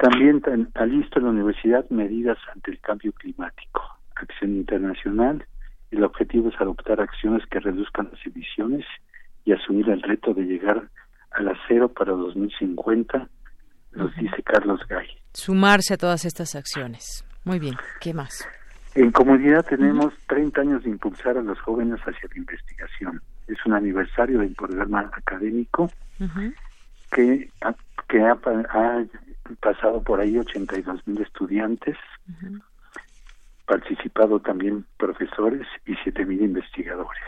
[0.00, 0.42] También
[0.74, 3.82] alista la universidad medidas ante el cambio climático,
[4.16, 5.44] acción internacional.
[5.90, 8.84] El objetivo es adoptar acciones que reduzcan las emisiones
[9.44, 10.88] y asumir el reto de llegar
[11.30, 13.28] a la cero para 2050,
[13.92, 15.06] nos dice Carlos Gay.
[15.32, 17.24] Sumarse a todas estas acciones.
[17.44, 18.46] Muy bien, ¿qué más?
[18.96, 23.20] En comunidad tenemos 30 años de impulsar a los jóvenes hacia la investigación.
[23.46, 25.90] Es un aniversario del programa académico
[27.12, 27.74] que, ha,
[28.08, 28.36] que ha,
[29.60, 31.98] pasado por ahí 82 mil estudiantes,
[33.66, 37.22] participado también profesores y 7 mil investigadores.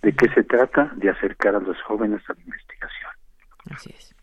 [0.00, 0.92] ¿De qué se trata?
[0.96, 3.10] De acercar a los jóvenes a la investigación.
[3.70, 4.15] Así es.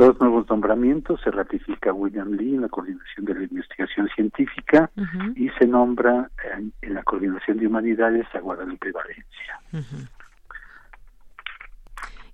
[0.00, 4.90] En dos nuevos nombramientos se ratifica William Lee en la coordinación de la investigación científica
[5.36, 10.08] y se nombra en, la coordinación de humanidades a Guadalupe Valencia.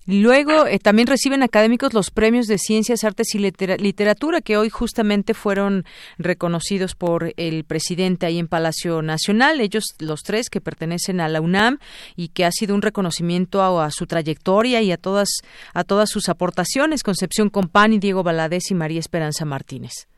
[0.07, 5.35] Luego eh, también reciben académicos los premios de Ciencias, Artes y Literatura que hoy justamente
[5.35, 5.85] fueron
[6.17, 9.61] reconocidos por el presidente ahí en Palacio Nacional.
[9.61, 11.79] Ellos, los tres que pertenecen a la UNAM
[12.15, 15.29] y que ha sido un reconocimiento a, su trayectoria y a todas
[15.75, 17.03] a todas sus aportaciones.
[17.03, 20.09] Concepción Compani, Diego Valadez y María Esperanza Martínez.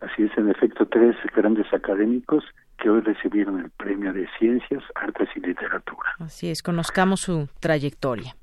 [0.00, 2.44] Así es, en efecto, tres grandes académicos
[2.78, 6.14] que hoy recibieron el premio de Ciencias, Artes y Literatura.
[6.18, 8.34] Así es, conozcamos su trayectoria.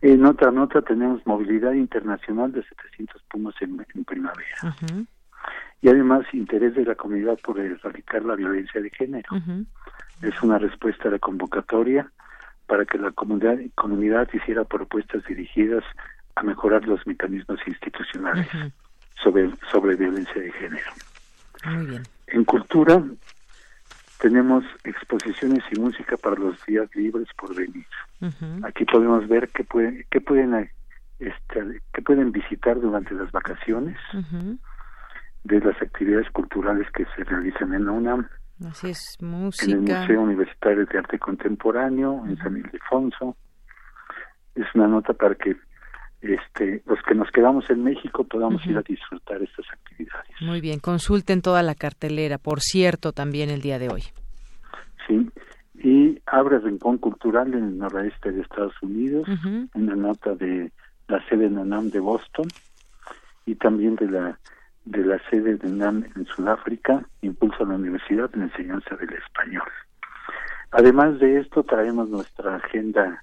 [0.00, 4.76] En otra nota tenemos movilidad internacional de 700 pumas en, primavera.
[5.80, 9.28] Y además interés de la comunidad por erradicar la violencia de género.
[10.22, 12.10] Es una respuesta a la convocatoria
[12.66, 15.84] para que la comunidad, comunidad hiciera propuestas dirigidas
[16.34, 18.46] a mejorar los mecanismos institucionales
[19.22, 20.90] sobre, sobre violencia de género.
[21.64, 22.02] Muy bien.
[22.28, 23.02] En cultura,
[24.18, 27.86] tenemos exposiciones y música para los días libres por venir.
[28.64, 30.70] Aquí podemos ver qué, pueden pueden
[31.18, 33.96] este, qué pueden visitar durante las vacaciones.
[35.44, 38.28] de las actividades culturales que se realizan en la UNAM.
[38.68, 39.72] Así es, música.
[39.72, 43.36] En el Museo Universitario de Arte Contemporáneo, en San Ildefonso.
[44.54, 45.56] Es una nota para que
[46.20, 50.30] este, los que nos quedamos en México podamos ir a disfrutar estas actividades.
[50.40, 54.02] Muy bien, consulten toda la cartelera, por cierto, también el día de hoy.
[55.06, 55.30] Sí,
[55.74, 59.28] y abre Rincón Cultural en el noroeste de Estados Unidos,
[59.74, 60.72] una nota de
[61.06, 62.48] la sede de UNAM de Boston
[63.46, 64.38] y también de la
[64.84, 69.68] de la sede de UNAM en Sudáfrica, impulsa la universidad en enseñanza del español.
[70.70, 73.22] Además de esto, traemos nuestra agenda,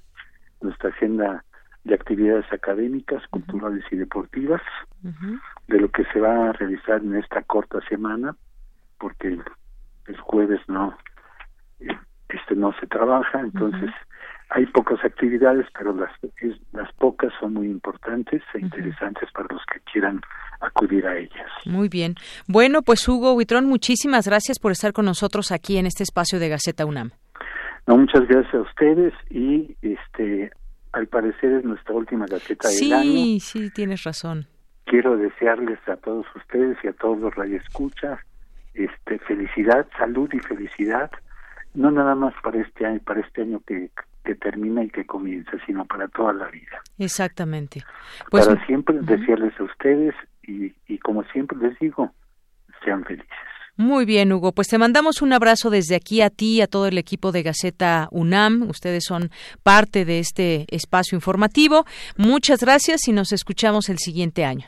[0.61, 1.43] nuestra agenda
[1.85, 4.61] de actividades académicas, culturales y deportivas,
[5.67, 8.35] de lo que se va a realizar en esta corta semana,
[8.99, 9.39] porque
[10.07, 10.97] el jueves no,
[11.79, 13.91] este no se trabaja, entonces
[14.49, 16.11] hay pocas actividades, pero las,
[16.71, 20.21] las pocas son muy importantes e interesantes para los que quieran
[20.61, 21.49] acudir a ellas.
[21.65, 22.15] Muy bien.
[22.47, 26.49] Bueno, pues Hugo Huitrón, muchísimas gracias por estar con nosotros aquí en este espacio de
[26.49, 27.11] Gaceta UNAM.
[27.87, 30.51] No, muchas gracias a ustedes y este
[30.95, 33.03] al parecer es nuestra última Gaceta del año.
[33.03, 34.47] Sí, sí, tienes razón.
[34.85, 38.19] Quiero desearles a todos ustedes y a todos los radioescuchas
[38.73, 41.09] este felicidad, salud y felicidad,
[41.73, 43.89] no nada más para este año, para este año que
[44.25, 46.81] que termina y que comienza, sino para toda la vida.
[46.97, 47.83] Exactamente.
[48.31, 52.11] Pues, para siempre desearles a ustedes y, y como siempre les digo,
[52.83, 53.29] sean felices.
[53.77, 54.53] Muy bien, Hugo.
[54.53, 57.43] Pues te mandamos un abrazo desde aquí a ti y a todo el equipo de
[57.43, 58.69] Gaceta UNAM.
[58.69, 59.29] Ustedes son
[59.63, 61.83] parte de este espacio informativo.
[62.17, 64.67] Muchas gracias y nos escuchamos el siguiente año.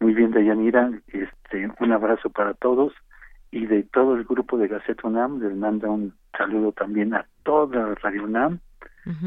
[0.00, 0.90] Muy bien, Dayanira.
[1.08, 2.92] Este, un abrazo para todos
[3.50, 7.94] y de todo el grupo de Gaceta UNAM les manda un saludo también a toda
[7.96, 8.60] Radio UNAM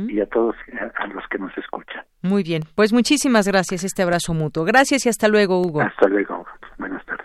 [0.07, 0.55] y a todos
[0.95, 2.03] a, los que nos escuchan.
[2.21, 4.63] Muy bien, pues muchísimas gracias, este abrazo mutuo.
[4.63, 5.81] Gracias y hasta luego, Hugo.
[5.81, 6.45] Hasta luego,
[6.77, 7.24] buenas tardes.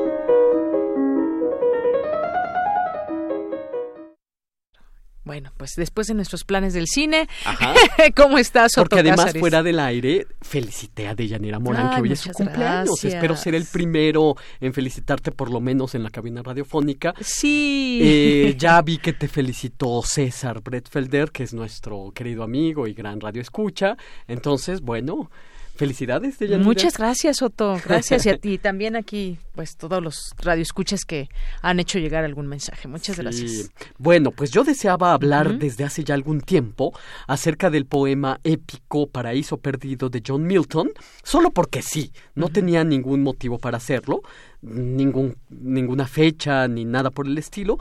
[5.31, 7.29] Bueno, pues después de nuestros planes del cine,
[8.17, 12.19] ¿cómo estás, Otto Porque además, fuera del aire, felicité a Deyanira Morán, que hoy es
[12.19, 13.01] su cumpleaños.
[13.05, 17.13] Espero ser el primero en felicitarte, por lo menos en la cabina radiofónica.
[17.21, 18.01] Sí.
[18.03, 23.21] Eh, ya vi que te felicitó César Bretfelder, que es nuestro querido amigo y gran
[23.21, 23.95] radio escucha.
[24.27, 25.31] Entonces, bueno,
[25.75, 26.65] Felicidades, Deyanira.
[26.65, 27.79] Muchas gracias, Otto.
[27.83, 28.25] Gracias.
[28.25, 31.29] y a ti también aquí, pues todos los radioescuchas que
[31.61, 32.87] han hecho llegar algún mensaje.
[32.87, 33.71] Muchas gracias.
[33.97, 36.93] Bueno, pues yo deseaba hablar desde hace ya algún tiempo
[37.27, 40.91] acerca del poema épico Paraíso Perdido de John Milton,
[41.23, 44.21] solo porque sí, no tenía ningún motivo para hacerlo,
[44.61, 47.77] ningún, ninguna fecha ni nada por el estilo,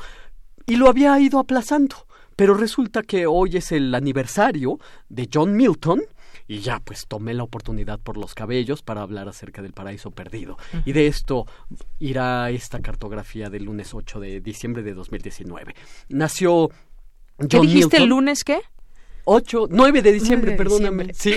[0.67, 1.97] y lo había ido aplazando.
[2.37, 4.79] Pero resulta que hoy es el aniversario
[5.11, 6.01] de John Milton,
[6.51, 10.59] y ya pues tomé la oportunidad por los cabellos para hablar acerca del paraíso perdido.
[10.85, 11.47] Y de esto
[12.01, 15.77] irá esta cartografía del lunes 8 de diciembre de 2019.
[16.09, 16.71] Nació
[17.39, 18.63] John ¿Qué dijiste el lunes qué?
[19.25, 21.13] 8, 9 de diciembre, perdóname.
[21.15, 21.35] Sí.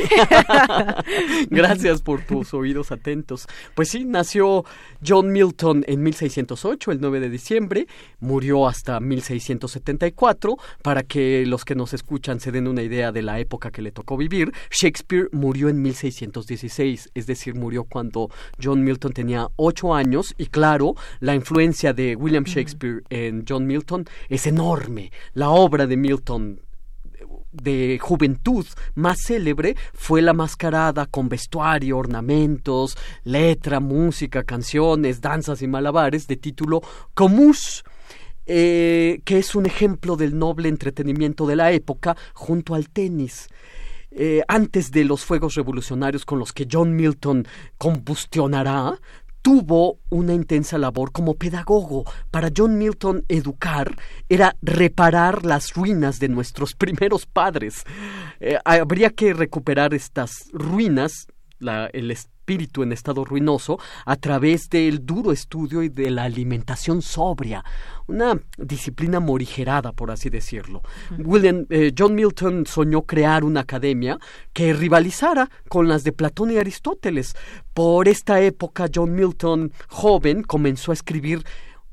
[1.50, 3.48] Gracias por tus oídos atentos.
[3.76, 4.66] Pues sí, nació
[5.06, 7.88] John Milton en 1608, el 9 de diciembre,
[8.20, 10.58] murió hasta 1674.
[10.82, 13.92] Para que los que nos escuchan se den una idea de la época que le
[13.92, 18.30] tocó vivir, Shakespeare murió en 1616, es decir, murió cuando
[18.62, 24.06] John Milton tenía 8 años y claro, la influencia de William Shakespeare en John Milton
[24.30, 25.12] es enorme.
[25.34, 26.60] La obra de Milton
[27.54, 28.66] de juventud
[28.96, 36.38] más célebre fue la mascarada con vestuario, ornamentos, letra, música, canciones, danzas y malabares de
[36.38, 36.82] título
[37.14, 37.84] Comus.
[38.46, 43.48] Eh, que es un ejemplo del noble entretenimiento de la época junto al tenis.
[44.12, 47.48] Eh, antes de los fuegos revolucionarios con los que John Milton
[47.78, 49.00] combustionará,
[49.44, 52.06] tuvo una intensa labor como pedagogo.
[52.32, 53.96] Para John Milton, educar
[54.30, 57.84] era reparar las ruinas de nuestros primeros padres.
[58.40, 61.28] Eh, habría que recuperar estas ruinas,
[61.60, 61.92] la,
[62.44, 67.64] espíritu en estado ruinoso a través del duro estudio y de la alimentación sobria,
[68.06, 70.82] una disciplina morigerada, por así decirlo.
[71.18, 74.20] William, eh, John Milton soñó crear una academia
[74.52, 77.34] que rivalizara con las de Platón y Aristóteles.
[77.74, 81.46] Por esta época, John Milton, joven, comenzó a escribir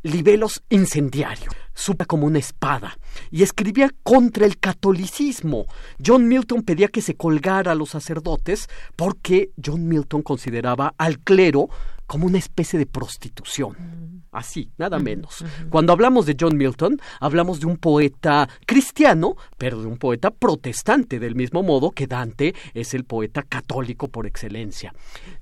[0.02, 2.98] libelos incendiarios, supa como una espada,
[3.30, 5.66] y escribía contra el catolicismo.
[6.04, 11.68] John Milton pedía que se colgara a los sacerdotes porque John Milton consideraba al clero
[12.06, 13.76] como una especie de prostitución.
[13.78, 14.20] Mm.
[14.32, 15.44] Así, nada menos.
[15.70, 21.18] Cuando hablamos de John Milton, hablamos de un poeta cristiano, pero de un poeta protestante,
[21.18, 24.92] del mismo modo que Dante es el poeta católico por excelencia.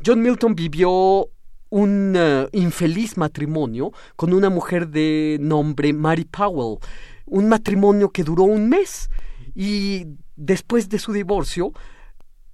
[0.04, 1.28] John Milton vivió
[1.70, 6.78] un eh, infeliz matrimonio con una mujer de nombre Mary Powell,
[7.26, 9.10] un matrimonio que duró un mes
[9.54, 11.72] y después de su divorcio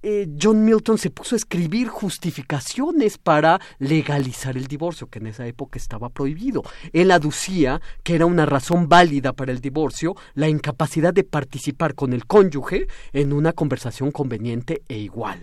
[0.07, 5.47] eh, John Milton se puso a escribir justificaciones para legalizar el divorcio, que en esa
[5.47, 6.61] época estaba prohibido.
[6.93, 12.13] Él aducía que era una razón válida para el divorcio la incapacidad de participar con
[12.13, 15.39] el cónyuge en una conversación conveniente e igual.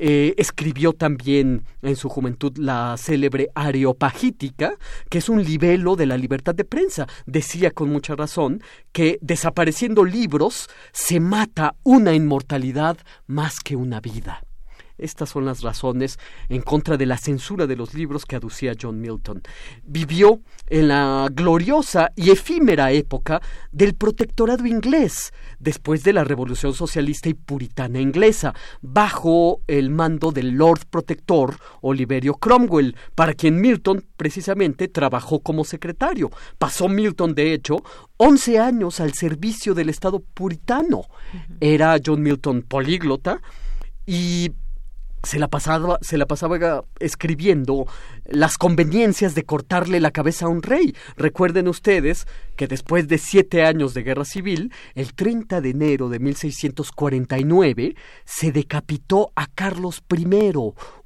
[0.00, 4.74] Eh, escribió también en su juventud la célebre Areopagítica,
[5.08, 7.06] que es un libelo de la libertad de prensa.
[7.24, 12.96] Decía con mucha razón que desapareciendo libros se mata una inmortalidad
[13.28, 14.42] más que una vida.
[14.98, 19.00] Estas son las razones en contra de la censura de los libros que aducía John
[19.00, 19.42] Milton.
[19.84, 23.42] Vivió en la gloriosa y efímera época
[23.72, 30.52] del protectorado inglés, después de la Revolución Socialista y Puritana inglesa, bajo el mando del
[30.52, 36.30] Lord Protector Oliverio Cromwell, para quien Milton precisamente trabajó como secretario.
[36.58, 37.82] Pasó Milton, de hecho,
[38.16, 41.02] 11 años al servicio del Estado puritano.
[41.60, 43.42] Era John Milton políglota
[44.06, 44.52] y
[45.26, 47.86] se la pasaba, se la pasaba escribiendo
[48.26, 50.94] las conveniencias de cortarle la cabeza a un rey.
[51.16, 56.20] Recuerden ustedes que después de siete años de guerra civil, el 30 de enero de
[56.20, 60.26] 1649, se decapitó a Carlos I,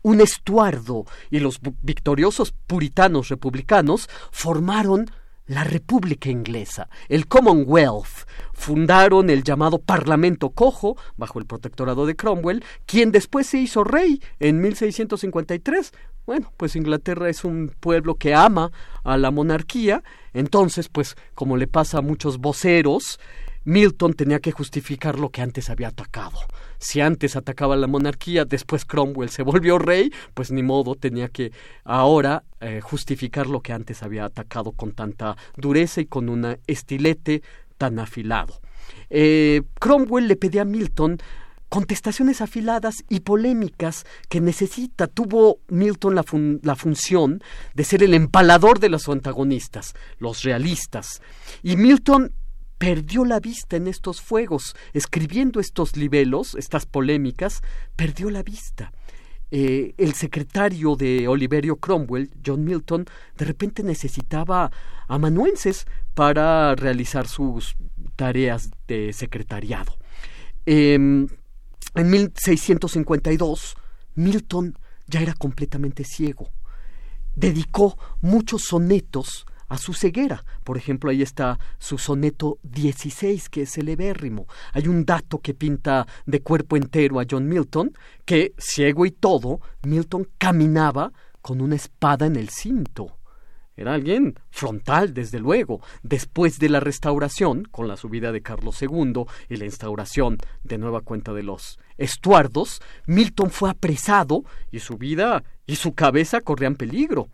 [0.02, 5.10] un estuardo, y los victoriosos puritanos republicanos formaron
[5.51, 12.64] la República Inglesa, el Commonwealth, fundaron el llamado Parlamento Cojo bajo el protectorado de Cromwell,
[12.86, 15.93] quien después se hizo rey en 1653.
[16.24, 18.70] Bueno, pues Inglaterra es un pueblo que ama
[19.02, 20.05] a la monarquía,
[20.35, 23.18] entonces, pues como le pasa a muchos voceros,
[23.64, 26.39] Milton tenía que justificar lo que antes había atacado.
[26.81, 31.52] Si antes atacaba la monarquía, después Cromwell se volvió rey, pues ni modo, tenía que
[31.85, 37.43] ahora eh, justificar lo que antes había atacado con tanta dureza y con un estilete
[37.77, 38.61] tan afilado.
[39.11, 41.19] Eh, Cromwell le pedía a Milton
[41.69, 45.07] contestaciones afiladas y polémicas que necesita.
[45.07, 46.24] Tuvo Milton la,
[46.62, 47.43] la, función
[47.74, 51.23] de ser el empalador de los antagonistas, los realistas.
[51.62, 52.32] Y Milton
[52.81, 57.61] perdió la vista en estos fuegos, escribiendo estos libelos, estas polémicas,
[57.94, 58.90] perdió la vista.
[59.51, 63.05] Eh, el secretario de Oliverio Cromwell, John Milton,
[63.36, 64.73] de repente necesitaba
[65.09, 67.77] amanuenses para realizar sus
[68.16, 69.98] tareas de secretariado.
[70.65, 71.28] Em,
[71.94, 73.74] en 1652,
[74.15, 76.48] Milton ya era completamente ciego.
[77.36, 80.44] Dedicó muchos sonetos a su ceguera.
[80.64, 84.47] Por ejemplo, ahí está su soneto 16, que es celebérrimo.
[84.74, 87.92] Hay un dato que pinta de cuerpo entero a John Milton,
[88.26, 93.16] que, ciego y todo, Milton caminaba con una espada en el cinto.
[93.76, 95.80] Era alguien frontal, desde luego.
[96.02, 101.01] Después de la restauración, con la subida de Carlos II y la instauración de nueva
[101.01, 107.28] cuenta de los estuardos, Milton fue apresado y su vida y su cabeza corrían peligro.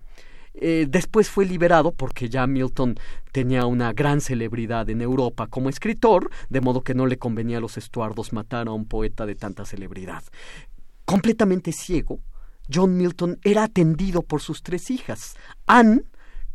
[0.58, 2.98] Eh, después fue liberado porque ya Milton
[3.30, 7.60] tenía una gran celebridad en Europa como escritor, de modo que no le convenía a
[7.60, 10.24] los estuardos matar a un poeta de tanta celebridad.
[11.04, 12.20] Completamente ciego,
[12.72, 16.02] John Milton era atendido por sus tres hijas, Anne,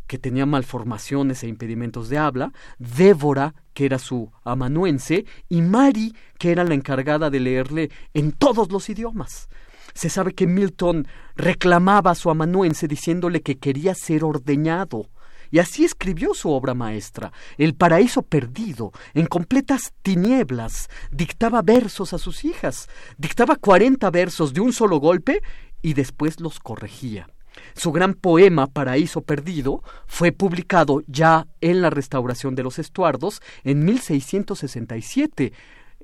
[0.08, 6.52] que tenía malformaciones e impedimentos de habla, Débora, que era su amanuense, y Mary, que
[6.52, 9.48] era la encargada de leerle en todos los idiomas.
[9.94, 15.10] Se sabe que Milton reclamaba a su amanuense diciéndole que quería ser ordeñado.
[15.52, 20.90] Y así escribió su obra maestra, El paraíso perdido, en completas tinieblas.
[21.12, 22.88] Dictaba versos a sus hijas,
[23.18, 25.42] dictaba cuarenta versos de un solo golpe
[25.82, 27.28] y después los corregía.
[27.76, 33.84] Su gran poema Paraíso Perdido fue publicado ya en la restauración de los estuardos en
[33.84, 35.54] 1667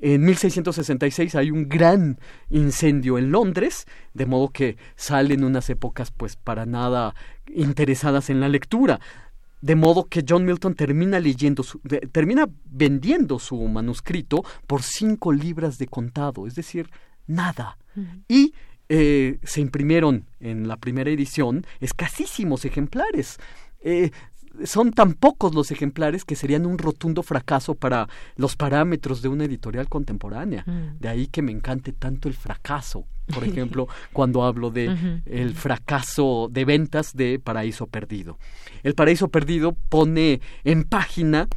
[0.01, 2.19] en 1666 hay un gran
[2.49, 7.15] incendio en Londres, de modo que salen unas épocas pues para nada
[7.47, 8.99] interesadas en la lectura.
[9.59, 11.65] De modo que John Milton termina leyendo,
[12.11, 16.89] termina vendiendo su manuscrito por cinco libras de contado, es decir,
[17.25, 17.77] nada.
[18.27, 18.53] Y
[18.89, 23.37] eh, se imprimieron en la primera edición escasísimos ejemplares.
[23.81, 24.11] Eh,
[24.65, 29.45] son tan pocos los ejemplares que serían un rotundo fracaso para los parámetros de una
[29.45, 30.63] editorial contemporánea.
[30.65, 30.99] Mm.
[30.99, 33.05] De ahí que me encante tanto el fracaso.
[33.33, 38.37] Por ejemplo, cuando hablo de el fracaso de ventas de Paraíso Perdido.
[38.83, 41.47] El Paraíso Perdido pone en página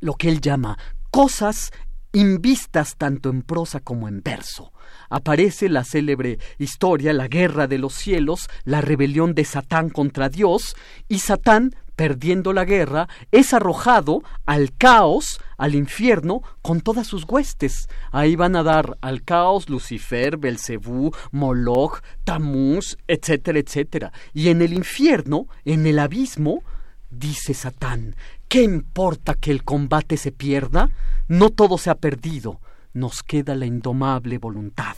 [0.00, 0.78] lo que él llama
[1.10, 1.72] cosas
[2.12, 4.72] invistas tanto en prosa como en verso.
[5.10, 10.74] Aparece la célebre historia, la guerra de los cielos, la rebelión de Satán contra Dios,
[11.08, 17.88] y Satán, perdiendo la guerra, es arrojado al caos, al infierno, con todas sus huestes.
[18.12, 24.12] Ahí van a dar al caos Lucifer, Belcebú, Moloch, Tamuz, etcétera, etcétera.
[24.32, 26.62] Y en el infierno, en el abismo,
[27.10, 28.14] dice Satán,
[28.46, 30.90] ¿qué importa que el combate se pierda?
[31.26, 32.60] No todo se ha perdido,
[32.92, 34.96] nos queda la indomable voluntad.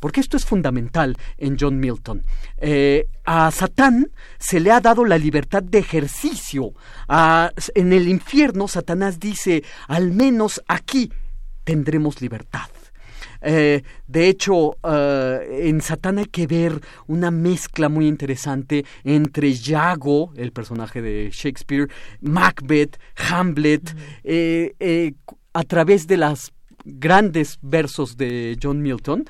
[0.00, 2.24] Porque esto es fundamental en John Milton.
[2.56, 6.72] Eh, a Satán se le ha dado la libertad de ejercicio.
[7.74, 11.12] en el infierno, Satanás dice, al menos aquí
[11.64, 12.68] tendremos libertad.
[13.42, 20.32] Eh, de hecho, eh, en Satán hay que ver una mezcla muy interesante entre Yago,
[20.36, 21.88] el personaje de Shakespeare,
[22.20, 23.94] Macbeth, Hamlet,
[25.52, 26.52] a través de los
[26.84, 29.24] grandes versos de John Milton,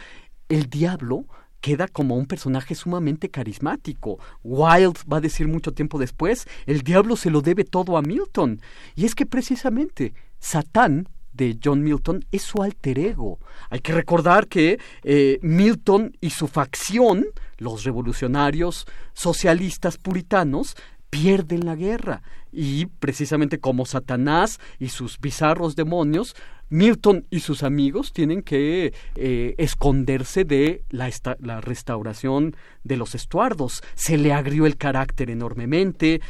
[0.51, 1.25] el diablo
[1.61, 4.19] queda como un personaje sumamente carismático.
[4.43, 8.61] Wilde va a decir mucho tiempo después, el diablo se lo debe todo a Milton.
[8.95, 13.39] Y es que precisamente Satán de John Milton es su alter ego.
[13.71, 17.27] Hay que recordar que eh, Milton y su facción,
[17.59, 20.77] los revolucionarios socialistas puritanos,
[21.11, 22.23] pierden la guerra.
[22.53, 26.35] Y precisamente como Satanás y sus bizarros demonios,
[26.71, 31.11] Milton y sus amigos tienen que eh, esconderse de la,
[31.41, 33.83] la, restauración de los estuardos.
[33.95, 36.21] Se le agrió el carácter enormemente,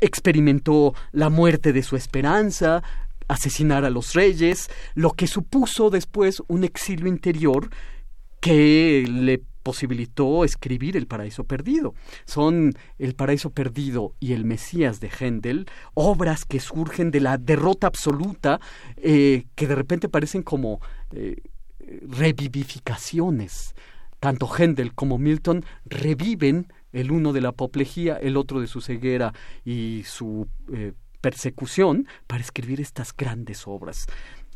[0.00, 2.82] experimentó la muerte de su esperanza,
[3.28, 7.70] asesinar a los reyes, lo que supuso después un exilio interior
[8.40, 11.94] que le posibilitó escribir El Paraíso Perdido.
[12.24, 17.86] Son El Paraíso Perdido y El Mesías de Händel, obras que surgen de la derrota
[17.86, 18.60] absoluta,
[18.96, 20.80] eh, que de repente parecen como
[21.12, 21.42] eh,
[22.08, 23.74] revivificaciones.
[24.18, 29.32] Tanto Händel como Milton reviven el uno de la apoplejía, el otro de su ceguera
[29.64, 34.06] y su eh, persecución para escribir estas grandes obras.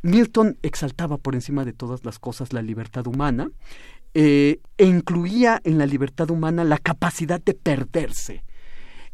[0.02, 3.50] Milton exaltaba por encima de todas las cosas la libertad humana
[4.14, 8.44] eh, e incluía en la libertad humana la capacidad de perderse.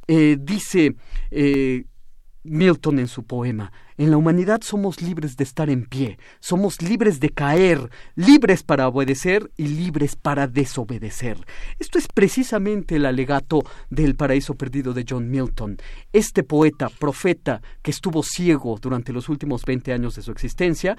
[0.07, 0.97] Eh, dice
[1.31, 1.85] eh,
[2.43, 7.21] Milton en su poema, en la humanidad somos libres de estar en pie, somos libres
[7.21, 11.37] de caer, libres para obedecer y libres para desobedecer.
[11.79, 15.77] Esto es precisamente el alegato del paraíso perdido de John Milton.
[16.13, 20.97] Este poeta, profeta, que estuvo ciego durante los últimos 20 años de su existencia,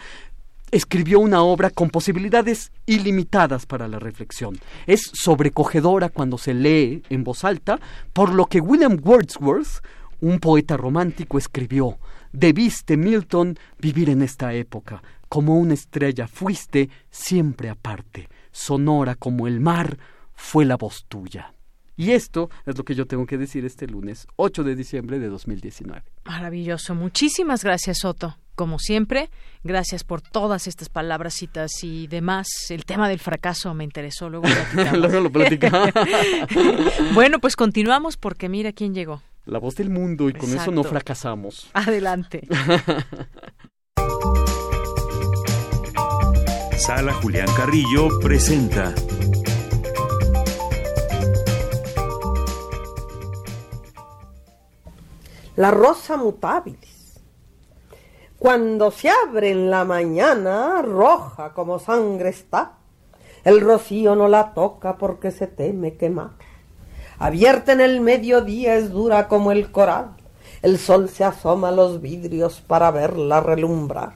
[0.71, 4.57] escribió una obra con posibilidades ilimitadas para la reflexión.
[4.87, 7.79] Es sobrecogedora cuando se lee en voz alta,
[8.13, 9.83] por lo que William Wordsworth,
[10.21, 11.97] un poeta romántico, escribió,
[12.31, 15.03] Debiste, Milton, vivir en esta época.
[15.27, 18.29] Como una estrella fuiste siempre aparte.
[18.51, 19.97] Sonora como el mar
[20.33, 21.53] fue la voz tuya.
[21.97, 25.27] Y esto es lo que yo tengo que decir este lunes 8 de diciembre de
[25.27, 26.03] 2019.
[26.25, 26.95] Maravilloso.
[26.95, 29.29] Muchísimas gracias, Soto como siempre.
[29.63, 32.47] Gracias por todas estas palabras, citas y demás.
[32.69, 34.47] El tema del fracaso me interesó, luego
[34.93, 35.91] lo platicamos.
[37.13, 39.21] bueno, pues continuamos porque mira quién llegó.
[39.45, 41.69] La voz del mundo y con eso no fracasamos.
[41.73, 42.47] Adelante.
[46.77, 48.93] Sala Julián Carrillo presenta.
[55.55, 56.90] La rosa mutabilis
[58.41, 62.71] cuando se abre en la mañana, roja como sangre está.
[63.43, 66.31] El rocío no la toca porque se teme quemar.
[67.19, 70.15] Abierta en el mediodía es dura como el coral.
[70.63, 74.15] El sol se asoma a los vidrios para verla relumbrar.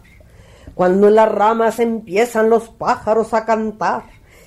[0.74, 4.06] Cuando en las ramas empiezan los pájaros a cantar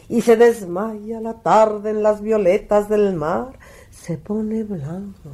[0.08, 3.56] y se desmaya la tarde en las violetas del mar,
[3.92, 5.30] se pone blanca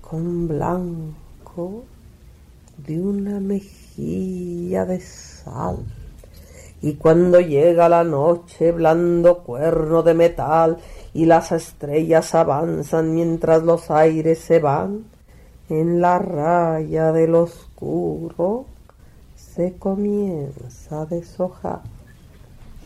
[0.00, 1.25] con blanco
[2.76, 5.78] de una mejilla de sal.
[6.82, 10.76] Y cuando llega la noche, blando cuerno de metal,
[11.14, 15.04] y las estrellas avanzan mientras los aires se van,
[15.68, 18.66] en la raya del oscuro
[19.34, 21.80] se comienza a deshojar.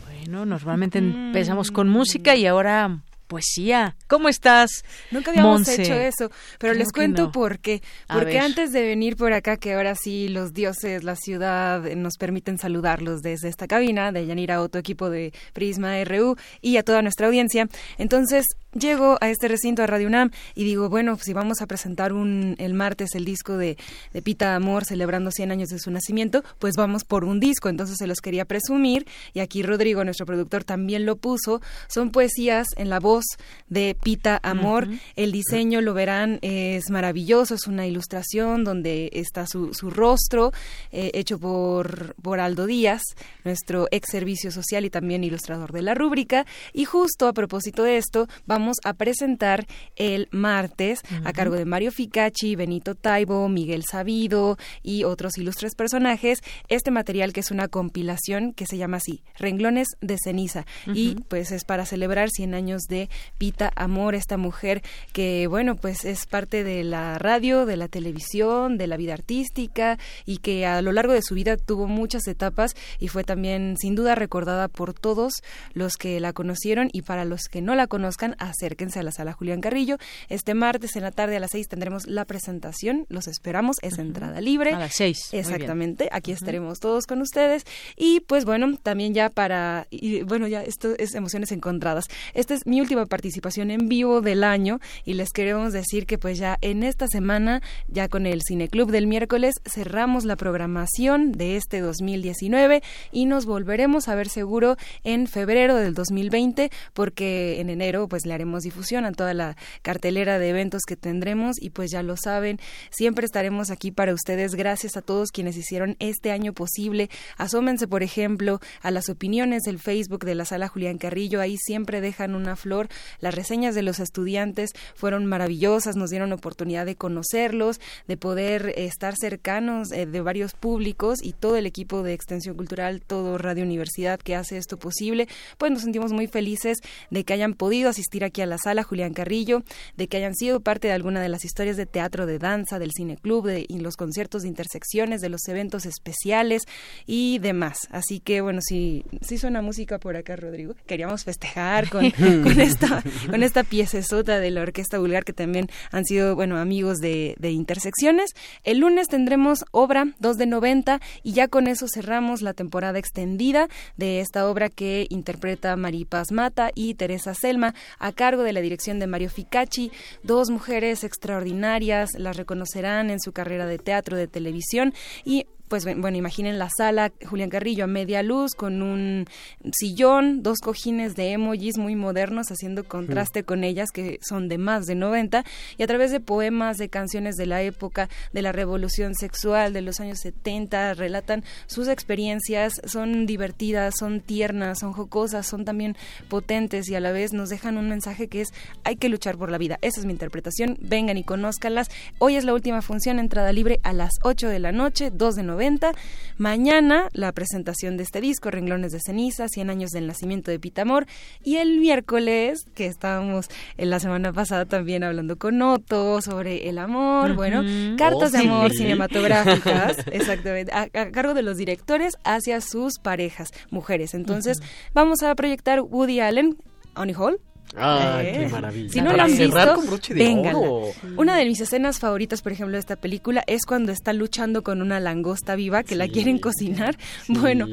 [0.05, 3.95] Bueno, normalmente empezamos con música y ahora poesía.
[4.07, 4.83] ¿Cómo estás?
[5.09, 6.29] Nunca habíamos hecho eso,
[6.59, 7.31] pero ¿Cómo les cuento no?
[7.31, 7.81] por qué.
[8.09, 12.17] Porque antes de venir por acá, que ahora sí los dioses, la ciudad, eh, nos
[12.17, 17.01] permiten saludarlos desde esta cabina, de Yanira Otto, equipo de Prisma RU y a toda
[17.01, 17.69] nuestra audiencia.
[17.97, 18.43] Entonces,
[18.73, 22.55] llego a este recinto de Radio UNAM y digo, bueno, si vamos a presentar un,
[22.57, 23.77] el martes el disco de,
[24.13, 27.69] de Pita Amor celebrando 100 años de su nacimiento, pues vamos por un disco.
[27.69, 31.61] Entonces se los quería presumir y aquí Rodrigo, nuestro productor, también lo puso.
[31.87, 33.25] Son poesías en la voz
[33.69, 34.87] de Pita Amor.
[35.15, 40.51] El diseño, lo verán, es maravilloso, es una ilustración donde está su, su rostro,
[40.91, 43.01] eh, hecho por, por Aldo Díaz,
[43.43, 46.45] nuestro ex servicio social y también ilustrador de la rúbrica.
[46.73, 49.65] Y justo a propósito de esto, vamos a presentar
[49.95, 56.39] el martes a cargo de Mario Ficacci, Benito Taibo, Miguel Sabido y otros ilustres personajes.
[56.67, 60.65] Este material que es una compilación que se llama así, Renglones de Ceniza.
[60.93, 64.81] Y pues es para celebrar 100 años de Pita Amor, esta mujer
[65.13, 69.97] que, bueno, pues es parte de la radio, de la televisión, de la vida artística
[70.25, 73.95] y que a lo largo de su vida tuvo muchas etapas y fue también sin
[73.95, 75.33] duda recordada por todos
[75.73, 79.33] los que la conocieron y para los que no la conozcan, acérquense a la sala
[79.33, 79.97] Julián Carrillo.
[80.29, 84.39] Este martes en la tarde a las 6 tendremos la presentación, los esperamos, es entrada
[84.41, 84.71] libre.
[84.73, 85.53] A las seis, muy bien.
[85.53, 87.65] Exactamente, aquí estaremos todos con ustedes
[87.95, 92.05] y pues bueno, también ya para, y bueno, ya esto es emociones encontradas.
[92.33, 96.37] Esta es mi última participación en vivo del año y les queremos decir que pues
[96.37, 101.79] ya en esta semana, ya con el Cineclub del miércoles, cerramos la programación de este
[101.79, 108.25] 2019 y nos volveremos a ver seguro en febrero del 2020 porque en enero pues
[108.25, 112.17] le haremos difusión a toda la cartelera de eventos que tendremos y pues ya lo
[112.17, 112.59] saben,
[112.89, 114.55] siempre estaremos aquí para ustedes.
[114.55, 117.09] Gracias a todos quienes hicieron este año posible.
[117.37, 121.41] Asómense, por ejemplo, a las opiniones del Facebook de la sala Julián Carrillo.
[121.41, 122.87] Ahí siempre dejan una flor.
[123.19, 129.15] Las reseñas de los estudiantes fueron maravillosas, nos dieron oportunidad de conocerlos, de poder estar
[129.15, 134.19] cercanos eh, de varios públicos y todo el equipo de Extensión Cultural, todo Radio Universidad
[134.19, 135.27] que hace esto posible.
[135.57, 139.13] Pues nos sentimos muy felices de que hayan podido asistir aquí a la sala Julián
[139.13, 139.63] Carrillo,
[139.97, 142.91] de que hayan sido parte de alguna de las historias de teatro, de danza, del
[142.91, 146.63] cine club, de y los conciertos de intersecciones, de los eventos especiales
[147.05, 147.79] y demás.
[147.89, 152.11] Así que bueno, si si suena música por acá, Rodrigo, queríamos festejar con,
[152.43, 156.99] con esta con esta piecesota de la Orquesta Vulgar que también han sido bueno amigos
[156.99, 158.31] de, de intersecciones.
[158.63, 163.67] El lunes tendremos obra 2 de 90 y ya con eso cerramos la temporada extendida
[163.97, 168.99] de esta obra que interpreta Maripaz Mata y Teresa Selma a cargo de la dirección
[168.99, 169.91] de Mario Ficacci,
[170.21, 174.93] dos mujeres extraordinarias, las reconocerán en su carrera de teatro, de televisión.
[175.25, 179.25] Y pues bueno, imaginen la sala Julián Carrillo a media luz con un
[179.71, 184.85] sillón, dos cojines de emojis muy modernos haciendo contraste con ellas que son de más
[184.85, 185.45] de 90
[185.77, 189.81] y a través de poemas, de canciones de la época, de la revolución sexual de
[189.81, 195.95] los años 70, relatan sus experiencias, son divertidas, son tiernas, son jocosas, son también
[196.27, 198.49] potentes y a la vez nos dejan un mensaje que es
[198.83, 199.79] hay que luchar por la vida.
[199.81, 200.77] Esa es mi interpretación.
[200.81, 201.87] Vengan y conózcanlas.
[202.19, 205.43] Hoy es la última función, entrada libre a las 8 de la noche, 2 de
[205.61, 205.91] 90.
[206.37, 211.05] Mañana la presentación de este disco, Renglones de Ceniza, 100 años del nacimiento de Pitamor.
[211.43, 213.45] Y el miércoles, que estábamos
[213.77, 217.63] en la semana pasada también hablando con Otto sobre el amor, bueno,
[217.97, 218.77] cartas de Oh, amor sí.
[218.79, 224.15] cinematográficas, exactamente, a, a cargo de los directores hacia sus parejas, mujeres.
[224.15, 224.61] Entonces,
[224.95, 226.57] vamos a proyectar Woody Allen,
[226.95, 227.39] Honey Hall.
[227.75, 228.89] Ay, Eh, qué maravilla.
[228.89, 230.59] Si no lo han cerrar visto, con broche de vénganla.
[230.59, 230.87] oro.
[231.17, 234.81] Una de mis escenas favoritas, por ejemplo, de esta película es cuando está luchando con
[234.81, 236.97] una langosta viva que la quieren cocinar.
[237.29, 237.67] Bueno,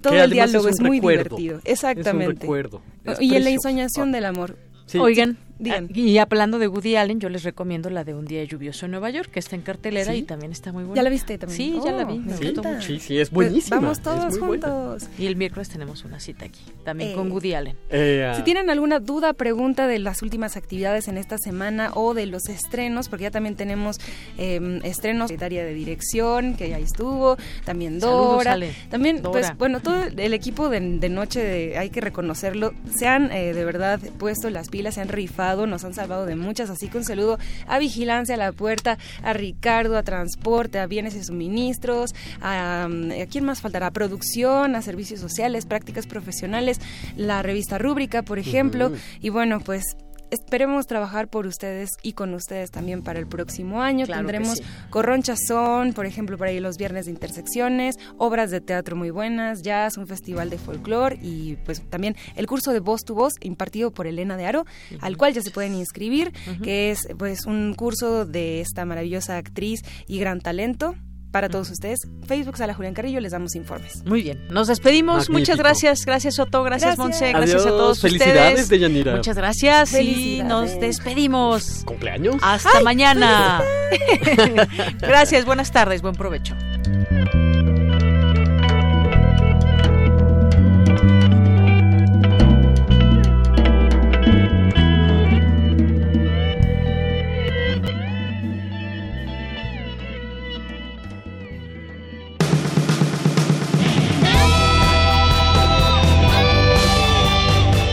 [0.00, 1.36] todo Que el diálogo es es, un muy recuerdo.
[1.36, 1.56] divertido.
[1.64, 2.40] Es un Exactamente.
[2.42, 2.82] recuerdo.
[3.04, 4.58] Es y en la ensoñación del amor.
[4.86, 4.98] Sí.
[4.98, 5.88] Oigan, Digan.
[5.90, 8.90] ah, y hablando de Woody Allen, yo les recomiendo la de Un día lluvioso en
[8.92, 10.18] Nueva York, que está en cartelera ¿Sí?
[10.18, 10.96] y también está muy buena.
[10.96, 11.56] ¿Ya la viste también?
[11.56, 12.18] Sí, ya la Oh, vi.
[12.18, 12.44] me encanta.
[12.46, 12.80] gustó mucho.
[12.86, 13.76] Sí, sí, es Pues buenísima.
[13.80, 14.68] vamos todos buena.
[14.68, 15.08] juntos.
[15.18, 17.14] Y el miércoles tenemos una cita aquí, también Eh.
[17.14, 17.76] con Woody Allen.
[17.90, 22.14] Eh, ah, Si tienen alguna duda, pregunta de las últimas actividades en esta semana o
[22.14, 23.98] de los estrenos, porque ya también tenemos
[24.38, 28.72] eh, estrenos de área de dirección, que ya estuvo, también Saludos, Dora, Ale.
[28.90, 29.32] también, Dora.
[29.32, 33.52] pues bueno, todo el equipo de, de noche, de- hay que reconocerlo, se han eh,
[33.52, 36.98] de verdad puesto las pilas, se han rifado, nos han salvado de muchas, así que
[36.98, 42.14] un saludo a Vigilancia, a la puerta, a Ricardo, a Transporte, a Bienes y Suministros,
[42.40, 43.88] a, ¿a quién más faltará?
[43.88, 46.80] A producción, a servicios sociales, prácticas profesionales,
[47.16, 49.96] la revista Rúbrica, por ejemplo, y bueno, pues
[50.32, 54.06] esperemos trabajar por ustedes y con ustedes también para el próximo año.
[54.06, 54.64] Claro Tendremos sí.
[54.90, 59.96] Corronchazón, por ejemplo, por ahí los viernes de intersecciones, obras de teatro muy buenas, jazz,
[59.98, 64.06] un festival de folclore y pues también el curso de voz tu voz impartido por
[64.06, 64.64] Elena de Aro,
[65.00, 66.32] al cual ya se pueden inscribir,
[66.62, 70.96] que es pues un curso de esta maravillosa actriz y gran talento.
[71.32, 74.04] Para todos ustedes, Facebook Sala Julián Carrillo, les damos informes.
[74.04, 75.30] Muy bien, nos despedimos.
[75.30, 75.38] Magnífico.
[75.38, 76.98] Muchas gracias, gracias Otto, gracias, Gracias.
[76.98, 78.68] Monse, gracias a todos felicidades, ustedes.
[78.68, 79.16] Deyanira.
[79.16, 81.84] Muchas gracias y nos despedimos.
[81.86, 82.36] ¿Cumpleaños?
[82.42, 83.62] Hasta mañana.
[85.00, 86.54] gracias, buenas tardes, buen provecho.